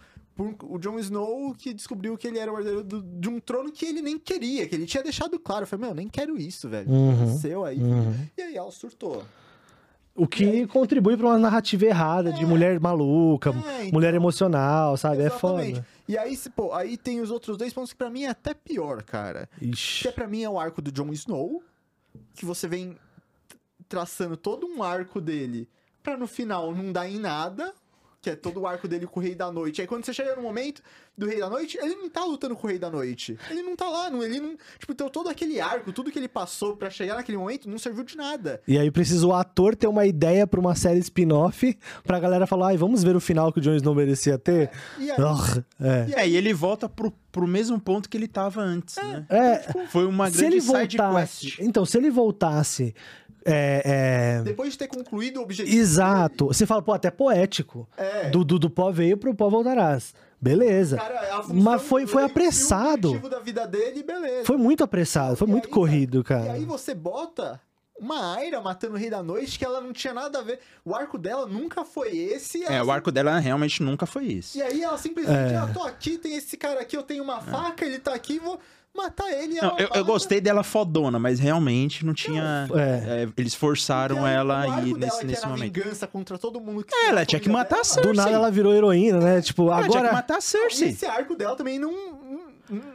[0.54, 3.72] Por- O Jon Snow que descobriu que ele era o herdeiro do- de um trono
[3.72, 5.64] que ele nem queria, que ele tinha deixado claro.
[5.64, 6.90] Eu falei, meu, nem quero isso, velho.
[6.90, 7.38] Uhum.
[7.38, 7.80] Seu aí.
[7.82, 8.14] Uhum.
[8.38, 9.24] E aí ela surtou.
[10.14, 13.54] O que contribui pra uma narrativa errada de mulher maluca, É,
[13.86, 13.92] então.
[13.94, 15.22] mulher emocional, sabe?
[15.24, 15.76] É Exatamente.
[15.76, 15.88] foda.
[16.08, 18.54] E aí, se- pô, aí tem os outros dois pontos que pra mim é até
[18.54, 19.48] pior, cara.
[19.58, 20.12] Que é Ixi.
[20.12, 21.64] pra mim é o arco do Jon Snow,
[22.34, 22.98] que você vem
[23.88, 25.68] traçando todo um arco dele
[26.04, 27.74] pra no final não dar em nada,
[28.22, 29.82] que é todo o arco dele com o Rei da Noite.
[29.82, 30.82] Aí quando você chega no momento
[31.18, 33.36] do Rei da Noite, ele não tá lutando com o Rei da Noite.
[33.50, 36.28] Ele não tá lá, não, ele não, tipo, então todo aquele arco, tudo que ele
[36.28, 38.62] passou pra chegar naquele momento não serviu de nada.
[38.68, 42.68] E aí precisa o ator ter uma ideia pra uma série spin-off pra galera falar,
[42.68, 44.70] ai, vamos ver o final que o Jon Snow merecia ter?
[45.00, 46.22] E aí, Ugh, é.
[46.22, 49.26] É, e ele volta pro, pro mesmo ponto que ele tava antes, né?
[49.30, 51.46] É, Foi uma se grande ele side voltasse.
[51.48, 51.60] quest.
[51.60, 52.94] Então, se ele voltasse.
[53.46, 56.48] É, é, depois de ter concluído o objetivo Exato.
[56.48, 57.88] Você fala, pô, até poético.
[57.98, 58.30] É.
[58.30, 60.14] Do, do, do pó veio pro pó voltarás.
[60.40, 60.98] Beleza.
[60.98, 63.10] Cara, Mas foi, foi viu o apressado.
[63.10, 64.46] objetivo da vida dele, beleza.
[64.46, 66.54] Foi muito apressado, foi E muito aí, corrido, E cara.
[66.54, 67.60] aí você bota
[68.00, 70.60] uma Aira matando o Rei da Noite que ela não tinha nada a ver.
[70.84, 72.64] O arco dela nunca foi esse.
[72.64, 74.58] É, o arco dela realmente nunca foi esse.
[74.58, 75.58] E aí ela simplesmente, É.
[75.58, 78.60] ah, tô aqui, tem esse cara aqui, eu tenho uma faca, ele tá aqui, vou
[78.96, 79.56] matar ele.
[79.62, 82.68] Não, eu, eu gostei dela fodona, mas realmente não tinha.
[82.76, 83.24] É.
[83.24, 85.74] é, eles forçaram ela a ir dela, nesse, que nesse era a momento.
[85.74, 87.86] vingança contra todo mundo que É, ela tinha que matar a dela.
[87.86, 88.12] Cersei.
[88.12, 89.42] Do nada ela virou heroína, né?
[89.42, 90.14] Tipo, Ela tinha que agora.
[90.14, 90.90] matar a E Cersei.
[90.90, 92.21] esse arco dela também não,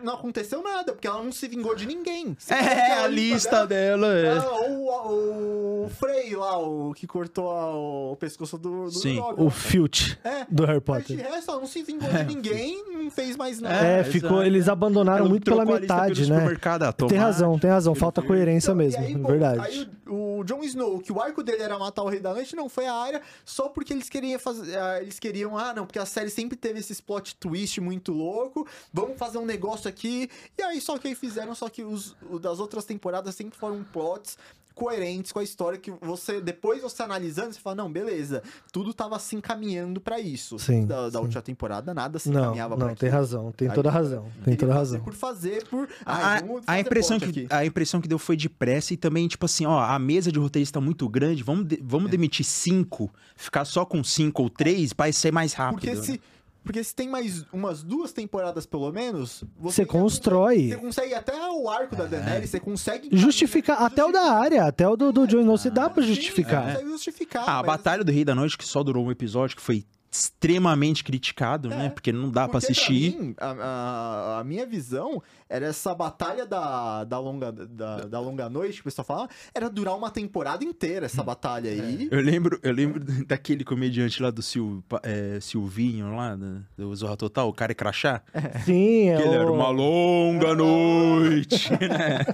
[0.02, 2.36] não, aconteceu nada, porque ela não se vingou de ninguém.
[2.48, 4.06] É, a lista dela.
[4.16, 4.38] é.
[4.38, 7.74] Ah, o, o Frey lá, o que cortou a-
[8.12, 9.20] o pescoço do, do Sim.
[9.36, 10.46] O Filch É.
[10.50, 11.32] do Harry Mas de Potter.
[11.32, 13.84] resto, ela não se vingou de ninguém, não fez mais nada.
[13.86, 14.42] É, É, ficou.
[14.42, 16.34] Eles abandonaram Ela muito pela metade, né?
[16.36, 17.94] supermercado, ah, Tem tomate, razão, tem razão.
[17.94, 18.34] Falta verde.
[18.34, 19.60] coerência Então, mesmo, aí, pô, verdade.
[19.60, 22.54] Aí o, o Jon Snow, que o arco dele era matar o Rei da Noite,
[22.56, 24.76] não foi a área, só porque eles queriam fazer.
[24.78, 28.66] ah, Eles queriam, ah, não, porque a série sempre teve esses plot twist muito louco.
[28.92, 30.28] Vamos fazer um negócio aqui.
[30.58, 33.82] E aí, só que aí fizeram, só que os o das outras temporadas sempre foram
[33.84, 34.36] plots
[34.74, 39.18] coerentes com a história que você, depois você analisando, você fala, não, beleza, tudo tava
[39.18, 40.58] se encaminhando pra isso.
[40.58, 41.24] Sim, Da, da sim.
[41.24, 43.50] última temporada, nada se Não, encaminhava pra não, tem razão.
[43.52, 44.26] Tem Aí toda a razão.
[44.44, 45.00] Tem toda a fazer razão.
[45.04, 45.88] Por fazer, por.
[46.04, 47.46] A, Ah, vamos a fazer impressão que, aqui.
[47.48, 50.38] a impressão que deu foi de pressa e também, tipo assim, ó, a mesa de
[50.38, 51.78] roteirista tá muito grande, vamos, de- É.
[51.82, 55.80] vamos demitir cinco, ficar só com cinco ou três, vai ser mais rápido.
[55.80, 56.02] Porque né?
[56.02, 56.20] se,
[56.66, 60.54] porque se tem mais umas duas temporadas, pelo menos, Você já constrói.
[60.56, 63.08] Consegue, você consegue até o arco da Daenerys, você consegue...
[63.12, 66.08] Justificar, até o da área, até o do, do Jon Snow, você dá pra Sim,
[66.08, 66.64] justificar.
[66.64, 67.44] Você consegue justificar.
[67.46, 69.84] Ah, a mas- Batalha do Rei da Noite, que só durou um episódio, que foi
[70.10, 71.90] extremamente criticado, né?
[71.90, 72.60] Porque não dá pra É.
[72.60, 73.16] Porque assistir.
[73.20, 78.48] mim, a, a- a minha visão era essa batalha da, da, longa, da, da longa
[78.48, 82.08] noite, que o pessoal fala, era durar uma temporada inteira essa batalha aí.
[82.10, 87.16] Eu lembro, eu lembro daquele comediante lá do Sil, é, Silvinho, lá, do, do Zorra
[87.16, 88.22] Total, o cara é crachá.
[88.64, 92.24] Sim, é Que ele era o- uma longa noite, né?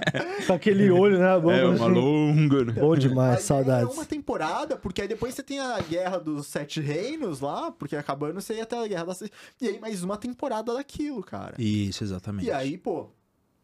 [0.47, 1.39] com aquele olho, né?
[1.39, 1.93] Bom, É, uma assim.
[1.93, 2.65] longa.
[2.65, 2.73] né?
[2.73, 3.89] Bom demais, Aí saudades.
[3.89, 7.95] É uma temporada, porque aí depois você tem a Guerra dos Sete Reinos lá, porque
[7.95, 9.21] acabando você ia até a Guerra das...
[9.61, 11.53] E aí mais uma temporada daquilo, cara.
[11.59, 12.45] Isso, exatamente.
[12.47, 13.02] E aí, pô,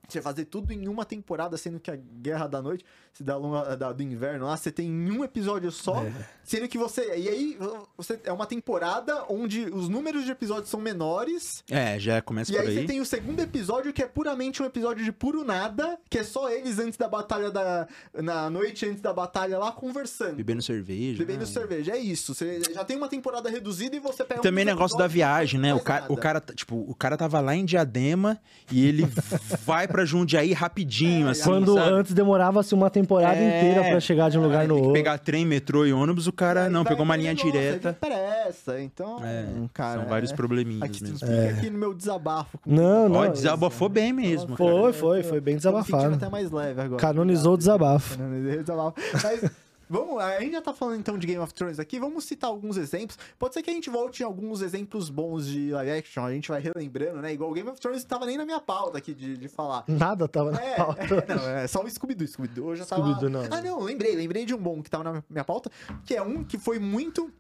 [0.10, 2.86] Você fazer tudo em uma temporada, sendo que a Guerra da Noite,
[3.24, 6.12] dá longa, da, do inverno lá, você tem em um episódio só, É.
[6.44, 7.02] sendo que você.
[7.18, 7.58] E aí,
[7.98, 11.64] você é uma temporada onde os números de episódios são menores.
[11.70, 12.76] É, já começa E por aí, aí.
[12.76, 16.24] você tem o segundo episódio, que é puramente um episódio de puro nada, que é
[16.24, 17.88] só eles antes da batalha da.
[18.14, 20.36] Na noite antes da batalha lá conversando.
[20.36, 21.18] Bebendo cerveja.
[21.20, 21.46] Bebendo né?
[21.46, 22.34] cerveja, é isso.
[22.34, 25.60] Você já tem uma temporada reduzida e você pega um Também dos negócio da viagem,
[25.60, 25.74] né?
[25.74, 26.14] O cara, nada.
[26.14, 28.40] o cara, tipo, o cara tava lá em Diadema
[28.72, 29.06] e ele
[29.66, 31.92] vai pra Jundiaí rapidinho, É, assim, Quando sabe?
[31.94, 33.60] antes demorava-se uma temporada É.
[33.60, 34.94] inteira pra chegar de um lugar no tem que outro.
[34.94, 37.98] pegar trem, metrô e ônibus, o cara Aí não, pegou uma linha aí direta.
[38.82, 40.00] então, É, cara.
[40.02, 40.36] são vários é...
[40.36, 41.20] probleminhas Aqui, mesmo.
[41.20, 42.58] fica aqui no meu desabafo.
[42.58, 43.32] com- Não, Ó, não.
[43.32, 44.56] desabafou bem mesmo.
[44.56, 44.94] Foi, cara.
[44.94, 46.16] foi, foi bem desabafado.
[46.16, 47.00] até mais leve agora.
[47.02, 48.18] Canonizou o desabafo.
[48.18, 48.96] Canonizei o desabafo.
[49.24, 49.52] Mas,
[49.90, 52.78] vamos, a gente já tá falando então de Game of Thrones aqui, vamos citar alguns
[52.78, 53.18] exemplos.
[53.38, 56.48] Pode ser que a gente volte em alguns exemplos bons de live action, a gente
[56.50, 57.34] vai relembrando, né?
[57.34, 59.84] Igual Game of Thrones tava nem na minha pauta aqui de, de falar.
[59.88, 61.02] Nada tava na É, pauta.
[61.02, 62.28] é, não, é só o Scooby-Doo.
[62.28, 63.30] Scooby-Doo eu já tava...
[63.30, 63.42] Não.
[63.50, 64.16] Ah, não, lembrei.
[64.16, 65.72] Lembrei de um bom que tava na minha pauta,
[66.06, 67.32] que é um que foi muito...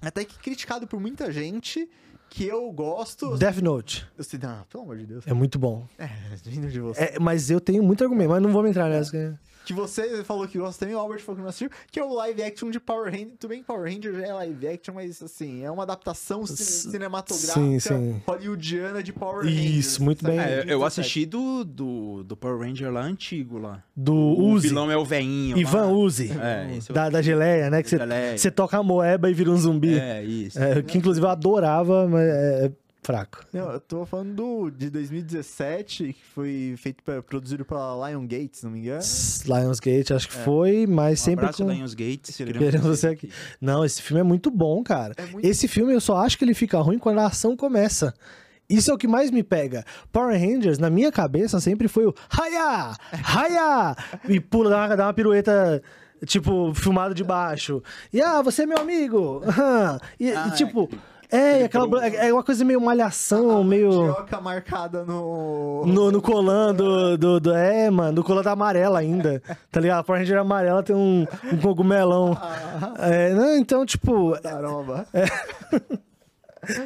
[0.00, 1.88] Até que criticado por muita gente,
[2.28, 3.36] que eu gosto...
[3.36, 4.06] Death Note.
[4.18, 5.26] Eu sei, não, pelo amor de Deus.
[5.26, 5.86] É muito bom.
[5.98, 6.08] É,
[6.44, 7.00] vindo de você.
[7.02, 9.38] É, mas eu tenho muito argumento, mas não vou entrar nessa.
[9.64, 12.12] Que- você falou que gosta também, o Albert falou que não assistiu, que é o
[12.14, 13.32] live action de Power Ranger.
[13.38, 17.60] Tudo bem que Power Ranger já é live action, mas assim, é uma adaptação cinematográfica
[17.60, 18.22] sim, sim.
[18.26, 19.64] hollywoodiana de Power Rangers.
[19.74, 20.36] Isso, muito sabe?
[20.36, 20.40] bem.
[20.44, 20.84] É, eu 27.
[20.84, 23.82] assisti do, do, do Power Ranger lá antigo lá.
[23.96, 24.68] Do O Uzi.
[24.68, 25.56] vilão é o veinho.
[25.56, 25.92] Ivan lá.
[25.92, 26.30] Uzi.
[26.40, 27.82] É, esse eu- Da, da geleia, né?
[27.82, 27.90] Que
[28.36, 29.98] você toca a moeba e vira um zumbi.
[29.98, 30.58] É, isso.
[30.58, 33.44] É, que inclusive eu adorava, mas é, é fraco.
[33.52, 38.64] Não, eu tô falando do, de 2017, que foi feito pra, produzido pela Lionsgate, se
[38.64, 39.02] não me engano.
[39.44, 41.70] Lionsgate, acho que foi, mas Um sempre abraço, com...
[41.72, 42.32] Lionsgate.
[42.32, 43.30] Querendo você aqui.
[43.60, 45.14] Não, esse filme é muito bom, cara.
[45.16, 48.14] É muito- Esse filme eu só acho que ele fica ruim quando a ação começa.
[48.70, 49.84] Isso é o que mais me pega.
[50.12, 52.94] Power Rangers, na minha cabeça, sempre foi o Haya!
[53.24, 53.96] Haya!
[54.28, 55.82] E pula, dá uma, dá uma pirueta,
[56.24, 57.82] tipo, filmado de baixo.
[58.12, 59.42] E ah, você é meu amigo!
[60.18, 60.84] E, e, Ah, tipo.
[60.84, 63.88] aquele- É, e aquela, é uma coisa meio malhação, A meio.
[63.90, 65.82] mandioca marcada no...
[65.86, 69.42] No, no colã do, do, do- É, mano, no colã da amarela ainda.
[69.70, 70.00] Tá ligado?
[70.00, 72.36] A Power Ranger amarela tem um, um cogumelão.
[72.98, 75.06] É, não, então, tipo, Taroba.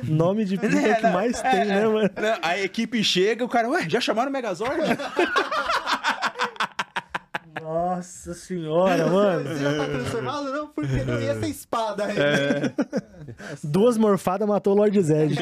[0.05, 2.11] nome de filme é o que mais tem, né, mano?
[2.16, 4.80] Não, A equipe chega, o cara, ué, já chamaram o Megazord?
[7.62, 9.48] Nossa senhora, mano.
[9.48, 10.52] Você já tá transformado?
[10.52, 12.16] Não, porque não ia essa espada aí.
[13.64, 15.36] Duas morfadas matou o Lord Zed.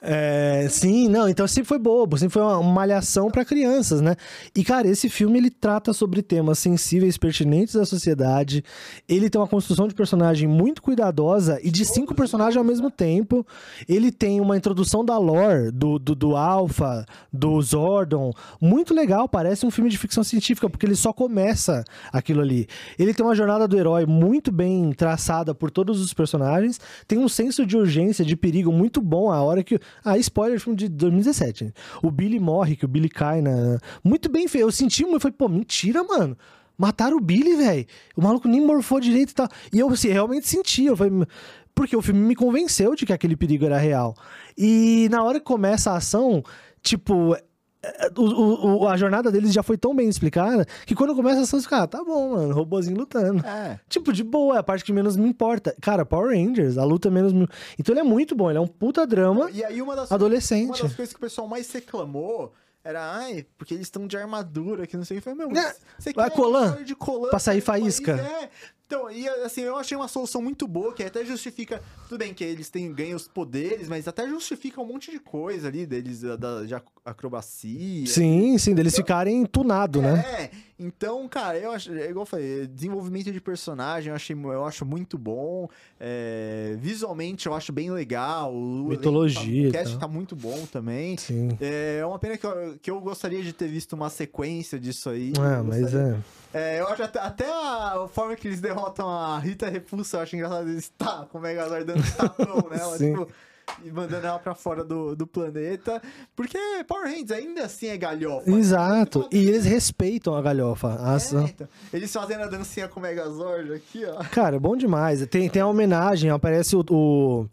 [0.00, 4.16] É, sim, não, então sempre foi bobo, sempre foi uma malhação pra crianças, né?
[4.54, 8.64] E, cara, esse filme ele trata sobre temas sensíveis, pertinentes à sociedade.
[9.08, 13.46] Ele tem uma construção de personagem muito cuidadosa e de cinco personagens ao mesmo tempo.
[13.88, 18.32] Ele tem uma introdução da lore do, do, do Alpha, do Zordon.
[18.60, 21.39] Muito legal, parece um filme de ficção científica, porque ele só começa
[22.12, 22.66] aquilo ali.
[22.98, 26.80] Ele tem uma jornada do herói muito bem traçada por todos os personagens.
[27.06, 29.78] Tem um senso de urgência, de perigo muito bom a hora que.
[30.04, 31.64] Ah, spoiler filme de 2017.
[31.64, 31.72] né?
[32.02, 33.78] O Billy morre, que o Billy cai na.
[34.02, 34.64] Muito bem feito.
[34.64, 35.20] Eu senti muito.
[35.20, 36.36] Foi, pô, mentira, mano.
[36.76, 37.86] Mataram o Billy, velho.
[38.16, 39.48] O maluco nem morfou direito e tal.
[39.72, 40.86] E eu assim, realmente senti.
[40.86, 41.12] Eu falei,
[41.74, 44.14] porque o filme me convenceu de que aquele perigo era real.
[44.56, 46.42] E na hora que começa a ação,
[46.82, 47.36] tipo.
[47.82, 51.42] É, o- o- a jornada deles já foi tão bem explicada que quando começa a
[51.42, 53.44] ação, fica, ah, tá bom, mano, robôzinho lutando.
[53.46, 53.80] É.
[53.88, 55.74] Tipo, de boa, é a parte que menos me importa.
[55.80, 57.46] Cara, Power Rangers, a luta menos me...
[57.78, 60.66] Então ele é muito bom, ele é um puta drama E aí uma das, adolescente.
[60.80, 62.52] uma das coisas que o pessoal mais reclamou
[62.82, 65.24] era, ai, porque eles estão de armadura, que não sei o que.
[65.24, 65.72] Falei, Meu, Né?
[65.98, 66.36] você Vai quer
[66.84, 66.94] de
[67.28, 68.16] Pra sair faísca.
[68.16, 68.26] país?
[68.44, 68.48] É.
[68.90, 71.80] Então, e assim, eu achei uma solução muito boa, que até justifica.
[72.08, 75.68] Tudo bem que eles têm ganham os poderes, mas até justifica um monte de coisa
[75.68, 78.04] ali deles, da, da- de ac- acrobacia.
[78.08, 80.18] Sim, sim, deles ficarem tunado, né?
[80.18, 84.64] É, então, cara, eu acho, é igual eu falei, desenvolvimento de personagem eu, achei, eu
[84.64, 85.68] acho muito bom.
[86.00, 88.52] é, visualmente eu acho bem legal.
[88.52, 90.00] O Mitologia O cast tal.
[90.00, 91.16] tá muito bom também.
[91.16, 91.56] Sim.
[91.60, 95.32] É uma pena que eu, que eu gostaria de ter visto uma sequência disso aí.
[95.38, 96.18] Ah, mas é.
[96.52, 100.36] É, eu acho até, até a forma que eles derrotam a Rita Repulsa, eu acho
[100.36, 100.68] engraçado.
[100.68, 103.12] Eles tá com o Megazord dando tapão nela, Sim.
[103.12, 103.28] tipo,
[103.84, 106.02] e mandando ela pra fora do, do planeta.
[106.34, 108.50] Porque Power Rangers ainda assim é galhofa.
[108.50, 109.28] Exato.
[109.30, 110.98] E eles respeitam a galhofa.
[110.98, 111.68] É, então.
[111.92, 114.22] Eles fazendo a dancinha com o Megazord aqui, ó.
[114.24, 115.24] Cara, é bom demais.
[115.26, 117.46] Tem, tem a homenagem, aparece o, o,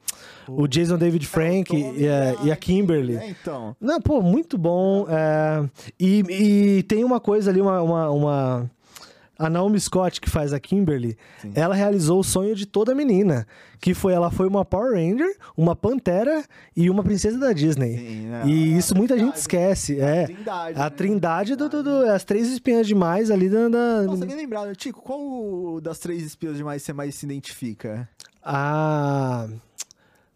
[0.47, 3.17] o Jason David Frank É, o Tommy e, a, e a Kimberly.
[3.17, 3.75] É, então.
[3.79, 5.05] Não, pô, muito bom.
[5.07, 5.63] é,
[5.99, 8.71] e, e tem uma coisa ali, uma, uma, uma,
[9.39, 11.15] A Naomi Scott, que faz a Kimberly,
[11.53, 13.45] ela realizou o sonho de toda menina.
[13.79, 16.43] Que foi, ela foi uma Power Ranger, uma Pantera
[16.75, 17.97] e uma princesa da Disney.
[17.97, 18.43] Sim, né?
[18.47, 19.39] E A isso muita gente trindade.
[19.39, 19.99] esquece.
[19.99, 20.25] É.
[20.25, 20.89] trindade, A né?
[20.89, 23.69] trindade do, do, do- As três espinhas demais ali da.
[23.69, 24.75] da- Nossa, bem lembrado.
[24.75, 28.09] Tico, qual das três espias demais você mais se identifica?
[28.43, 29.47] A.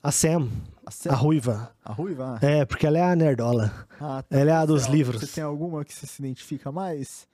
[0.04, 0.48] A Sam,
[0.86, 1.12] A, Sam?
[1.12, 1.72] a ruiva.
[1.86, 2.40] A Ruiva?
[2.42, 3.72] É, porque ela é a nerdola.
[4.00, 4.36] Ah, tá.
[4.36, 5.22] Ela é a dos Você- livros.
[5.22, 7.28] Você tem alguma que você se identifica mais?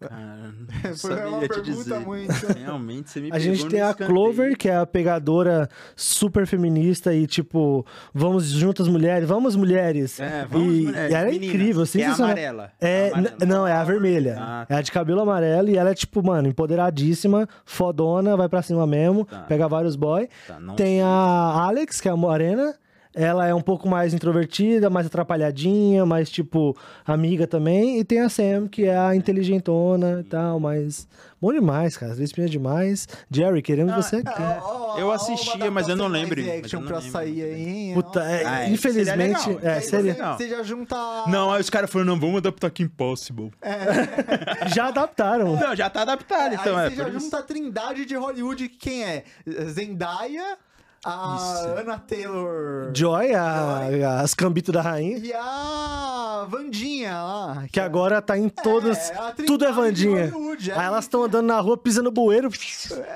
[0.00, 0.66] Cara, não
[0.96, 2.00] Foi uma te dizer.
[2.00, 4.10] muito- Realmente, você me A gente tem a escanteio.
[4.10, 10.18] Clover, que é a pegadora super feminista e tipo, vamos juntas mulheres, vamos mulheres.
[10.20, 12.72] É, vamos, e, mulher, e ela é incrível, que é amarela.
[12.80, 13.36] É, a amarela.
[13.46, 14.36] não, é a vermelha.
[14.38, 18.62] Ah, É a de cabelo amarelo e ela é tipo, mano, empoderadíssima, fodona, vai pra
[18.62, 19.40] cima mesmo, Tá.
[19.42, 20.28] pega vários boy.
[20.46, 22.74] Tá, Tem a Alex, que é a morena.
[23.14, 28.00] Ela é um pouco mais introvertida, mais atrapalhadinha, mais tipo amiga também.
[28.00, 31.06] E tem a Sam, que é a inteligentona e tal, mas
[31.40, 32.10] bom demais, cara.
[32.10, 33.06] As três espinhas demais.
[33.30, 34.20] Jerry, queremos Ah, você.
[34.60, 36.98] Ó, ó, Eu ó, assistia, uma mas eu não lembro, mas action eu não pra
[36.98, 37.90] lembro sair aí?
[37.94, 39.72] Puta, é, Ah, é, infelizmente, seria legal.
[39.76, 40.14] é, seria.
[40.36, 40.96] Você já junta.
[41.28, 43.52] Não, aí os caras falaram, não, vamos adaptar aqui Impossible.
[44.74, 45.54] Já adaptaram.
[45.56, 47.20] Não, já tá adaptado, então aí é você já isso.
[47.20, 49.24] junta a trindade de Hollywood, que quem é?
[49.68, 50.56] Zendaya,
[51.04, 55.18] a Anna Taylor Joy, a, as cambitos da rainha.
[55.18, 57.64] e a Vandinha lá.
[57.70, 59.10] Que agora tá em todas.
[59.10, 60.30] É, a tudo é Vandinha.
[60.30, 61.06] Hollywood, é Aí elas isso.
[61.08, 62.48] estão andando na rua, pisando bueiro,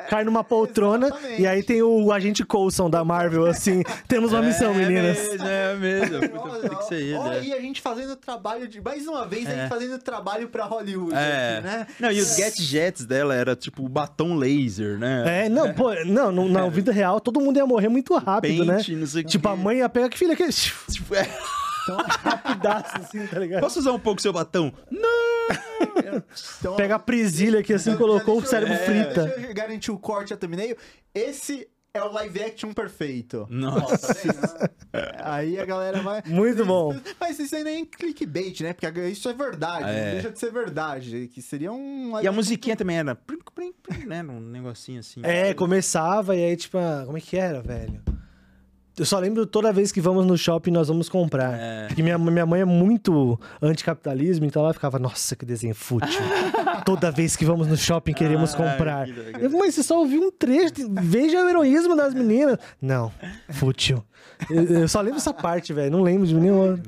[0.09, 1.07] cai numa poltrona.
[1.09, 1.43] exatamente.
[1.43, 3.83] E aí tem o agente Coulson da Marvel, assim.
[4.09, 5.17] Temos uma missão, meninas.
[5.19, 6.29] Mesmo, é mesmo.
[6.29, 8.81] Puta, Olha, Tem que ser olha ele, aí a gente fazendo trabalho de.
[8.81, 9.61] Mais uma vez, a É.
[9.61, 11.59] gente fazendo trabalho pra Hollywood, É.
[11.59, 11.87] aqui, né?
[12.01, 15.45] Não, e os gadgets dela era tipo o batom laser, né?
[15.45, 18.79] É, não, pô, não, no- na vida real todo mundo ia morrer muito rápido, né?
[18.79, 19.55] Pente, não sei o Tipo, quê.
[19.55, 20.43] a mãe ia pegar que filha que
[20.91, 21.23] Tipo, é,
[22.25, 23.61] rapidaço, assim, tá ligado?
[23.61, 24.73] Posso usar um pouco seu batom?
[24.91, 25.39] Não!
[26.61, 29.25] Então, Pega a presilha aqui assim, já- colocou o cérebro eu- frita.
[29.27, 30.77] Deixa eu garantir o corte a thumbnail.
[31.15, 33.47] Esse é o live action perfeito.
[33.51, 34.15] Nossa.
[34.15, 34.71] Vendo?
[35.23, 36.23] Aí a galera vai.
[36.27, 36.99] Muito bom.
[37.21, 38.73] Mas isso aí nem é clickbait, né?
[38.73, 39.85] Porque isso é verdade.
[39.85, 40.05] É.
[40.05, 41.29] Não deixa de ser verdade.
[41.33, 42.19] Que seria um.
[42.21, 43.15] E a musiquinha também era.
[43.15, 44.23] prim, prim, prim, né?
[44.23, 45.21] Um negocinho assim.
[45.23, 48.03] É, começava e aí, tipo, ah, como é que era, velho?
[48.99, 51.55] Eu só lembro toda vez que vamos no shopping nós vamos comprar.
[51.59, 51.87] É.
[51.87, 56.21] Porque minha, minha mãe é muito anticapitalismo, então ela ficava, nossa, que desenho fútil.
[56.85, 59.09] toda vez que vamos no shopping queremos Ah, comprar.
[59.09, 60.73] Eu, mas você só ouviu um trecho,
[61.03, 62.59] veja o heroísmo das meninas.
[62.81, 63.13] Não,
[63.51, 64.03] fútil.
[64.51, 65.91] Eu, eu só lembro essa parte, velho.
[65.91, 66.81] Não lembro de nenhuma.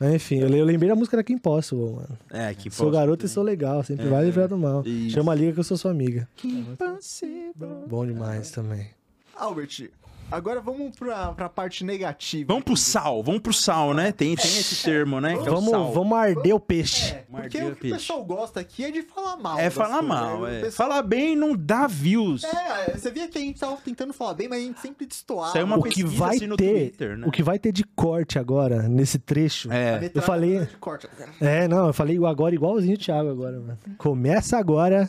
[0.00, 2.18] Mas, enfim, eu, eu lembrei da música da Kim Possible, mano.
[2.30, 4.82] É, que Sou garoto e sou legal, sempre vai livrar do mal.
[4.84, 5.10] Isso.
[5.14, 6.28] Chama a liga que eu sou sua amiga.
[6.44, 7.86] Impossible.
[7.86, 8.88] Bom demais também.
[9.36, 9.90] Albert,
[10.30, 12.48] agora vamos pra, pra parte negativa.
[12.48, 14.12] Vamos pro sal, vamos pro sal, né?
[14.12, 15.32] Tem, tem esse termo, né?
[15.38, 15.92] que é o Vamos, sal.
[15.92, 17.12] vamos arder o peixe.
[17.14, 17.96] É, porque o que o peixe.
[17.96, 19.58] pessoal gosta aqui é de falar mal.
[19.58, 20.42] É falar coisas, mal, né?
[20.42, 20.60] O é.
[20.60, 22.44] pessoal- Falar bem não dá views.
[22.44, 25.52] É, você via que a gente tava tentando falar bem, mas a gente sempre destoava.
[25.52, 27.26] Saiu uma o que vai assim no ter, Twitter, né?
[27.26, 29.70] o que vai ter de corte agora nesse trecho.
[29.72, 30.10] É.
[30.14, 31.08] eu falei- de corte.
[31.40, 33.78] É, não, eu falei agora igualzinho o Thiago agora, mano.
[33.98, 35.08] Começa agora.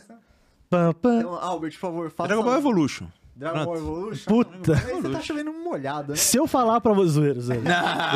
[0.68, 1.18] Pam, pam.
[1.20, 2.28] Então, Albert, por favor, faça...
[2.28, 3.06] Dragon Ball Evolution.
[3.36, 3.78] Dragon Ball Pronto.
[3.90, 4.24] Evolution?
[4.30, 4.72] Puta.
[4.74, 6.16] Aí você tá chovendo molhado, né?
[6.16, 7.64] Se eu falar pra você, zoeiro, zoeiro.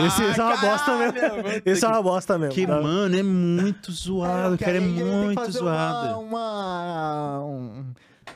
[0.07, 1.21] Esse, esse é uma bosta mesmo.
[1.67, 2.55] Esse é uma bosta mesmo.
[2.55, 2.81] Que, tá?
[2.81, 6.21] mano, é muito zoado, porque cara, é muito zoado.
[6.21, 7.85] Uma, uma- um,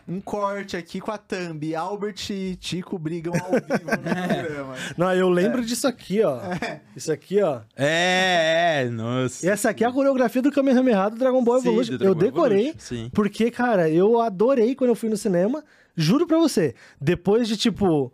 [0.06, 1.74] um corte aqui com a thumb.
[1.74, 3.98] Albert e Tico brigam ao vivo no
[4.42, 4.74] programa.
[4.98, 6.38] Não, eu lembro disso aqui, ó.
[6.94, 7.60] Isso aqui, ó.
[7.76, 9.46] É, é, nossa.
[9.46, 11.96] E essa aqui é a coreografia do Kamehameha do Dragon Ball Sim, Evolution.
[11.96, 13.10] Dragon eu decorei, Evolution, sim.
[13.14, 15.64] porque, cara, eu adorei quando eu fui no cinema.
[15.96, 18.12] Juro pra você, depois de, tipo,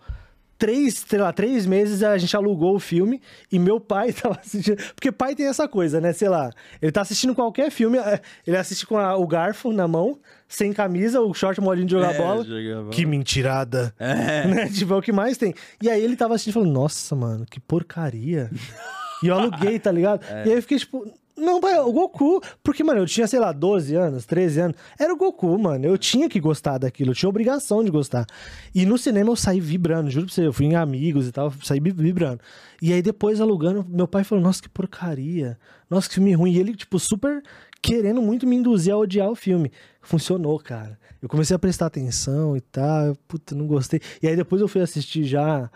[0.59, 3.21] três, sei lá, três meses a gente alugou o filme
[3.51, 4.77] e meu pai tava assistindo.
[4.95, 6.13] Porque pai tem essa coisa, né?
[6.13, 6.51] Sei lá,
[6.83, 10.73] ele tá assistindo qualquer filme, é, ele assiste com a- o garfo na mão, sem
[10.73, 12.45] camisa, o short molinho de jogar É, bola.
[12.91, 13.95] Que mentirada.
[13.99, 14.47] É.
[14.51, 14.69] Né?
[14.69, 15.55] Tipo, é o que mais tem.
[15.83, 18.51] E aí ele tava assistindo e falou, nossa, mano, que porcaria.
[19.23, 20.23] e eu aluguei, tá ligado?
[20.29, 20.47] É.
[20.47, 21.11] E aí eu fiquei tipo,
[21.41, 22.41] não, pai, o Goku.
[22.63, 24.77] Porque, mano, eu tinha, sei lá, 12 anos, 13 anos.
[24.99, 25.85] Era o Goku, mano.
[25.85, 28.27] Eu tinha que gostar daquilo, eu tinha obrigação de gostar.
[28.75, 30.47] E no cinema eu saí vibrando, juro pra você.
[30.47, 32.41] Eu fui em amigos e tal, saí vi- vibrando.
[32.81, 35.59] E aí depois alugando, meu pai falou, nossa, que porcaria.
[35.89, 36.53] Nossa, que filme ruim.
[36.53, 37.43] E ele, tipo, super
[37.83, 39.73] querendo muito me induzir a odiar o filme.
[40.03, 40.99] Funcionou, cara.
[41.23, 43.07] Eu comecei a prestar atenção e tal.
[43.07, 44.01] eu, Puta, não gostei.
[44.23, 45.71] E aí depois eu fui assistir já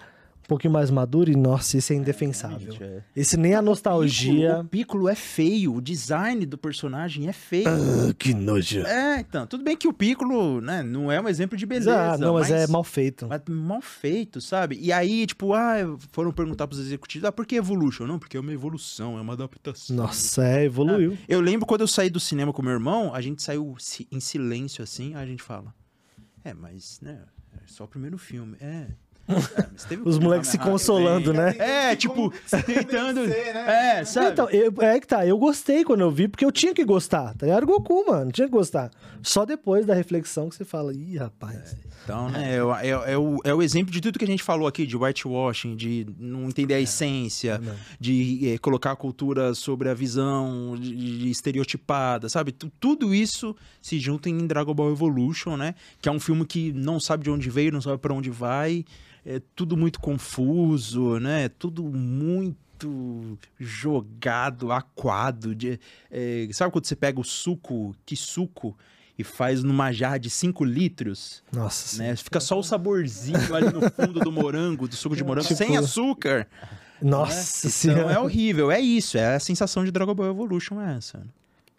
[0.44, 2.72] um pouquinho mais maduro e, nossa, esse é indefensável.
[2.72, 3.02] Realmente, é.
[3.16, 4.60] Esse nem a nostalgia.
[4.60, 7.68] O Piccolo é feio, o design do personagem é feio.
[7.68, 8.80] Ah, que nojo.
[8.80, 12.12] É, então, tudo bem que o Piccolo, né, não é um exemplo de beleza.
[12.12, 13.26] Ah, não, mas, é mal feito.
[13.26, 14.78] Mas mal feito, sabe?
[14.80, 15.76] E aí, tipo, ah,
[16.12, 18.06] foram perguntar pros executivos, ah, por que Evolution?
[18.06, 19.96] Não, porque é uma evolução, é uma adaptação.
[19.96, 21.16] Nossa, é, evoluiu.
[21.26, 23.74] Eu lembro quando eu saí do cinema com meu irmão, a gente saiu
[24.12, 25.74] em silêncio assim, aí a gente fala.
[26.44, 27.22] É, mas, né,
[27.54, 28.56] é só o primeiro filme.
[28.60, 28.88] É.
[29.26, 31.56] É, teve o Os moleques se consolando, também.
[31.58, 31.90] né?
[31.92, 32.32] É, tipo,
[32.66, 33.20] tentando.
[33.20, 33.98] convencer, né?
[34.00, 34.30] É, sabe?
[34.32, 37.34] Então, eu- é que tá, eu gostei quando eu vi, porque eu tinha que gostar,
[37.34, 37.62] tá ligado?
[37.64, 38.90] O Goku, mano, tinha que gostar.
[39.22, 41.76] Só depois da reflexão que você fala, ih, rapaz.
[42.04, 44.42] Então, né, é, o- é, é o, é o exemplo de tudo que a gente
[44.42, 47.72] falou aqui, de whitewashing, de não entender a essência, não.
[47.98, 52.52] de eh, colocar a cultura sobre a visão de, de estereotipada, sabe?
[52.52, 55.74] Tu- tudo isso se junta em Dragon Ball Evolution, né?
[56.02, 58.84] Que é um filme que não sabe de onde veio, não sabe pra onde vai,
[59.24, 61.48] é tudo muito confuso, né?
[61.48, 65.54] Tudo muito jogado, aquado.
[65.54, 65.78] De,
[66.10, 68.76] eh, sabe quando você pega o suco, que suco,
[69.18, 71.42] e faz numa jarra de 5 litros?
[71.52, 72.16] Nossa, né?
[72.16, 75.76] Fica só o saborzinho ali no fundo do morango, do suco de morango, Tipo- sem
[75.76, 76.48] açúcar.
[77.00, 78.12] nossa Então senhora.
[78.12, 81.22] é horrível, é isso, é a sensação de Dragon Ball Evolution é essa.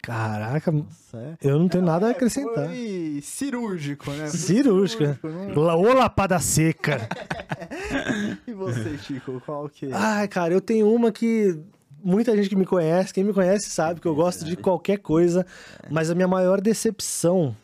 [0.02, 1.36] Caraca, Nossa, é.
[1.42, 2.66] eu não tenho nada a É, acrescentar.
[2.68, 4.28] Foi cirúrgico, né?
[4.28, 5.18] Foi Cirúrgica.
[5.20, 7.08] cirúrgico, La- Ô lapada seca.
[8.46, 9.90] E você, Chico, qual que é?
[9.92, 11.58] Ai, cara, eu tenho uma que
[12.02, 15.44] muita gente que me conhece, quem me conhece sabe que eu gosto de qualquer coisa,
[15.90, 17.54] mas a minha maior decepção.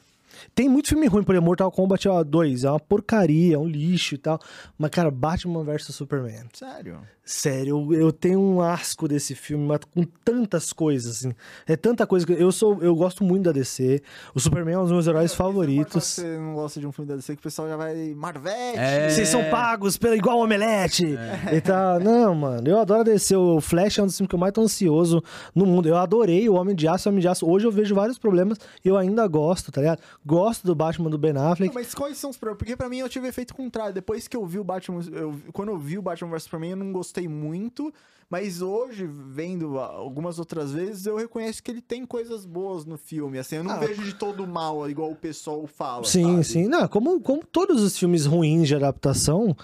[0.54, 3.66] Tem muito filme ruim, por exemplo, Mortal Kombat ó, 2, é uma porcaria, é um
[3.66, 4.40] lixo e tal.
[4.76, 6.44] Mas, cara, Batman vs Superman.
[6.52, 6.98] Sério?
[7.24, 11.32] Sério, eu, eu tenho um asco desse filme, mas com tantas coisas, assim.
[11.68, 12.32] É tanta coisa que.
[12.32, 12.82] Eu sou.
[12.82, 14.02] Eu gosto muito da DC.
[14.34, 16.02] O Superman é um dos meus heróis favoritos.
[16.04, 18.12] Você não gosta de um filme da DC que o pessoal já vai.
[18.12, 18.76] Marvete!
[18.76, 19.08] É.
[19.08, 21.16] Vocês são pagos pela igual omelete
[21.52, 22.00] e tal.
[22.00, 23.36] Não, mano, eu adoro descer.
[23.36, 25.22] O Flash é um dos filmes que eu mais tô ansioso
[25.54, 25.88] no mundo.
[25.88, 27.48] Eu adorei o Homem de Aço, o Homem de Aço.
[27.48, 30.00] Hoje eu vejo vários problemas e eu ainda gosto, tá ligado?
[30.26, 31.72] Gosto do Batman do Ben Affleck.
[31.72, 32.58] Não, mas quais são os problemas?
[32.58, 33.94] Porque pra mim eu tive efeito contrário.
[33.94, 35.00] Depois que eu vi o Batman.
[35.12, 37.92] eu- quando eu vi o Batman vs Superman, eu não gostei muito.
[38.30, 43.38] Mas hoje, vendo algumas outras vezes, eu reconheço que ele tem coisas boas no filme.
[43.38, 43.76] Assim, eu não Ah.
[43.78, 46.04] vejo de todo mal, igual o pessoal fala.
[46.04, 46.44] Sim, sabe?
[46.44, 46.66] sim.
[46.66, 49.54] Não, como, como todos os filmes ruins de adaptação,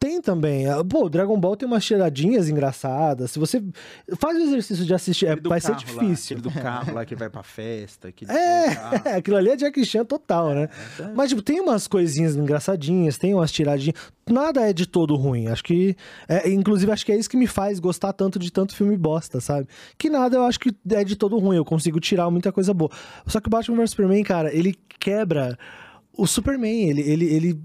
[0.00, 0.66] tem também.
[0.66, 3.30] Ah, Pô, Dragon Ball tem umas tiradinhas engraçadas.
[3.32, 3.62] Se você
[4.18, 6.38] faz o exercício de assistir, é, vai ser carro lá, difícil.
[6.38, 8.08] aquele do carro lá que vai pra festa.
[8.26, 10.68] É, aquilo ali é Jack Chan total, né?
[10.94, 13.94] então- Mas, tipo, tem umas coisinhas engraçadinhas, tem umas tiradinhas.
[14.28, 15.48] Nada é de todo ruim.
[15.48, 15.94] Acho que.
[16.26, 19.38] é, inclusive, acho que é isso que me faz gostar tanto de tanto filme bosta,
[19.40, 19.68] sabe?
[19.98, 21.56] Que nada eu acho que é de todo ruim.
[21.56, 22.90] Eu consigo tirar muita coisa boa.
[23.26, 25.58] Só que o Batman vs Superman, cara, ele quebra
[26.16, 26.88] o Superman.
[26.88, 27.60] Ele, ele, ele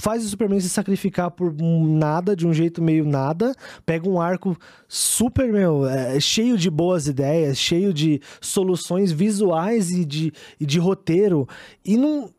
[0.00, 3.54] faz o Superman se sacrificar por nada, de um jeito meio nada.
[3.84, 4.56] Pega um arco
[4.88, 10.78] super, meu, é, cheio de boas ideias, cheio de soluções visuais e de, e de
[10.78, 11.48] roteiro.
[11.84, 12.30] E não.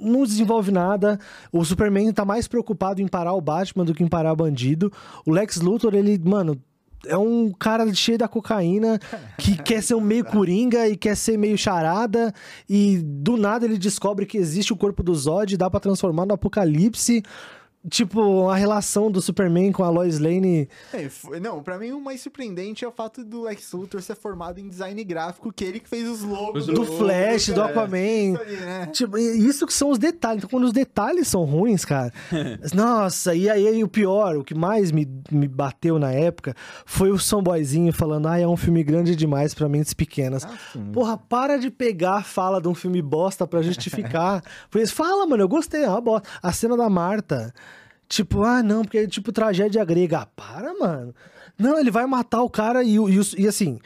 [0.00, 1.20] Não desenvolve nada.
[1.52, 4.90] O Superman tá mais preocupado em parar o Batman do que em parar bandido.
[5.26, 6.58] O Lex Luthor, ele, mano,
[7.06, 8.98] é um cara cheio da cocaína
[9.38, 12.32] que quer ser um meio coringa e quer ser meio charada
[12.68, 16.26] e do nada ele descobre que existe o corpo do Zod e dá pra transformar
[16.26, 17.22] no apocalipse.
[17.90, 20.68] Tipo, a relação do Superman com a Lois Lane.
[20.92, 24.14] É, foi- não, pra mim o mais surpreendente é o fato do Lex Luthor ser
[24.14, 27.60] formado em design gráfico, que ele que fez os logos Os Do logos, Flash, do
[27.60, 27.64] é.
[27.64, 27.98] Aquaman.
[27.98, 28.86] Isso aí, né?
[28.86, 30.38] Tipo, isso que são os detalhes.
[30.38, 32.12] Então, quando os detalhes são ruins, cara.
[32.74, 36.54] nossa, e aí o pior, o que mais me, me bateu na época
[36.86, 40.46] foi o Samboyzinho falando: ah, é um filme grande demais pra mentes pequenas.
[40.92, 44.42] Porra, para de pegar a fala de um filme bosta pra justificar.
[44.70, 46.28] Por isso, fala, mano, eu gostei, é uma bosta.
[46.42, 47.52] A cena da Marta.
[48.08, 50.18] Tipo, ah, não, porque é tipo tragédia grega.
[50.20, 51.14] Ah, para, mano.
[51.58, 53.78] Não, ele vai matar o cara e, e, e assim.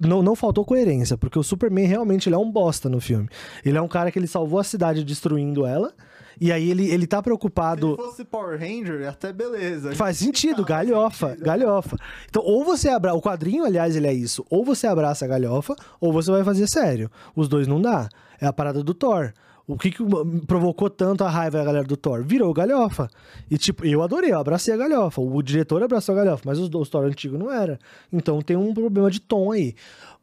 [0.00, 3.28] Não, não faltou coerência, porque o Superman realmente ele é um bosta no filme.
[3.64, 5.92] Ele é um cara que ele salvou a cidade destruindo ela.
[6.40, 7.88] E aí ele, ele tá Se preocupado.
[7.90, 9.94] ele fosse Power Ranger, até beleza.
[9.94, 11.44] Faz sentido, Faz galhofa, sentido.
[11.44, 11.96] galhofa.
[12.28, 13.16] Então, ou você abraça.
[13.16, 14.44] O quadrinho, aliás, ele é isso.
[14.50, 17.08] Ou você abraça a galhofa, ou você vai fazer sério.
[17.36, 18.08] Os dois não dá.
[18.40, 19.32] É a parada do Thor.
[19.72, 20.02] O que, que
[20.46, 22.22] provocou tanto a raiva da galera do Thor?
[22.22, 23.08] Virou galhofa.
[23.50, 25.20] E, tipo, eu adorei, eu abracei a galhofa.
[25.20, 27.78] O diretor abraçou a galhofa, mas os, os Thor antigos não era.
[28.12, 29.74] Então tem um problema de tom aí.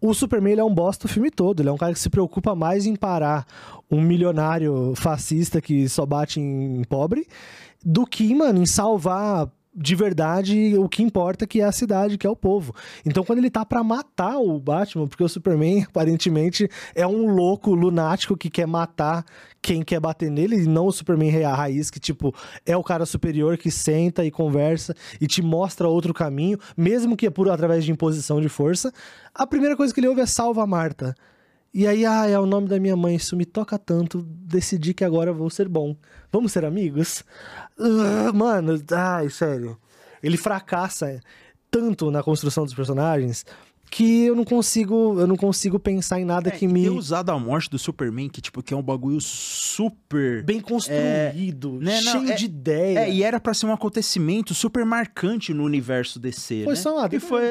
[0.02, 1.62] O Superman é um bosta o filme todo.
[1.62, 3.46] Ele é um cara que se preocupa mais em parar
[3.90, 7.28] um milionário fascista que só bate em pobre
[7.84, 12.26] do que, mano, em salvar de verdade o que importa que é a cidade, que
[12.26, 12.74] é o povo.
[13.06, 17.74] Então quando ele tá pra matar o Batman, porque o Superman aparentemente é um louco
[17.74, 19.24] lunático que quer matar
[19.62, 22.34] quem quer bater nele, e não o Superman rei- a raiz que tipo
[22.66, 27.28] é o cara superior que senta e conversa e te mostra outro caminho, mesmo que
[27.28, 28.92] é por através de imposição de força.
[29.36, 31.16] A primeira coisa que ele ouve é salva a Marta.
[31.74, 35.04] E aí, ah, é o nome da minha mãe, isso me toca tanto, decidi que
[35.04, 35.96] agora vou ser bom.
[36.32, 37.24] Vamos ser amigos?
[37.80, 39.78] Ah, mano, ai, sério.
[40.22, 41.20] Ele fracassa
[41.70, 43.46] tanto na construção dos personagens
[43.92, 47.32] que eu não consigo, eu não consigo pensar em nada É, que me ter usado
[47.32, 50.44] a morte do Superman, que, tipo, que é um bagulho super.
[50.44, 53.00] bem construído, né, não, cheio é- de ideia.
[53.00, 56.80] É, e era pra ser um acontecimento super marcante no universo DC, Foi né?
[56.80, 57.42] só uma- E foi...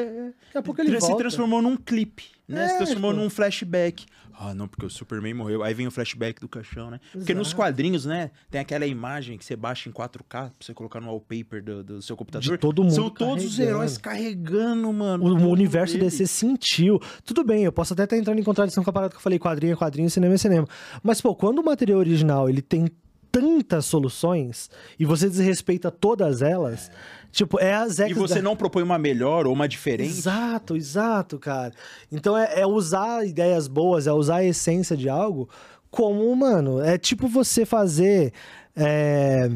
[0.45, 1.17] Daqui a pouco ele se volta.
[1.17, 2.67] transformou num clipe, né?
[2.67, 4.05] se É, transformou tipo- num flashback.
[4.41, 5.63] Ah, não, porque o Superman morreu.
[5.63, 7.01] Aí vem o flashback do caixão, né?
[7.11, 7.57] Porque nos Exato.
[7.57, 8.31] quadrinhos, né?
[8.49, 12.01] Tem aquela imagem que você baixa em 4K pra você colocar no wallpaper do, do
[12.01, 12.49] seu computador.
[12.53, 15.25] De todo mundo São todos os heróis carregando, mano.
[15.25, 16.05] O, tudo universo dele.
[16.05, 17.01] DC sentiu.
[17.25, 19.37] Tudo bem, eu posso até estar entrando em contradição com a parada que eu falei,
[19.37, 20.67] quadrinho é quadrinho, cinema é cinema.
[21.03, 22.87] Mas, pô, quando o material original ele tem
[23.31, 26.89] tantas soluções e você desrespeita todas elas,
[27.31, 30.09] tipo, é as E você não propõe uma melhor ou uma diferente.
[30.09, 31.73] Exato, exato, cara.
[32.11, 35.49] Então é, é usar ideias boas, é usar a essência de algo
[35.89, 38.31] como, mano, é tipo você fazer
[38.75, 39.49] é,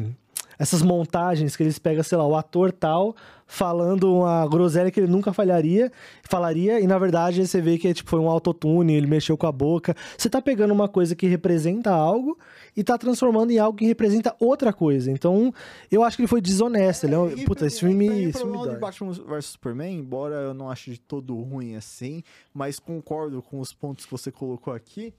[0.58, 3.14] essas montagens que eles pegam, sei lá, o ator tal
[3.46, 5.92] falando uma groselha que ele nunca falharia,
[6.28, 9.52] falaria, e na verdade você vê que tipo, foi um autotune, ele mexeu com a
[9.52, 9.94] boca.
[10.16, 12.38] Você tá pegando uma coisa que representa algo
[12.76, 15.10] e tá transformando em algo que representa outra coisa.
[15.10, 15.52] Então,
[15.90, 17.06] eu acho que ele foi desonesto.
[17.06, 20.34] Ele é um- E Puta, esse filme, o esse filme de Batman vs Superman, embora
[20.36, 22.22] eu não ache de todo ruim assim,
[22.52, 25.14] mas concordo com os pontos que você colocou aqui.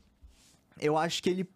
[0.79, 1.49] Eu acho que ele.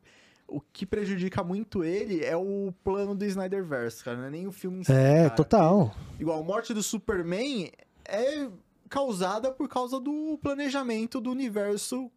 [0.47, 4.17] O que prejudica muito ele é o plano do Snyderverse, cara.
[4.17, 5.29] Não é nem o filme em si, É, cara.
[5.31, 5.95] total.
[6.19, 7.69] Igual, a morte do Superman
[8.03, 8.47] é
[8.89, 12.09] causada por causa do planejamento do universo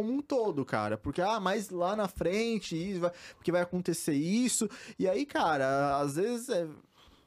[0.00, 0.96] como um todo, cara.
[0.96, 4.68] Porque, ah, mas lá na frente, isso vai- porque vai acontecer isso.
[4.98, 6.66] E aí, cara, às vezes é.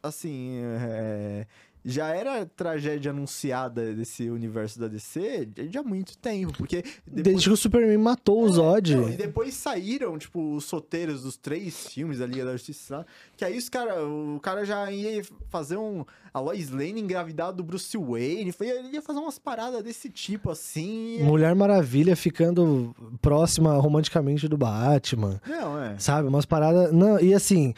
[0.02, 0.60] Assim.
[0.82, 1.48] é,
[1.86, 6.54] já era tragédia anunciada desse universo da DC de há muito tempo.
[6.58, 6.84] Porque.
[7.06, 8.96] Desde que o Superman matou o Zod.
[8.96, 13.06] Não, e depois saíram, tipo, os soteiros dos três filmes da Liga da Justiça.
[13.36, 16.06] Que aí os cara, o cara já ia fazer um.
[16.34, 18.52] A Lois Lane engravidada do Bruce Wayne.
[18.60, 21.22] Ele ia fazer umas paradas desse tipo assim.
[21.22, 25.40] Mulher Maravilha ficando próxima romanticamente do Batman.
[25.48, 25.96] Não, é.
[26.00, 26.28] Sabe?
[26.28, 26.92] Umas paradas.
[26.92, 27.76] Não, e assim,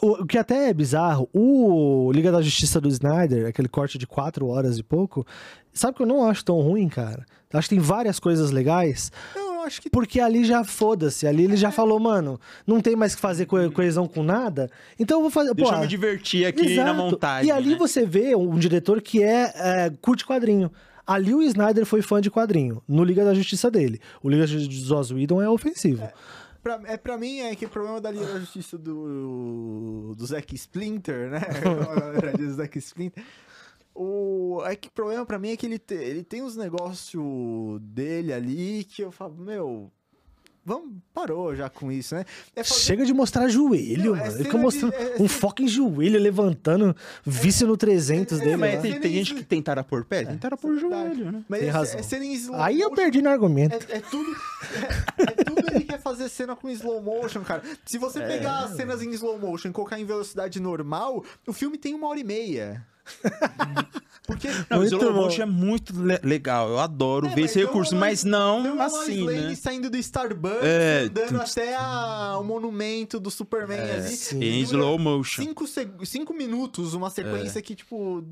[0.00, 4.46] o que até é bizarro, o Liga da Justiça do Snyder, aquele corte de quatro
[4.48, 5.26] horas e pouco,
[5.72, 7.24] sabe que eu não acho tão ruim, cara?
[7.52, 9.88] Acho que tem várias coisas legais, Não, eu acho que.
[9.88, 11.26] porque ali já foda-se.
[11.26, 15.18] Ali ele já falou, mano, não tem mais que fazer co- coesão com nada, então
[15.18, 15.54] eu vou fazer.
[15.54, 16.94] Deixa pô, eu me divertir aqui na Exato.
[16.94, 17.48] montagem.
[17.48, 17.76] E ali né?
[17.78, 20.70] você vê um diretor que é, é, curte quadrinho.
[21.06, 23.98] Ali o Snyder foi fã de quadrinho, no Liga da Justiça dele.
[24.22, 26.06] O Liga de Joss Whedon é ofensivo.
[26.76, 30.54] Pra, é, pra mim é que o problema da Liga da Justiça do, do Zack
[30.54, 31.40] Splinter, né?
[32.36, 33.24] Diz Zack Splinter.
[33.94, 37.80] O, é que o problema pra mim é que ele, te- ele tem uns negócios
[37.80, 39.90] dele ali que eu falo, meu.
[40.68, 42.26] Vamos, parou já com isso, né?
[42.54, 44.22] É fazer- Chega de mostrar joelho, Não, é mano.
[44.24, 48.38] Ele cena fica de- mostrando é- é um cena- fucking joelho levantando, vício no 300
[48.38, 48.56] é, dele.
[48.58, 48.80] Mas lá.
[48.82, 51.42] tem, tem gente que tentaram pôr pé, tentaram pôr joelho, né?
[51.48, 51.98] Mas Tem é, razão.
[51.98, 53.74] é cena em slow Aí eu perdi no argumento.
[53.90, 54.30] É, é tudo.
[55.18, 57.62] É, é tudo ele quer fazer cena com slow motion, cara.
[57.86, 61.78] Se você pegar as cenas em slow motion e colocar em velocidade normal, o filme
[61.78, 62.86] tem uma hora e meia.
[64.28, 64.46] Porque.
[64.68, 65.22] Não, o Muito slow bom.
[65.22, 66.68] motion é muito le- legal.
[66.68, 69.54] Eu adoro É, ver esse recurso, uma- mas não assim, Lois Lane né?
[69.56, 74.08] saindo do Starbucks, É, andando até a- o monumento do Superman ali.
[74.10, 74.38] sim.
[74.44, 75.42] Em slow motion.
[75.42, 75.64] Cinco,
[76.04, 78.22] cinco minutos, uma sequência que, tipo,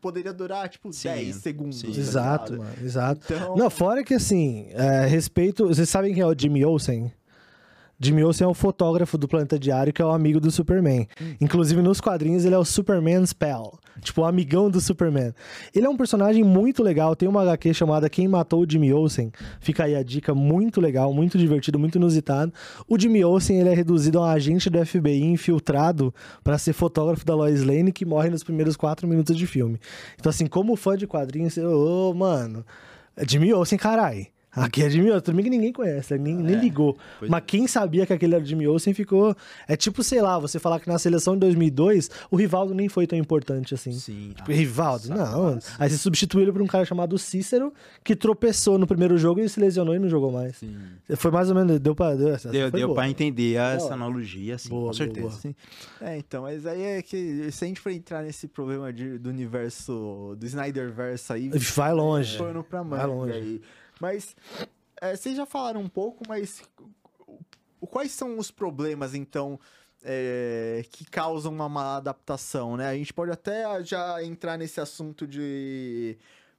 [0.00, 1.78] poderia durar, tipo, Sim, 10 segundos.
[1.78, 1.92] sim.
[1.92, 3.32] tá Exato, mano, exato.
[3.32, 5.68] Então- Não, fora que assim, é, respeito.
[5.68, 7.12] Vocês sabem quem é o Jimmy Olsen?
[8.00, 11.08] Jimmy Olsen é o fotógrafo do Planeta Diário, que é o amigo do Superman.
[11.40, 13.78] Inclusive, nos quadrinhos, ele é o Superman's Pal.
[14.00, 15.32] Tipo, o amigão do Superman.
[15.74, 17.16] Ele é um personagem muito legal.
[17.16, 19.32] Tem uma HQ chamada Quem Matou o Jimmy Olsen.
[19.60, 22.52] Fica aí a dica, muito legal, muito divertido, muito inusitado.
[22.88, 26.14] O Jimmy Olsen, ele é reduzido a um agente do FBI infiltrado
[26.44, 29.78] pra ser fotógrafo da Lois Lane, que morre nos primeiros quatro minutos de filme.
[30.18, 32.64] Então, assim, como fã de quadrinhos, ô, mano...
[33.18, 34.28] É Jimmy Olsen, carai.
[34.56, 36.20] Aqui é Jimmy Olsen, também que ninguém conhece, né?
[36.24, 36.96] nem, nem É, ligou.
[37.28, 39.36] Mas quem sabia que aquele era o Jimmy Olsen ficou...
[39.68, 43.06] É tipo, sei lá, você falar que na seleção de 2002, o Rivaldo nem foi
[43.06, 43.92] tão importante assim.
[43.92, 44.32] Sim.
[44.34, 45.08] Tipo, Rivaldo?
[45.10, 45.58] Não.
[45.78, 47.72] Aí você substituiu ele por um cara chamado Cícero,
[48.02, 50.56] que tropeçou no primeiro jogo e se lesionou e não jogou mais.
[50.56, 50.74] Sim.
[51.16, 52.14] Foi mais ou menos, deu pra...
[52.14, 52.94] Deu, Deu, deu boa.
[53.00, 53.92] pra entender essa Boa.
[53.94, 55.28] analogia, sim, Boa, com boa, certeza.
[55.28, 55.32] boa.
[55.40, 55.54] Sim.
[56.00, 59.28] É, então, mas aí é que se a gente for entrar nesse problema de- do
[59.28, 62.38] universo, do Snyderverse aí, Vai longe.
[62.38, 63.32] Vai longe.
[63.32, 63.60] aí.
[64.00, 64.36] Mas
[65.00, 66.62] é, vocês já falaram um pouco, mas
[67.86, 69.58] quais são os problemas, então,
[70.02, 72.88] é, que causam uma má adaptação, né?
[72.88, 76.18] A gente pode até já entrar nesse assunto de,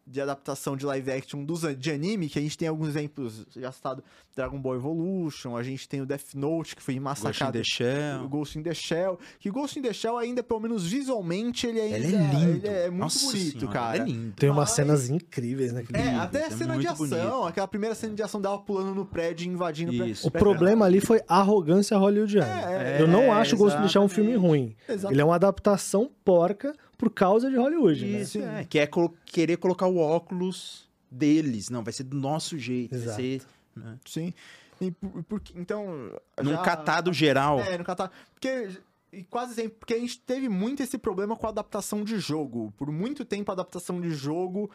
[0.09, 3.71] de adaptação de live action dos, de anime, que a gente tem alguns exemplos, já
[3.71, 4.01] citado
[4.35, 7.59] Dragon Ball Evolution, a gente tem o Death Note, que foi Ghost in massacrado the
[7.59, 8.29] o Shell.
[8.29, 9.19] Ghost in the Shell.
[9.39, 12.57] Que Ghost in the Shell ainda, pelo menos visualmente, ele ainda Ele é lindo.
[12.57, 13.97] ele é muito Nossa bonito, senhora, cara.
[13.97, 14.33] É lindo.
[14.35, 17.07] Tem umas Mas- cenas incríveis naquele É, Lindo, até a é cena de muito ação,
[17.09, 17.47] bonito.
[17.47, 20.27] aquela primeira cena de ação dela pulando no prédio e invadindo pra- Isso.
[20.27, 22.71] O pra- problema ali foi a arrogância hollywoodiana.
[22.71, 24.49] É, Eu não é, acho o Ghost in the Shell um filme exatamente.
[24.49, 24.75] ruim.
[24.87, 25.13] Exato.
[25.13, 28.21] Ele é uma adaptação porca por causa de Hollywood, né?
[28.21, 31.69] Isso, é, que é colo- querer colocar o óculos deles.
[31.69, 32.95] Não, vai ser do nosso jeito.
[32.95, 33.15] Exato.
[33.17, 33.41] Vai ser
[33.75, 33.99] né?
[34.05, 34.33] Sim.
[34.81, 36.11] E por- por- então.
[36.43, 37.59] num já- catado geral.
[37.59, 38.11] É, no catado.
[38.33, 38.69] Porque.
[39.13, 39.77] E quase sempre.
[39.79, 42.73] Porque a gente teve muito esse problema com a adaptação de jogo.
[42.77, 44.69] Por muito tempo, a adaptação de jogo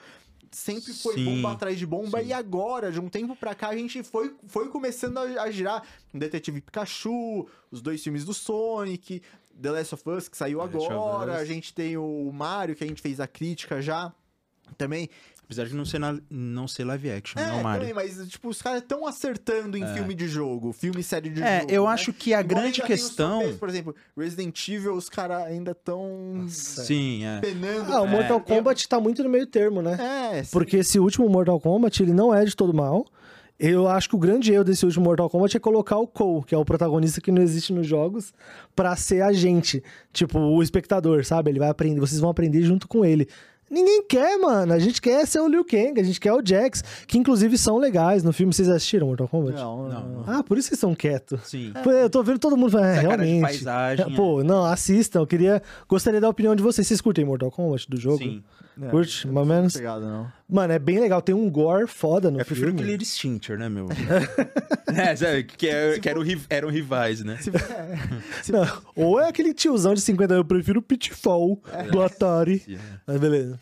[0.51, 2.21] sempre foi Sim, bomba atrás de bomba.
[2.21, 2.29] sim.
[2.29, 5.83] E agora, de um tempo pra cá, a gente foi, foi começando a, a girar.
[6.15, 9.23] Detetive Pikachu, os dois filmes do Sonic,
[9.61, 11.37] The Last of Us, que saiu The agora.
[11.37, 14.13] A gente tem o Mario, que a gente fez a crítica já.
[14.79, 15.09] Também.
[15.45, 17.81] Apesar de não ser, na- não ser live action, É, não, Mario.
[17.87, 21.43] também, mas, tipo, os caras estão acertando em filme de jogo, filme e série de
[21.43, 21.73] É, jogo.
[21.73, 21.91] eu né?
[21.91, 23.55] acho que a Igual grande questão.
[23.59, 27.41] por exemplo, Resident Evil, os caras ainda estão Sim, é.
[27.41, 27.93] penando.
[27.93, 30.39] Ah, o pra- Mortal É, Kombat tá muito no meio termo, né?
[30.39, 30.51] É, sim.
[30.53, 33.05] Porque esse último Mortal Kombat, ele não é de todo mal.
[33.63, 36.55] Eu acho que o grande erro desse último Mortal Kombat é colocar o Cole, que
[36.55, 38.35] é o protagonista que não existe nos jogos,
[38.75, 39.83] pra ser a gente.
[40.13, 41.51] Tipo, o espectador, sabe?
[41.51, 43.29] Ele vai aprender, vocês vão aprender junto com ele.
[43.71, 44.73] Ninguém quer, mano.
[44.75, 47.79] A gente quer ser o Liu Kang, a gente quer o Jax, que inclusive são
[47.79, 48.53] legais no filme.
[48.53, 49.57] Vocês assistiram Mortal Kombat?
[49.57, 50.25] Não, Não, não.
[50.27, 51.41] Ah, por isso vocês estão quietos.
[51.45, 51.73] Sim.
[51.83, 53.43] Pô, Eu tô vendo todo mundo falando, é, Essa cara de realmente.
[53.51, 55.21] paisagem, Pô, não, assistam.
[55.21, 55.63] Eu queria.
[55.89, 56.87] Gostaria da opinião de vocês.
[56.87, 58.19] Vocês curtem Mortal Kombat do jogo?
[58.19, 58.43] Sim.
[58.81, 59.73] É, Curte, mais ou menos?
[59.77, 60.33] pegado, não.
[60.49, 61.21] Mano, é bem legal.
[61.21, 62.83] Tem um gore foda no Eu prefiro filme.
[62.83, 63.89] aquele Extinctor, né, meu?
[64.97, 67.37] é, sabe, que, é, que eram, ri- eram rivais, né?
[67.41, 67.99] Se, é,
[68.43, 68.67] se- Não,
[68.97, 72.79] ou é aquele tiozão de 50 anos, eu prefiro o Pitfall do Atari.
[73.07, 73.59] Mas beleza.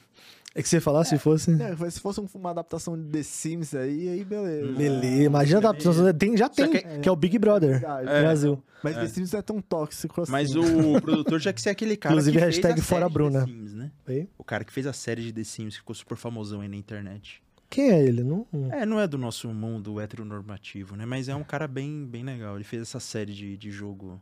[0.54, 1.52] É que você ia falar se fosse.
[1.62, 4.72] é, se fosse um- uma adaptação de The Sims aí, aí beleza.
[4.72, 6.12] Beleza, imagina a adaptação.
[6.12, 8.62] Tem, já tem, que- que é o Big Brother no Brasil.
[8.82, 10.32] Mas The Sims não é tão tóxico assim.
[10.32, 10.60] Mas o
[11.02, 13.40] produtor já que ser aquele cara Inclusive, que hashtag fez a fora Bruna.
[13.40, 13.90] The Sims, né?
[14.36, 16.76] O cara que fez a série de The Sims, que ficou super famosão aí na
[16.76, 17.40] internet.
[17.68, 18.24] Quem é ele?
[18.24, 18.44] Não...
[18.72, 21.06] É, não é do nosso mundo heteronormativo, né?
[21.06, 22.56] Mas é um cara bem, bem legal.
[22.56, 24.20] Ele fez essa série de, de jogo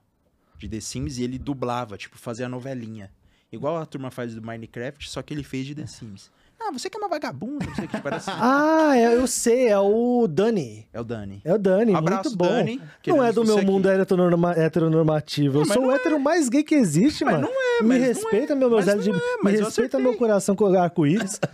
[0.59, 3.11] de The Sims e ele dublava, tipo, fazia a novelinha.
[3.51, 6.31] Igual a turma faz do Minecraft, só que ele fez de The Sims.
[6.61, 8.29] Ah, você que é uma vagabunda, não sei o que, parece...
[8.35, 10.89] Ah, é, eu sei, é o Dani.
[10.93, 11.41] É o Dani.
[11.45, 12.49] É o Dani, Abraço, muito bom.
[12.49, 12.83] Dani.
[13.07, 15.59] Não é do meu mundo heteronorma- heteronormativo.
[15.59, 17.47] Eu Não, mas sou o hétero mais gay que existe, Mas mano.
[17.47, 19.99] não é, Me mas não respeita, é, meu, meus mas não é, me eu respeita
[20.01, 21.39] meu coração com arco-íris.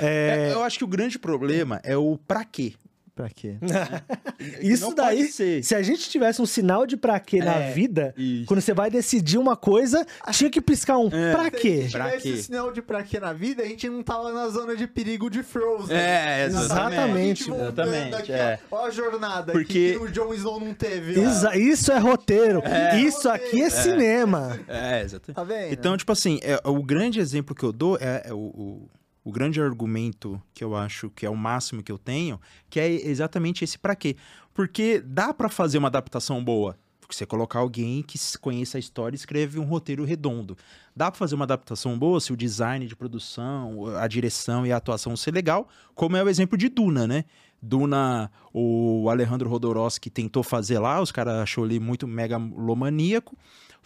[0.00, 2.74] É, É, eu acho que o grande problema é o pra quê.
[3.18, 3.56] Pra quê?
[4.62, 8.46] isso daí, se a gente tivesse um sinal de pra quê na É, vida, isso.
[8.46, 11.86] quando você vai decidir uma coisa, tinha que piscar um pra Se quê?
[11.88, 14.48] a Pra gente tivesse sinal de pra quê na vida, a gente não tava na
[14.48, 15.96] zona de perigo de Frozen.
[15.96, 18.58] É, Exatamente, A exatamente, aqui, é.
[18.70, 21.18] ó, ó a jornada Porque- que, o Jon Snow não teve.
[21.18, 21.22] ó.
[21.28, 22.62] Exa- isso é roteiro.
[23.04, 24.58] Isso aqui é, cinema.
[24.68, 25.34] É, exatamente.
[25.34, 25.72] Tá vendo?
[25.72, 28.88] Então, tipo assim, é, o grande exemplo que eu dou é, é o, o,
[29.28, 32.40] o grande argumento que eu acho que é o máximo que eu tenho,
[32.70, 34.16] que é exatamente esse pra quê.
[34.54, 36.78] Porque dá pra fazer uma adaptação boa.
[36.98, 40.56] Porque você colocar alguém que conheça a história e escreve um roteiro redondo.
[40.96, 44.78] Dá pra fazer uma adaptação boa se o design de produção, a direção e a
[44.78, 47.26] atuação ser legal, como é o exemplo de Duna, né?
[47.60, 53.36] Duna, o Alejandro Rodorowski tentou fazer lá, os caras achou ele muito megalomaníaco.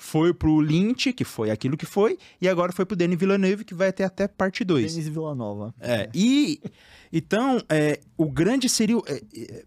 [0.02, 3.72] Foi pro Lynch, que foi aquilo que foi, e agora foi pro Denis Villeneuve, que
[3.72, 4.92] vai ter até parte 2.
[4.92, 5.72] Denis Villanova.
[5.80, 6.60] É, e
[7.12, 8.96] então, é, o grande seria.
[9.06, 9.64] é, é,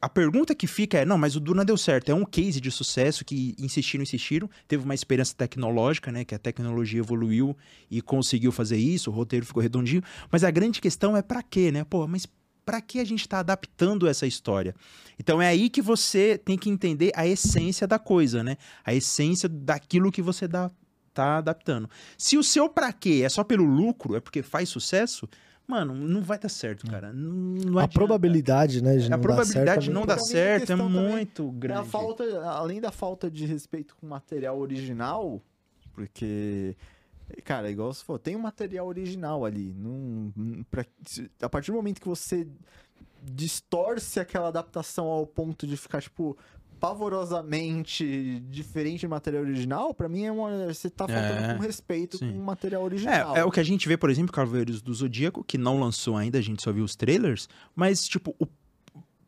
[0.00, 2.10] a pergunta que fica é: não, mas o Duna deu certo.
[2.10, 4.48] É um case de sucesso que insistiram, insistiram.
[4.66, 6.24] Teve uma experiência tecnológica, né?
[6.24, 7.54] Que a tecnologia evoluiu
[7.90, 10.02] e conseguiu fazer isso, o roteiro ficou redondinho.
[10.32, 11.84] Mas a grande questão é pra quê, né?
[11.84, 12.26] Pô, mas
[12.66, 14.74] pra que a gente tá adaptando essa história?
[15.18, 18.56] Então é aí que você tem que entender a essência da coisa, né?
[18.84, 20.70] A essência daquilo que você dá,
[21.14, 21.88] tá adaptando.
[22.18, 25.26] Se o seu pra quê é só pelo lucro, é porque faz sucesso,
[25.66, 27.12] Mano, não vai dar certo, cara.
[27.12, 27.32] Não,
[27.72, 30.18] não a probabilidade, né, de A não probabilidade dar certo de é não mim, a
[30.18, 31.88] certo é muito É a grande.
[31.88, 35.42] falta, além da falta de respeito com o material original,
[35.92, 36.76] porque,
[37.44, 39.72] cara, igual você falou, tem um material original ali.
[39.76, 40.32] Não-
[40.70, 40.84] pra-
[41.42, 42.46] a partir do momento que você
[43.22, 46.36] distorce aquela adaptação ao ponto de ficar, tipo,
[46.78, 52.18] pavorosamente diferente do material original, pra mim é uma, você tá faltando É, com respeito
[52.18, 52.30] sim.
[52.32, 53.36] com o material original.
[53.36, 56.16] É, é o que a gente vê, por exemplo, Cavaleiros do Zodíaco, que não lançou
[56.16, 58.46] ainda, a gente só viu os trailers, mas, tipo, o...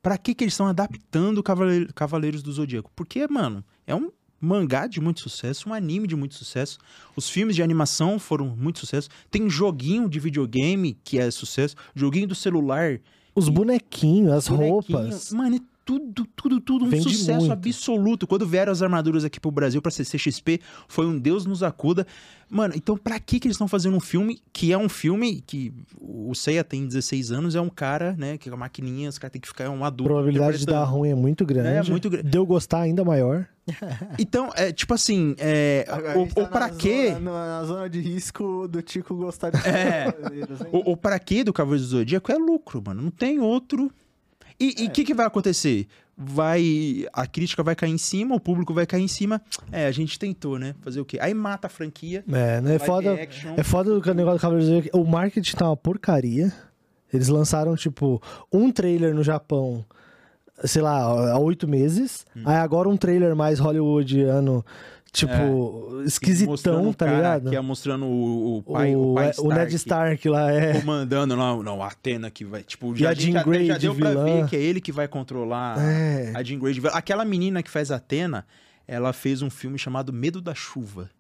[0.03, 2.91] pra que que eles estão adaptando Cavaleiro- Cavaleiros do Zodíaco?
[2.95, 4.11] Porque, mano, é um
[4.41, 6.79] mangá de muito sucesso, um anime de muito sucesso,
[7.17, 12.29] os filmes de animação foram muito sucesso, tem joguinho de videogame que é sucesso, joguinho
[12.29, 13.01] do celular,
[13.35, 15.33] Os bonequinhos, as bonequinho, roupas.
[15.33, 17.53] Mano, é tudo, tudo, tudo um Vende sucesso muito.
[17.53, 18.27] absoluto.
[18.27, 22.07] Quando vieram as armaduras aqui pro Brasil pra CCXP, foi um Deus nos acuda.
[22.51, 25.73] Mano, então pra que que eles estão fazendo um filme que é um filme que
[25.99, 29.33] o Seiya tem 16 anos, é um cara, né, que é uma maquininha, os caras
[29.33, 30.13] têm que ficar um A adulto.
[30.13, 31.69] probabilidade de dar ruim é muito grande.
[31.69, 32.29] É, muito grande.
[32.29, 33.47] De eu gostar ainda maior.
[34.19, 37.13] Então, é tipo assim, é, A- a ou, gente tá ou pra na quê?
[37.13, 40.11] Zona, na zona de risco do Tico gostar de É.
[40.13, 40.67] Cavaleiros, hein?
[40.73, 43.03] O, o pra quê do Cavaleiro do Zodíaco é lucro, mano.
[43.03, 43.91] Não tem outro.
[44.61, 44.87] E É.
[44.87, 45.87] o que, que vai acontecer?
[46.17, 47.07] Vai.
[47.13, 49.41] A crítica vai cair em cima, o público vai cair em cima.
[49.71, 50.75] É, a gente tentou, né?
[50.81, 51.19] Fazer o quê?
[51.21, 52.25] Aí mata a franquia.
[52.29, 52.75] É, né?
[52.75, 53.55] É foda, action.
[53.57, 54.99] é foda o negócio do Zodíaco.
[54.99, 56.53] O marketing tá uma porcaria.
[57.13, 58.21] Eles lançaram, tipo,
[58.53, 59.85] um trailer no Japão,
[60.65, 60.99] sei lá,
[61.33, 62.27] há oito meses.
[62.37, 62.43] Hum.
[62.45, 64.65] Aí agora um trailer mais hollywoodiano,
[65.13, 67.51] tipo, esquisitão, Mostrando o tá ligado?
[67.51, 70.79] Que é mostrando o, o pai, o, o, pai é, o Ned Stark lá, é.
[70.81, 71.57] comandando lá.
[71.63, 72.63] Não, a Atena que vai.
[72.63, 74.25] Tipo, E já, a Jean Grey já de deu pra vilã.
[74.25, 76.33] ver que é ele que vai controlar É.
[76.35, 76.75] a Jean Grey.
[76.75, 76.87] de.
[76.89, 78.47] Aquela menina que faz a Atena,
[78.87, 81.11] ela fez um filme chamado Medo da Chuva.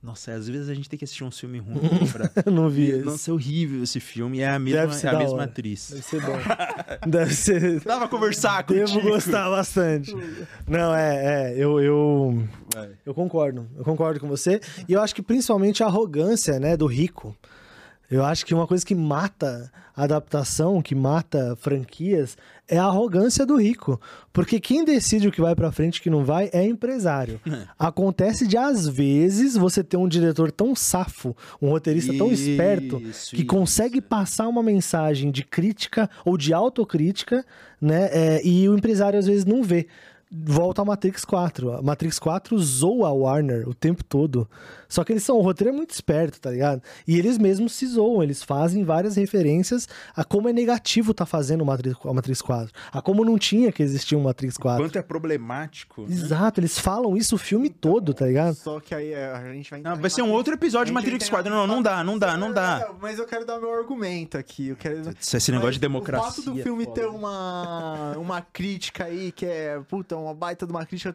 [0.00, 1.78] Nossa, às vezes a gente tem que assistir um filme ruim
[2.12, 2.30] pra...
[2.46, 3.04] Eu não vi esse.
[3.04, 4.40] Nossa, é horrível esse filme.
[4.40, 5.44] É a mesma, Deve ser é a mesma hora.
[5.44, 5.90] atriz.
[5.90, 6.38] Deve ser bom.
[7.10, 7.80] Deve ser.
[7.80, 10.14] Dá pra conversar com Devo gostar bastante.
[10.68, 12.48] Não, é, é, eu, eu,
[13.04, 13.66] eu concordo.
[13.76, 14.60] Eu concordo com você.
[14.88, 17.36] E eu acho que principalmente a arrogância, né, do rico.
[18.10, 23.56] Eu acho que uma coisa que mata adaptação, que mata franquias, é a arrogância do
[23.56, 24.00] rico.
[24.32, 27.40] Porque quem decide o que vai pra frente e o que não vai é empresário.
[27.78, 33.30] Acontece de, às vezes, você ter um diretor tão safo, um roteirista tão esperto, Isso,
[33.30, 33.46] que isso.
[33.46, 37.44] consegue passar uma mensagem de crítica ou de autocrítica,
[37.80, 38.08] né?
[38.12, 39.86] é, e o empresário às vezes não vê.
[40.30, 41.72] Volta a Matrix 4.
[41.78, 44.48] A Matrix 4 zoa a Warner o tempo todo.
[44.88, 46.82] Só que eles são, o roteiro é muito esperto, tá ligado?
[47.06, 51.62] E eles mesmos se zoam, eles fazem várias referências a como é negativo tá fazendo
[51.62, 52.72] o Matrix, a Matrix 4.
[52.92, 54.82] A como não tinha que existir um Matrix 4.
[54.82, 56.02] Quanto é problemático.
[56.02, 56.08] né?
[56.10, 58.54] Exato, eles falam isso o filme todo, tá ligado?
[58.54, 60.94] Só que aí é, a gente vai Não, vai ser um outro episódio de a
[60.94, 61.52] Matrix entra 4.
[61.52, 62.92] em Não, não dá, não dá, não dá.
[63.00, 64.68] Mas eu quero dar meu argumento aqui.
[64.68, 65.10] Eu quero...
[65.18, 66.28] Esse negócio de Mas democracia.
[66.28, 67.00] O fato do é filme foda.
[67.00, 71.14] ter uma, uma crítica aí, que é, puta, uma baita de uma crítica,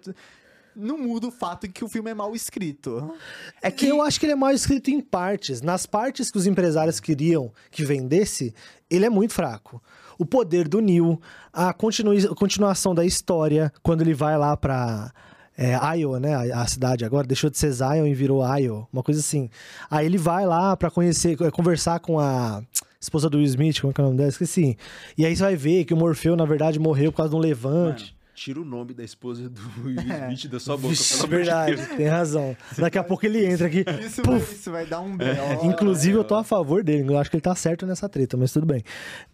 [0.75, 3.13] não muda o fato de que o filme é mal escrito.
[3.61, 5.61] É que eu acho que ele é mal escrito em partes.
[5.61, 8.53] Nas partes que os empresários queriam que vendesse,
[8.89, 9.81] ele é muito fraco.
[10.17, 11.21] O poder do Neil,
[11.51, 15.11] a continui- continuação da história, quando ele vai lá pra
[15.55, 16.33] é, Iowa, né?
[16.53, 19.49] A, a cidade agora, deixou de ser Zion e virou Iowa, uma coisa assim.
[19.91, 22.63] Aí ele vai lá pra conhecer, é, conversar com a
[22.99, 24.29] esposa do Will Smith, como é que é o nome dela?
[24.29, 24.75] Esqueci.
[25.15, 27.39] E aí você vai ver que o Morfeu, na verdade, morreu por causa de um
[27.39, 28.05] levante.
[28.05, 31.75] Mano, tira o nome da esposa do Will Smith da sua boca, Vixe, de verdade,
[31.75, 31.87] Deus.
[31.89, 32.57] tem razão.
[32.77, 33.85] Daqui a pouco ele entra aqui.
[34.05, 35.17] Isso, vai, isso vai dar um É.
[35.17, 35.65] belo.
[35.65, 37.07] Inclusive, eu tô a favor dele.
[37.11, 38.83] Eu acho que ele tá certo nessa treta, mas tudo bem.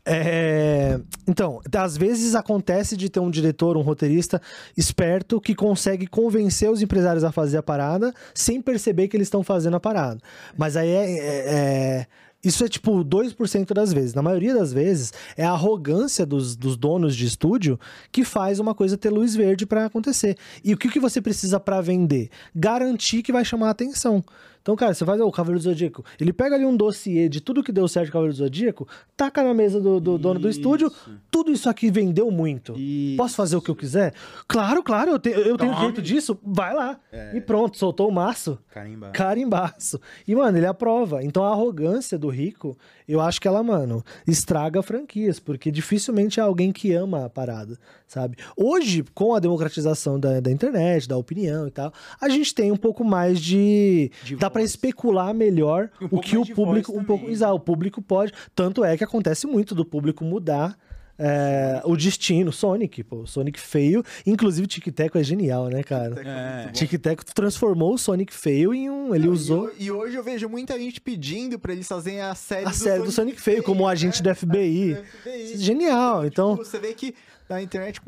[0.06, 4.42] É, Então, às vezes acontece de ter um diretor, um roteirista
[4.76, 9.44] esperto que consegue convencer os empresários a fazer a parada sem perceber que eles estão
[9.44, 10.20] fazendo a parada.
[10.58, 12.06] Mas aí é.
[12.44, 14.14] Isso é tipo 2% das vezes.
[14.14, 17.78] Na maioria das vezes, é a arrogância dos, dos donos de estúdio
[18.12, 20.38] que faz uma coisa ter luz verde pra acontecer.
[20.64, 22.30] E o que, que você precisa pra vender?
[22.56, 24.24] Garantir que vai chamar a atenção.
[24.70, 26.06] Então, cara, você faz o Cavaleiro do Zodíaco.
[26.20, 28.88] Ele pega ali um dossiê de tudo que deu certo no Cavaleiro do Zodíaco,
[29.18, 30.92] taca na mesa do, do dono do estúdio.
[31.32, 32.76] Tudo isso aqui vendeu muito.
[32.78, 33.18] Isso.
[33.18, 34.14] Posso fazer o que eu quiser?
[34.48, 36.38] Claro, claro, eu, te- eu tenho direito disso.
[36.44, 37.00] Vai lá.
[37.34, 38.60] E pronto, soltou o maço.
[38.72, 39.10] Carimba.
[39.10, 40.00] Carimbaço.
[40.28, 41.24] E, mano, ele aprova.
[41.24, 42.78] Então a arrogância do rico,
[43.08, 47.76] eu acho que ela, mano, estraga franquias, porque dificilmente é alguém que ama a parada,
[48.08, 48.38] sabe?
[48.56, 51.92] Hoje, com a democratização da, da internet, da opinião e tal,
[52.22, 54.12] a gente tem um pouco mais de.
[54.24, 54.70] De dá pra voz.
[54.72, 56.98] especular melhor um o que o público.
[56.98, 58.32] Um pouco, exato, o público pode.
[58.56, 60.78] Tanto é que acontece muito do público mudar
[61.22, 63.26] É, o Destino, Sonic, pô.
[63.26, 64.02] Sonic feio.
[64.26, 66.16] Inclusive, Tic Teco é genial, né, cara?
[66.26, 66.72] É.
[66.72, 69.14] Tic Teco transformou o Sonic feio em um.
[69.14, 72.34] Ele Não, usou E, e hoje eu vejo muita gente pedindo pra eles fazerem a
[72.36, 74.94] série a série do Sonic feio como agente do FBI.
[74.94, 75.58] Do FBI.
[75.58, 76.26] Genial.
[76.26, 77.14] Então, Tipo, você vê que
[77.50, 78.00] a internet,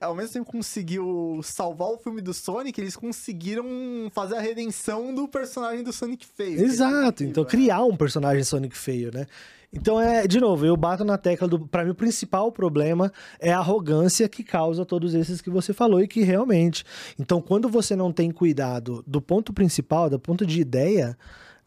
[0.00, 3.64] ao mesmo tempo conseguiu salvar o filme do Sonic, eles conseguiram
[4.12, 6.60] fazer a redenção do personagem do Sonic feio.
[6.60, 7.50] Exato, então né?
[7.50, 9.26] criar um personagem Sonic feio, né?
[9.72, 11.66] Então é, de novo, eu bato na tecla do.
[11.66, 16.00] Pra mim, o principal problema é a arrogância que causa todos esses que você falou
[16.00, 16.84] e que realmente.
[17.18, 21.18] Então, quando você não tem cuidado do ponto principal, do ponto de ideia,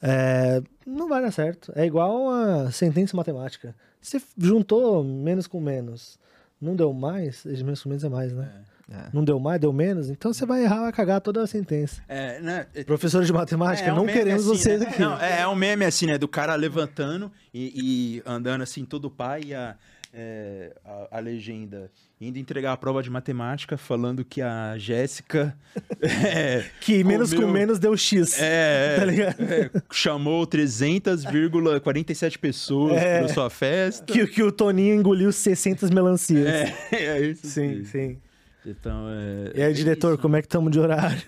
[0.02, 1.74] é, não vai dar certo.
[1.76, 3.76] É igual a sentença matemática.
[4.00, 6.18] Você juntou menos com menos.
[6.60, 8.50] Não deu mais, menos menos é mais, né?
[8.90, 9.10] É.
[9.12, 12.02] Não deu mais, deu menos, então você vai errar, vai cagar toda a sentença.
[12.08, 12.68] É, né?
[12.74, 14.88] é- Professores de matemática, é, é um não queremos assim, vocês né?
[14.88, 15.02] aqui.
[15.02, 16.18] Não, é, é um meme assim, né?
[16.18, 19.76] Do cara levantando e, e andando assim, todo pai e a,
[20.14, 25.56] é, a, a legenda indo entregar a prova de matemática falando que a Jéssica
[26.02, 28.40] é, Que menos comeu- com menos deu X.
[28.42, 29.42] é, Tá ligado?
[29.42, 33.20] é, chamou 300,47 pessoas É.
[33.20, 34.06] pra sua festa.
[34.12, 36.48] Que, que o Toninho engoliu 600 melancias.
[36.48, 37.48] É, é isso.
[37.48, 37.86] Sim, mesmo.
[37.86, 38.18] sim.
[38.66, 39.60] Então, é.
[39.60, 41.22] E aí, diretor, como é que estamos de horário?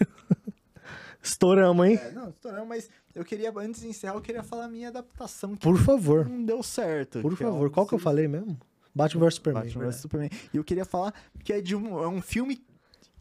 [1.22, 2.00] Estouramos, hein?
[2.02, 2.90] É, não, estourando, mas
[3.20, 5.54] eu queria, antes de encerrar, eu queria falar a minha adaptação.
[5.54, 7.20] Que Por favor, não deu certo.
[7.22, 7.68] por que é favor.
[7.68, 8.58] o Qual que eu falei mesmo?
[8.96, 9.64] Batman vs Superman.
[9.66, 9.96] Batman vs.
[9.98, 10.30] Superman.
[10.54, 11.14] E eu queria falar
[11.44, 12.64] que é de um, é um filme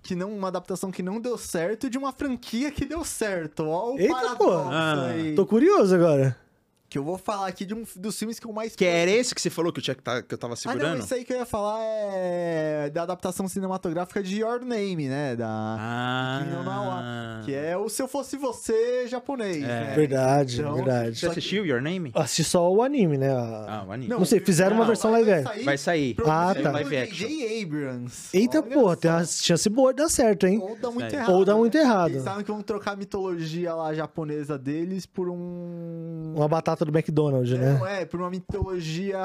[0.01, 3.65] que não, uma adaptação que não deu certo de uma franquia que deu certo.
[3.65, 4.53] Ó, o Eita, pô.
[4.53, 5.09] Ah.
[5.35, 6.37] Tô curioso agora.
[6.91, 8.75] Que eu vou falar aqui de um dos filmes que eu mais.
[8.75, 10.57] Que era esse que você falou que eu, tinha, que tá- que eu tava Ah,
[10.57, 10.97] segurando?
[10.97, 15.37] não, isso aí que eu ia falar é da adaptação cinematográfica de Your Name, né?
[15.37, 15.47] Da.
[15.49, 17.43] Ah.
[17.45, 19.63] Que é o Se Eu Fosse Você japonês.
[19.63, 19.67] É.
[19.67, 19.93] né?
[19.95, 21.19] Verdade, Então, verdade.
[21.19, 22.11] Você assistiu Your Name?
[22.15, 23.33] Assisti só o anime, né?
[23.33, 24.09] A- Ah, o anime.
[24.09, 25.65] Não sei, fizeram uma Não, versão live action.
[25.65, 26.17] Vai sair.
[26.27, 26.71] Ah, tá.
[26.71, 27.29] Live por action.
[27.29, 27.63] J.J.
[27.65, 28.29] Abrams.
[28.37, 30.59] Eita, Olha porra, tem uma chance boa de dar certo, hein?
[30.63, 31.17] Ou dá muito Sério.
[31.19, 31.35] errado.
[31.35, 31.83] Ou dá muito né?
[31.85, 32.11] errado.
[32.13, 36.33] Eles sabem que vão trocar a mitologia lá japonesa deles por um.
[36.35, 37.75] Uma batata do McDonald's, né?
[37.79, 39.19] Não, é, por uma mitologia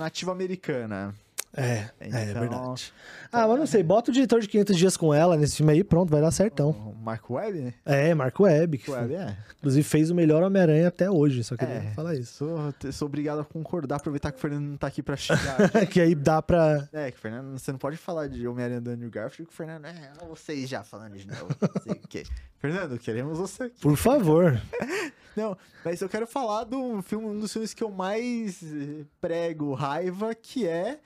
[0.00, 1.14] nativa americana.
[1.56, 2.92] É, é, é Então, verdade.
[3.32, 5.82] Ah, mas não sei, bota o diretor de 500 dias com ela nesse filme aí,
[5.82, 6.70] pronto, vai dar certão.
[6.70, 7.74] O Mark Webb, né?
[7.86, 9.34] É, Marco Webb, que Webb, é.
[9.56, 11.90] inclusive fez o melhor Homem-Aranha até hoje, só queria É.
[11.94, 12.34] falar isso.
[12.34, 15.56] Sou, sou obrigado a concordar, aproveitar que o Fernando não tá aqui pra xingar.
[15.90, 16.86] que aí dá pra.
[16.92, 19.56] é, que o Fernando, você não pode falar de Homem-Aranha do Andrew Garfield, que o
[19.56, 22.24] Fernando, é, vocês já falando de novo, não sei o quê.
[22.60, 23.80] Fernando, queremos você aqui.
[23.80, 24.60] Por favor.
[25.38, 29.72] Não, mas eu quero falar do filme, um dos filmes que eu mais eh, prego
[29.72, 30.98] raiva, que é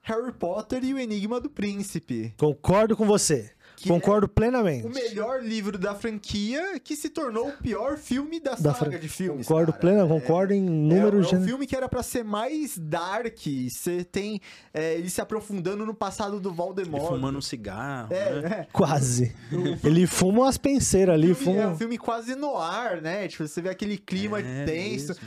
[0.00, 2.32] Harry Potter e o Enigma do Príncipe.
[2.38, 3.53] Concordo com você.
[3.76, 4.86] Que Concordo plenamente.
[4.86, 8.98] O melhor livro da franquia que se tornou o pior filme da, Da saga fran-
[8.98, 9.46] de filmes.
[9.46, 9.80] Concordo cara.
[9.80, 11.44] plenamente, É- concordo em É, número é um gênero.
[11.48, 13.36] filme que era pra ser mais dark.
[13.68, 14.40] Você tem
[14.72, 17.08] é, ele se aprofundando no passado do Ele Voldemort.
[17.14, 18.16] fumando um cigarro, né?
[18.16, 18.66] É, é.
[18.72, 19.34] Quase.
[19.82, 21.76] Ele fuma umas penseiras ali, filme é um fuma.
[21.76, 23.26] filme quase no ar, né?
[23.28, 25.08] Tipo, você vê aquele clima É tenso.
[25.08, 25.24] mesmo.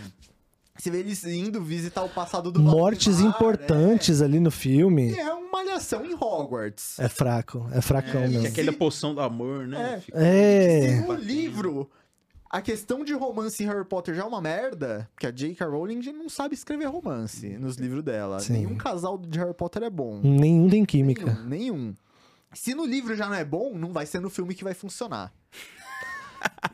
[0.78, 5.12] Você vê eles indo visitar o passado do Mortes Valdemar, importantes ali no filme.
[5.12, 7.00] E é uma malhação em Hogwarts.
[7.00, 8.46] É fraco, é fracão Que mesmo.
[8.46, 10.02] é aquela poção do amor, né?
[10.14, 11.00] É.
[11.02, 11.06] É.
[11.08, 11.90] O livro,
[12.50, 15.66] a questão de romance em Harry Potter já é uma merda, porque a J.K.
[15.66, 18.40] Rowling já não sabe escrever romance nos livros dela.
[18.40, 18.54] Sim.
[18.54, 20.20] Nenhum casal de Harry Potter é bom.
[20.24, 21.26] Nenhum tem química.
[21.26, 21.96] Nenhum, nenhum.
[22.54, 25.34] Se no livro já não é bom, não vai ser no filme que vai funcionar.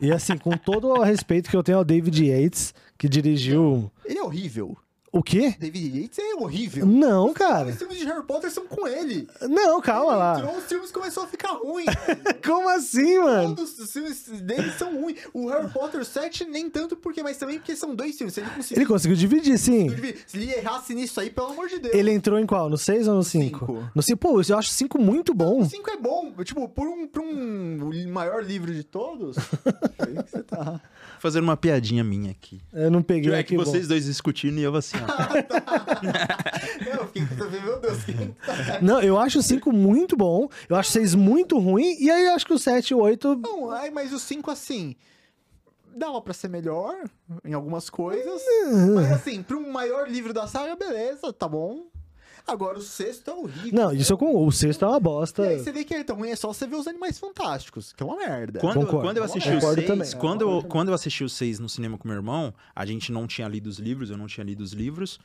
[0.00, 2.74] E assim, com todo o respeito que eu tenho ao David Yates,
[3.04, 3.90] que dirigiu.
[4.02, 4.74] Ele é horrível.
[5.12, 5.54] O quê?
[5.60, 6.84] David Yates é horrível.
[6.84, 7.68] Não, cara.
[7.68, 9.28] Os filmes de Harry Potter são com ele.
[9.42, 10.38] Não, calma Ele lá.
[10.40, 11.84] entrou, os filmes começou a ficar ruim.
[12.44, 13.54] Como assim, mano?
[13.54, 15.18] Todos os filmes dele são ruins.
[15.32, 18.36] O Harry Potter 7 nem tanto porque, mas também porque são dois filmes.
[18.36, 19.88] Ele conseguir, Ele conseguiu dividir, sim.
[20.26, 21.94] se ele errasse nisso aí, pelo amor de Deus.
[21.94, 22.68] Ele entrou em qual?
[22.68, 23.44] No 6 ou no 5?
[23.66, 23.88] Cinco.
[23.94, 25.60] No 5, pô, eu acho 5 muito bom.
[25.60, 26.32] O 5 é bom.
[26.42, 29.36] Tipo, por um, por um maior livro de todos.
[29.96, 30.80] Aí que você tá.
[31.24, 32.60] Fazendo uma piadinha minha aqui.
[32.70, 33.48] Eu não peguei É aqui.
[33.48, 33.64] que bom.
[33.64, 35.06] vocês dois discutindo e eu assim, ó.
[36.84, 37.10] Eu
[37.62, 38.82] meu Deus, quem tá.
[38.82, 40.50] Não, eu acho o 5 muito bom.
[40.68, 41.96] Eu acho o 6 muito ruim.
[41.98, 43.36] E aí eu acho que o 7 e o 8.
[43.36, 44.94] Não, ai, mas o 5, assim.
[45.96, 46.94] Dava pra ser melhor
[47.42, 48.42] em algumas coisas.
[48.94, 51.86] Mas assim, um maior livro da saga, beleza, tá bom.
[52.46, 53.72] Agora o sexto é horrível.
[53.72, 54.46] Não, isso com.
[54.46, 55.44] O sexto é uma bosta.
[55.44, 57.92] E aí você vê que é tão ruim, é só você ver os animais fantásticos,
[57.92, 58.60] que é uma merda.
[58.60, 59.00] Quando, Concordo.
[59.00, 60.04] quando eu assisti Concordo o também.
[60.04, 63.10] 6, quando, eu, quando eu assisti o 6 no cinema com meu irmão, a gente
[63.10, 65.18] não tinha lido os livros, eu não tinha lido os livros.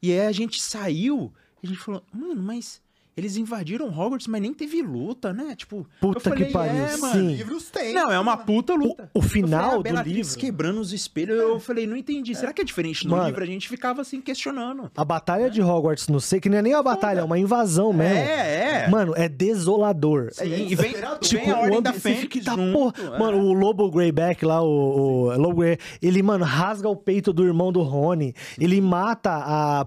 [0.00, 1.32] E aí a gente saiu
[1.62, 2.80] e a gente falou, mano, mas
[3.20, 5.54] eles invadiram Hogwarts, mas nem teve luta, né?
[5.54, 7.12] Tipo, Puta eu falei, que pariu, é, mano.
[7.14, 7.34] sim.
[7.36, 7.92] Livros tem.
[7.94, 9.10] Não, é uma puta luta.
[9.14, 10.36] O, o Eu final falei, a do livro.
[10.38, 12.34] quebrando os espelhos, eu falei, não entendi.
[12.34, 13.26] Será que é diferente no Mano.
[13.26, 13.42] livro?
[13.42, 14.90] A gente ficava assim questionando.
[14.96, 17.92] A batalha de Hogwarts no C, que não é nem a batalha, é uma invasão
[17.92, 18.16] mesmo.
[18.16, 18.88] É, é.
[18.88, 20.28] Mano, é desolador.
[20.32, 21.18] Sim, é e vem, desesperador.
[21.20, 23.16] vem Tipo, a ordem o da Fênix tá, junto, porra.
[23.16, 23.18] é.
[23.18, 27.44] Mano, o Lobo Greyback lá, o, o Lobo Grey, ele, mano, rasga o peito do
[27.44, 28.34] irmão do Rony.
[28.58, 29.86] Ele mata a,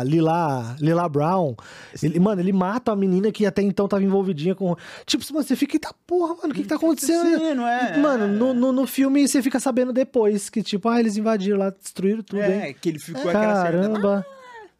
[0.00, 1.54] a Lila, Lila Brown.
[2.02, 4.76] Ele, mano, ele mata a menina que até então tava envolvidinha com...
[5.04, 7.26] Tipo, mano, você fica, eita porra, mano, o que que tá acontecendo?
[7.34, 8.28] acontecendo, é, Mano, é.
[8.28, 12.22] no, no, no filme você fica sabendo depois que, tipo, ah, eles invadiram lá, destruíram
[12.22, 12.60] tudo, hein?
[12.62, 13.88] É, que ele ficou aquela cena.
[13.88, 14.26] Caramba.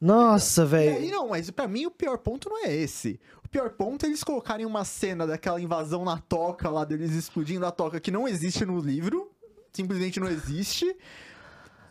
[0.01, 1.11] Nossa, E aí, velho.
[1.11, 3.21] não, mas pra mim o pior ponto não é esse.
[3.45, 7.67] O pior ponto é eles colocarem uma cena daquela invasão na toca lá, deles explodindo
[7.67, 9.29] a toca, que não existe no livro.
[9.73, 10.95] Simplesmente não existe.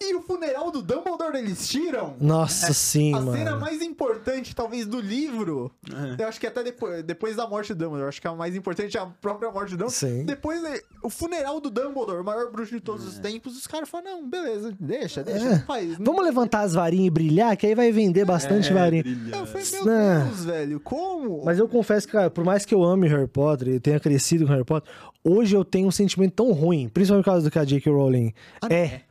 [0.04, 2.16] E o funeral do Dumbledore eles tiram.
[2.20, 3.38] Nossa, sim, A mano.
[3.38, 5.72] cena mais importante, talvez, do livro.
[6.18, 8.02] Eu acho que até depois, depois da morte do Dumbledore.
[8.04, 9.94] Eu acho que a mais importante é a própria morte do Dumbledore.
[9.94, 10.26] Sim.
[10.26, 13.88] Depois, é, o funeral do Dumbledore, o maior bruxo de todos os tempos, os caras
[13.90, 15.50] falam, não, beleza, deixa, deixa, É.
[15.52, 15.98] não faz.
[16.00, 19.04] Não Vamos levantar as varinhas e brilhar, que aí vai vender bastante varinha.
[19.32, 20.26] Eu falei, meu Não.
[20.26, 21.46] Deus, velho, como?
[21.46, 24.46] Mas eu confesso que, cara, por mais que eu ame Harry Potter e tenha crescido
[24.46, 24.92] com Harry Potter,
[25.24, 27.92] hoje eu tenho um sentimento tão ruim, principalmente por causa do que a J.K.
[27.92, 28.34] Rowling
[28.70, 29.02] é.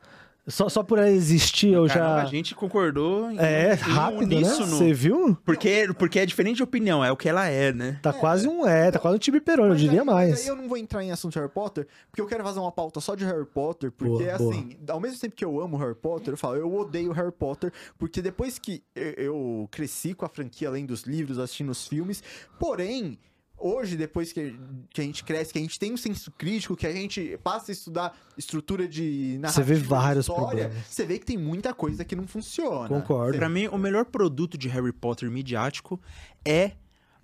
[0.47, 2.21] Só, só por ela existir, eu Caramba, já.
[2.23, 4.37] a gente concordou em, É, em rápido, né?
[4.37, 4.75] uníssono.
[4.75, 5.37] Você viu?
[5.45, 7.99] Porque, porque é diferente de opinião, é o que ela é, né?
[8.01, 10.41] Tá quase um é, tá quase um time peroni, eu diria aí- mas mais.
[10.41, 12.71] Aí eu não vou entrar em assunto de Harry Potter, porque eu quero fazer uma
[12.71, 14.51] pauta só de Harry Potter, porque Boa, boa.
[14.55, 17.71] assim, ao mesmo tempo que eu amo Harry Potter, eu falo, eu odeio Harry Potter,
[17.99, 22.23] porque depois que eu- eu cresci com a franquia além dos livros, assistindo os filmes,
[22.59, 23.19] porém.
[23.61, 24.55] Hoje, depois que,
[24.89, 27.71] que a gente cresce, que a gente tem um senso crítico, que a gente passa
[27.71, 30.87] a estudar estrutura de narrativa, Você vê de vários história, problemas.
[30.87, 32.87] você vê que tem muita coisa que não funciona.
[32.87, 33.37] Concordo.
[33.37, 36.01] Pra mim, o melhor produto de Harry Potter midiático
[36.43, 36.71] é,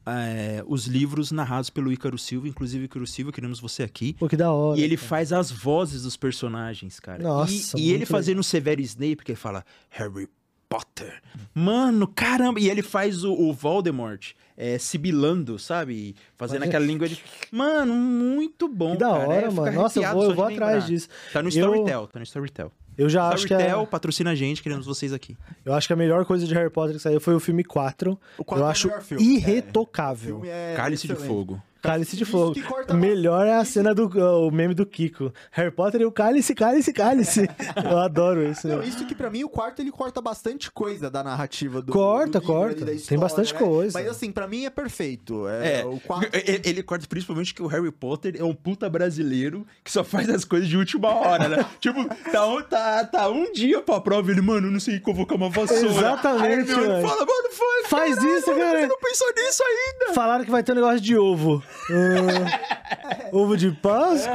[0.05, 4.14] é, os livros narrados pelo Ícaro Silva, inclusive Ícaro Silva, queremos você aqui.
[4.14, 4.80] Pô, que da hora.
[4.80, 7.22] E ele faz as vozes dos personagens, cara.
[7.22, 10.30] Nossa, e, e ele fazendo o Severo Snape, que ele fala Harry
[10.69, 11.22] Potter.
[11.53, 12.60] Mano, caramba.
[12.60, 16.15] E ele faz o, o Voldemort é, sibilando, sabe?
[16.35, 17.22] Fazendo Pode- aquela língua de...
[17.52, 19.27] Mano, muito bom, Que da cara.
[19.30, 19.72] hora, É, mano.
[19.72, 20.88] Nossa, eu vou, eu vou atrás lembrar.
[20.88, 21.07] disso.
[21.31, 22.72] Tá no Eu- Storytel, tá no Storytel.
[22.98, 25.38] Eu já acho que é- Storytel, a, patrocina a gente, queremos vocês aqui.
[25.64, 28.19] eu acho que a melhor coisa de Harry Potter que saiu foi o filme 4.
[28.39, 28.88] O quatro eu é o acho.
[29.15, 30.35] O irretocável.
[30.38, 31.15] filme é Cálice de.
[31.15, 31.61] Fogo.
[31.82, 32.56] Cálice de Fogo.
[32.95, 35.32] Melhor é a cena do o meme do Kiko.
[35.52, 37.48] Harry Potter e o cálice, cálice, cálice.
[37.84, 38.68] Eu adoro isso.
[38.68, 42.40] Não, isso que pra mim o quarto ele corta bastante coisa da narrativa do Corta,
[42.40, 42.72] do livro corta.
[42.72, 43.60] ali, da Tem história, bastante né?
[43.60, 43.99] coisa.
[43.99, 45.48] Mas assim, pra mim é perfeito.
[45.48, 48.90] É, É, o quarto ele, ele corta principalmente que o Harry Potter é um puta
[48.90, 51.66] brasileiro que só faz as coisas de última hora, né?
[51.80, 55.49] tipo, tá um, tá, tá um dia pra prova, ele, mano, não sei convocar uma
[55.49, 55.86] vassoura.
[55.86, 57.08] Exatamente, Aí ele mano.
[57.08, 58.80] fala, mano, foi, Faz caralho, isso, cara.
[58.82, 60.14] Você não pensou nisso ainda?
[60.14, 61.64] Falaram que vai ter um negócio de ovo.
[61.90, 64.34] Ah, ovo de Páscoa?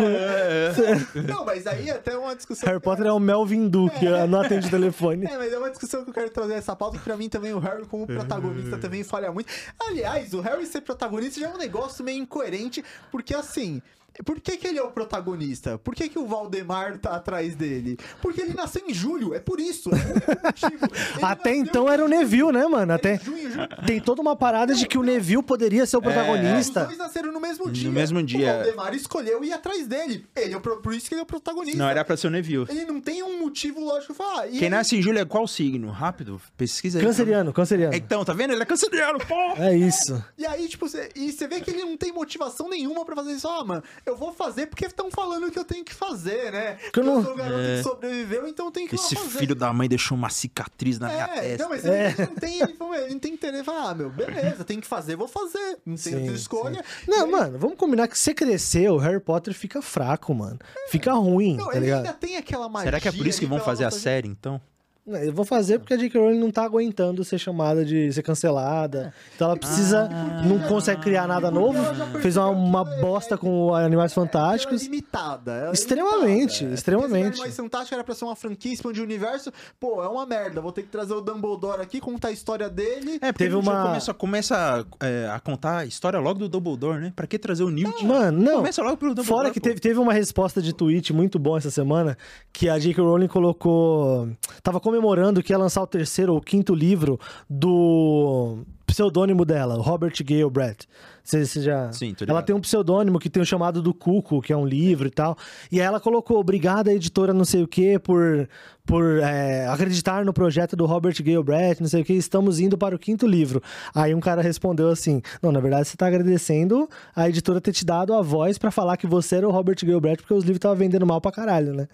[1.26, 2.68] Não, mas aí até uma discussão.
[2.68, 5.26] Harry Potter é o Melvin Duke, não atende o telefone.
[5.26, 7.52] É, mas é uma discussão que eu quero trazer essa pauta, que pra mim também
[7.52, 9.52] o Harry como protagonista também falha muito.
[9.88, 13.82] Aliás, o Harry ser protagonista já é um negócio meio incoerente, porque assim.
[14.24, 15.78] Por que, que ele é o protagonista?
[15.78, 17.98] Por que, que o Valdemar tá atrás dele?
[18.20, 19.90] Porque ele nasceu em julho, é por isso.
[19.94, 22.92] É Até então era o Neville, né, mano?
[22.92, 23.68] Até junho, junho.
[23.86, 26.84] tem toda uma parada de que o Neville poderia ser o Os protagonista.
[26.84, 27.90] dois nasceram no mesmo dia.
[27.90, 28.52] mesmo dia.
[28.52, 30.26] O Valdemar escolheu ir atrás dele.
[30.36, 31.78] Ele é o por isso que ele é o protagonista.
[31.78, 32.66] Não, era pra ser o Neville.
[32.68, 34.46] Ele não tem um motivo lógico pra falar.
[34.48, 35.90] E Quem ele- nasce em julho é qual signo?
[35.90, 37.04] Rápido, pesquisa aí.
[37.04, 37.94] Canceriano, canceriano.
[37.94, 38.52] Então, tá vendo?
[38.52, 39.34] Ele é canceriano, pô!
[39.56, 40.22] É isso.
[40.36, 43.32] E aí, tipo, cê, e você vê que ele não tem motivação nenhuma pra fazer
[43.32, 43.48] isso.
[43.48, 46.74] Ah, mano, eu vou fazer porque estão falando que eu tenho que fazer, né?
[46.92, 49.38] Que eu não- sou o garoto que sobreviveu, então eu tenho que Esse fazer.
[49.38, 51.62] filho da mãe deixou uma cicatriz na minha É, testa.
[51.62, 53.64] não, mas ele, ele não tem, ele, não tem interesse.
[53.64, 55.78] Fala, ah, meu, beleza, tem que fazer, vou fazer.
[55.86, 56.84] Não tem Sim, outra escolha.
[57.06, 60.58] Não, E aí- mano, vamos combinar que você cresceu, Harry Potter fica fraco, mano.
[60.88, 61.98] Fica ruim, Não, tá ele ligado?
[62.06, 62.86] ainda tem aquela magia.
[62.86, 64.60] Será que é por isso que vão fazer a série, então?
[65.04, 66.16] Eu vou fazer porque a J.K.
[66.16, 69.12] Rowling não tá aguentando ser chamada de ser cancelada.
[69.34, 70.08] Então ela precisa,
[70.46, 71.76] não consegue criar nada novo.
[72.20, 74.82] Fez uma, uma bosta com Animais Ela é Fantásticos.
[74.84, 75.52] limitada.
[75.52, 76.74] ela é Extremamente, limitada.
[76.74, 77.26] extremamente.
[77.34, 79.50] Animais Fantásticos era pra ser uma franquia, expandir o universo.
[79.80, 80.60] Pô, é uma merda.
[80.60, 83.16] Vou ter que trazer o Dumbledore aqui, contar a história dele.
[83.20, 87.12] É, porque Teve uma- começa, começa é, a contar a história logo do Dumbledore, né?
[87.16, 88.04] Pra que trazer o Newt?
[88.06, 88.56] Mano, não.
[88.58, 89.64] Começa logo pelo Dumbledore, Fora que pô.
[89.68, 92.16] teve, teve uma resposta de tweet muito bom essa semana,
[92.52, 93.02] que a J.K.
[93.02, 94.28] Rowling colocou.
[94.62, 100.50] Tava comemorando que ia lançar o terceiro ou quinto livro do pseudônimo dela, Robert Gale
[100.50, 100.86] Brett.
[101.24, 101.92] Você, você já...
[101.92, 104.66] Sim, tô Ela tem um pseudônimo que tem o chamado do Cuco, que é um
[104.66, 105.36] livro e tal.
[105.70, 108.48] E aí ela colocou, obrigada, editora não sei o quê, por,
[108.84, 112.76] por é, acreditar no projeto do Robert Gale Brett, não sei o quê, estamos indo
[112.76, 113.62] para o quinto livro.
[113.94, 117.84] Aí um cara respondeu assim, não, na verdade você tá agradecendo a editora ter te
[117.84, 120.56] dado a voz pra falar que você era o Robert Gale Brett, porque os livros
[120.56, 121.88] estavam vendendo mal pra caralho, né?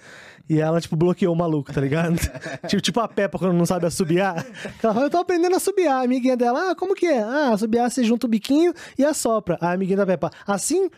[0.48, 2.16] E ela, tipo, bloqueou o maluco, tá ligado?
[2.66, 4.46] tipo, tipo a Peppa quando não sabe assobiar.
[4.82, 6.00] Ela fala, eu tô aprendendo a assobiar.
[6.00, 7.22] A amiguinha dela, ah, como que é?
[7.22, 9.58] Ah, assobiar, você junta o biquinho e assopra.
[9.60, 10.88] A amiguinha da Peppa, assim,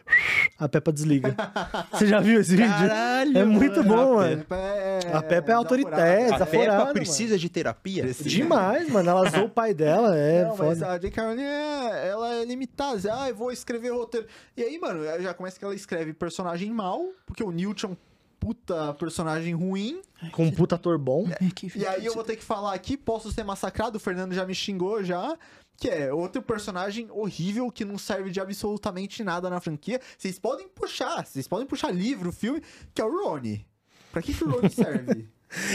[0.58, 1.34] a Peppa desliga.
[1.92, 2.68] Você já viu esse vídeo?
[2.70, 3.88] Caralho, É muito mano.
[3.88, 4.36] bom, A mano.
[4.38, 5.00] Peppa é...
[5.12, 6.92] A Peppa é autoritária, é, A Peppa mano.
[6.92, 8.04] precisa de terapia?
[8.20, 9.08] Demais, mano.
[9.10, 10.92] Ela zoou o pai dela, é não, mas foda.
[10.92, 11.22] a J.K.
[11.24, 12.90] Rowling, é, ela é limitada.
[13.12, 14.26] Ah, eu vou escrever roteiro.
[14.56, 17.96] E aí, mano, já começa que ela escreve personagem mal, porque o Newt é um
[18.38, 20.00] puta personagem ruim.
[20.32, 21.26] Com um puta ator bom.
[21.74, 24.54] E aí eu vou ter que falar aqui, posso ser massacrado, o Fernando já me
[24.54, 25.36] xingou já.
[25.80, 29.98] Que é outro personagem horrível que não serve de absolutamente nada na franquia.
[30.18, 32.62] Vocês podem puxar, vocês podem puxar livro, filme,
[32.94, 33.66] que é o Rony.
[34.12, 35.30] Pra que, que o Rony serve?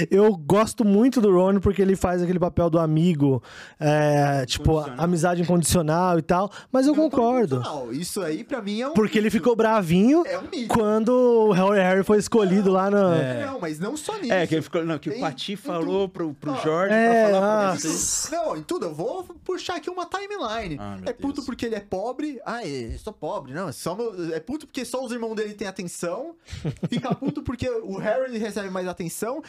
[0.09, 3.43] Eu gosto muito do Ron porque ele faz aquele papel do amigo,
[3.79, 6.51] é, tipo, amizade incondicional e tal.
[6.71, 7.61] Mas eu Não concordo.
[7.91, 8.93] Isso aí, pra mim, é um.
[8.93, 9.37] Porque ele mito.
[9.37, 10.67] ficou bravinho É um mito.
[10.73, 13.45] quando o Harry Harry foi escolhido lá na.
[13.45, 14.33] Não, mas não só nisso.
[14.33, 16.93] É, que, ele ficou, não, que o Tem- Pati tem falou pro, pro Ó, Jorge
[16.93, 18.29] é, pra falar pra ah, vocês.
[18.31, 20.77] Não, em tudo, eu vou puxar aqui uma timeline.
[20.79, 21.45] Ah, é puto Deus.
[21.45, 22.39] porque ele é pobre.
[22.45, 23.53] Ah, eu sou pobre.
[23.53, 26.35] Não, é só meu- é puto porque só os irmãos dele têm atenção.
[26.89, 29.41] Fica puto porque o Harry ele recebe mais atenção.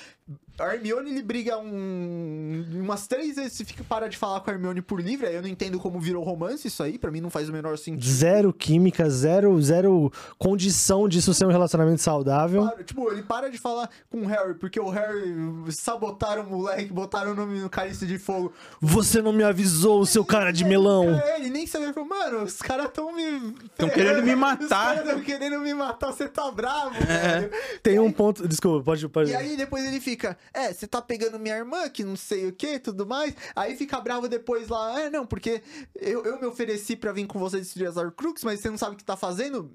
[0.59, 2.65] A Hermione ele briga um...
[2.81, 5.27] umas três vezes se fica para de falar com a Hermione por livre.
[5.27, 6.99] Aí eu não entendo como virou romance isso aí.
[6.99, 8.03] Pra mim não faz o menor sentido.
[8.11, 12.67] Zero química, zero, zero condição disso ser um relacionamento saudável.
[12.67, 15.35] Para- tipo, ele para de falar com o Harry, porque o Harry
[15.71, 18.51] sabotaram o moleque, botaram o nome no cálice de fogo.
[18.81, 21.21] Você não me avisou, seu cara de melão.
[21.21, 21.93] É, ele nem sabia.
[21.93, 23.53] Falou, mano, os caras tão me.
[23.77, 27.51] Tão querendo me Os matar." caras tão querendo me matar, você tá bravo, velho.
[27.83, 28.49] Tem um ponto.
[28.49, 29.07] Desculpa, pode.
[29.09, 29.31] pode...
[29.31, 30.16] E aí depois ele fica,
[30.53, 33.35] é, você tá pegando minha irmã, que não sei o que, tudo mais.
[33.55, 35.63] Aí fica bravo depois lá, é, não, porque
[35.95, 38.95] eu, eu me ofereci pra vir com você destruir as Horcrux, mas você não sabe
[38.95, 39.71] o que tá fazendo.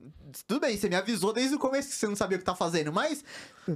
[0.47, 2.55] Tudo bem, você me avisou desde o começo que você não sabia o que tá
[2.55, 3.23] fazendo, mas,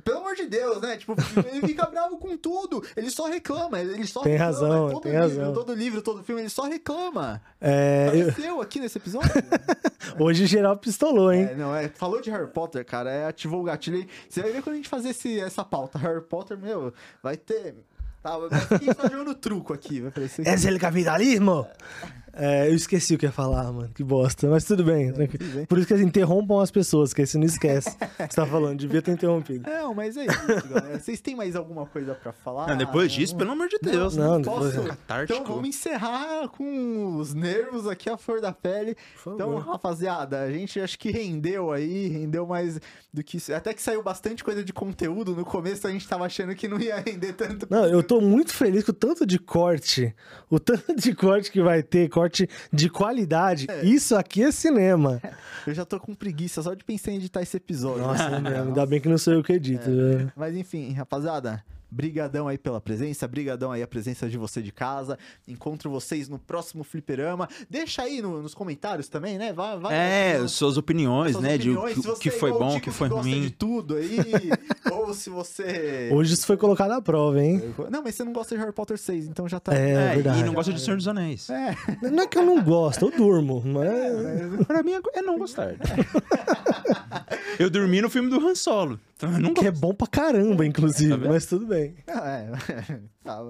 [0.03, 0.97] pelo amor de Deus, né?
[0.97, 1.15] Tipo,
[1.51, 2.83] ele fica bravo com tudo.
[2.95, 4.51] Ele só reclama, ele só Tem reclama.
[4.53, 5.53] razão, todo tem livro, razão.
[5.53, 7.41] Todo livro, todo filme, ele só reclama.
[7.61, 9.31] É, eu- aqui nesse episódio?
[10.19, 11.49] Hoje geral pistolou, hein?
[11.51, 14.07] É, não, é, falou de Harry Potter, cara, é, ativou o gatilho.
[14.29, 15.97] Você vai ver quando a gente fazer esse, essa pauta.
[15.97, 17.75] Harry Potter, meu, vai ter.
[18.21, 18.31] Tá,
[18.79, 20.01] quem tá jogando truco aqui?
[20.01, 20.49] Vai parecer que.
[20.49, 21.67] É o capitalismo?
[21.69, 22.24] É,
[22.67, 23.89] eu esqueci o que ia falar, mano.
[23.93, 24.47] Que bosta.
[24.49, 25.43] Mas tudo bem, tranquilo.
[25.45, 25.65] tudo bem.
[25.65, 27.89] Por isso que eles interrompam as pessoas, que aí você não esquece.
[28.17, 29.69] Você tá falando, devia ter interrompido.
[29.69, 30.99] Não, mas é isso, galera.
[30.99, 32.67] Vocês têm mais alguma coisa pra falar?
[32.67, 34.15] Não, depois disso, pelo amor de Deus.
[34.17, 34.43] Não, né?
[34.43, 34.87] depois- Posso?
[34.87, 35.39] Catártico.
[35.41, 38.95] Então vamos encerrar com os nervos aqui, a flor da pele.
[39.25, 42.79] Então, rapaziada, a gente acho que rendeu aí, rendeu mais
[43.13, 43.53] do que isso.
[43.53, 45.35] Até que saiu bastante coisa de conteúdo.
[45.35, 47.67] No começo a gente tava achando que não ia render tanto.
[47.69, 50.13] Não, eu tô muito feliz com o tanto de corte,
[50.49, 52.24] o tanto de corte que vai ter, corte
[52.71, 53.67] de qualidade.
[53.83, 55.21] Isso aqui é cinema.
[55.65, 58.03] Eu já tô com preguiça só de pensar em editar esse episódio.
[58.03, 59.89] Nossa, é mesmo, ainda bem que não sou eu que edito.
[59.89, 60.31] né?
[60.35, 65.17] Mas enfim, rapaziada, brigadão aí pela presença, brigadão aí a presença de você de casa.
[65.47, 67.47] Encontro vocês no próximo fliperama.
[67.69, 69.53] Deixa aí no- nos comentários também, né?
[69.53, 71.57] Vai, vai É, no- suas opiniões, suas né?
[71.57, 73.41] De o opiniões, que- se o que é foi bom, o que foi gosta ruim.
[73.41, 74.17] de tudo aí,
[74.91, 76.09] ou se você...
[76.11, 77.61] Hoje isso foi colocado à prova, hein?
[77.91, 79.73] Não, mas você não gosta de Harry Potter 6, então já tá...
[79.75, 80.39] É, É, verdade.
[80.39, 81.49] e não gosta de Senhor dos Anéis.
[81.49, 81.75] É,
[82.11, 83.61] Não é que eu não gosto, eu durmo.
[83.65, 84.65] Mas...
[84.65, 85.75] Pra mim é- é não gostar.
[87.59, 88.99] eu dormi no filme do Han Solo.
[89.17, 91.95] Então não Que é bom pra caramba, inclusive, Tá mas tudo bem.
[92.05, 92.51] é,
[93.23, 93.45] tá.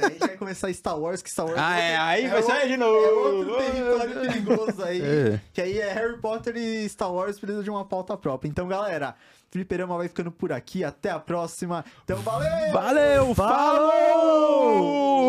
[0.00, 1.58] É, a gente vai começar Star Wars, que Star Wars...
[1.58, 2.96] Ah, é, aí vai sair de É novo.
[2.96, 5.02] outro território perigoso aí.
[5.02, 5.40] É.
[5.52, 8.48] Que aí é Harry Potter e Star Wars precisa de uma pauta própria.
[8.48, 9.16] Então, galera,
[9.50, 10.84] Fliperama vai ficando por aqui.
[10.84, 11.84] Até a próxima.
[12.04, 12.72] Então, valeu!
[12.72, 15.28] Valeu, falou!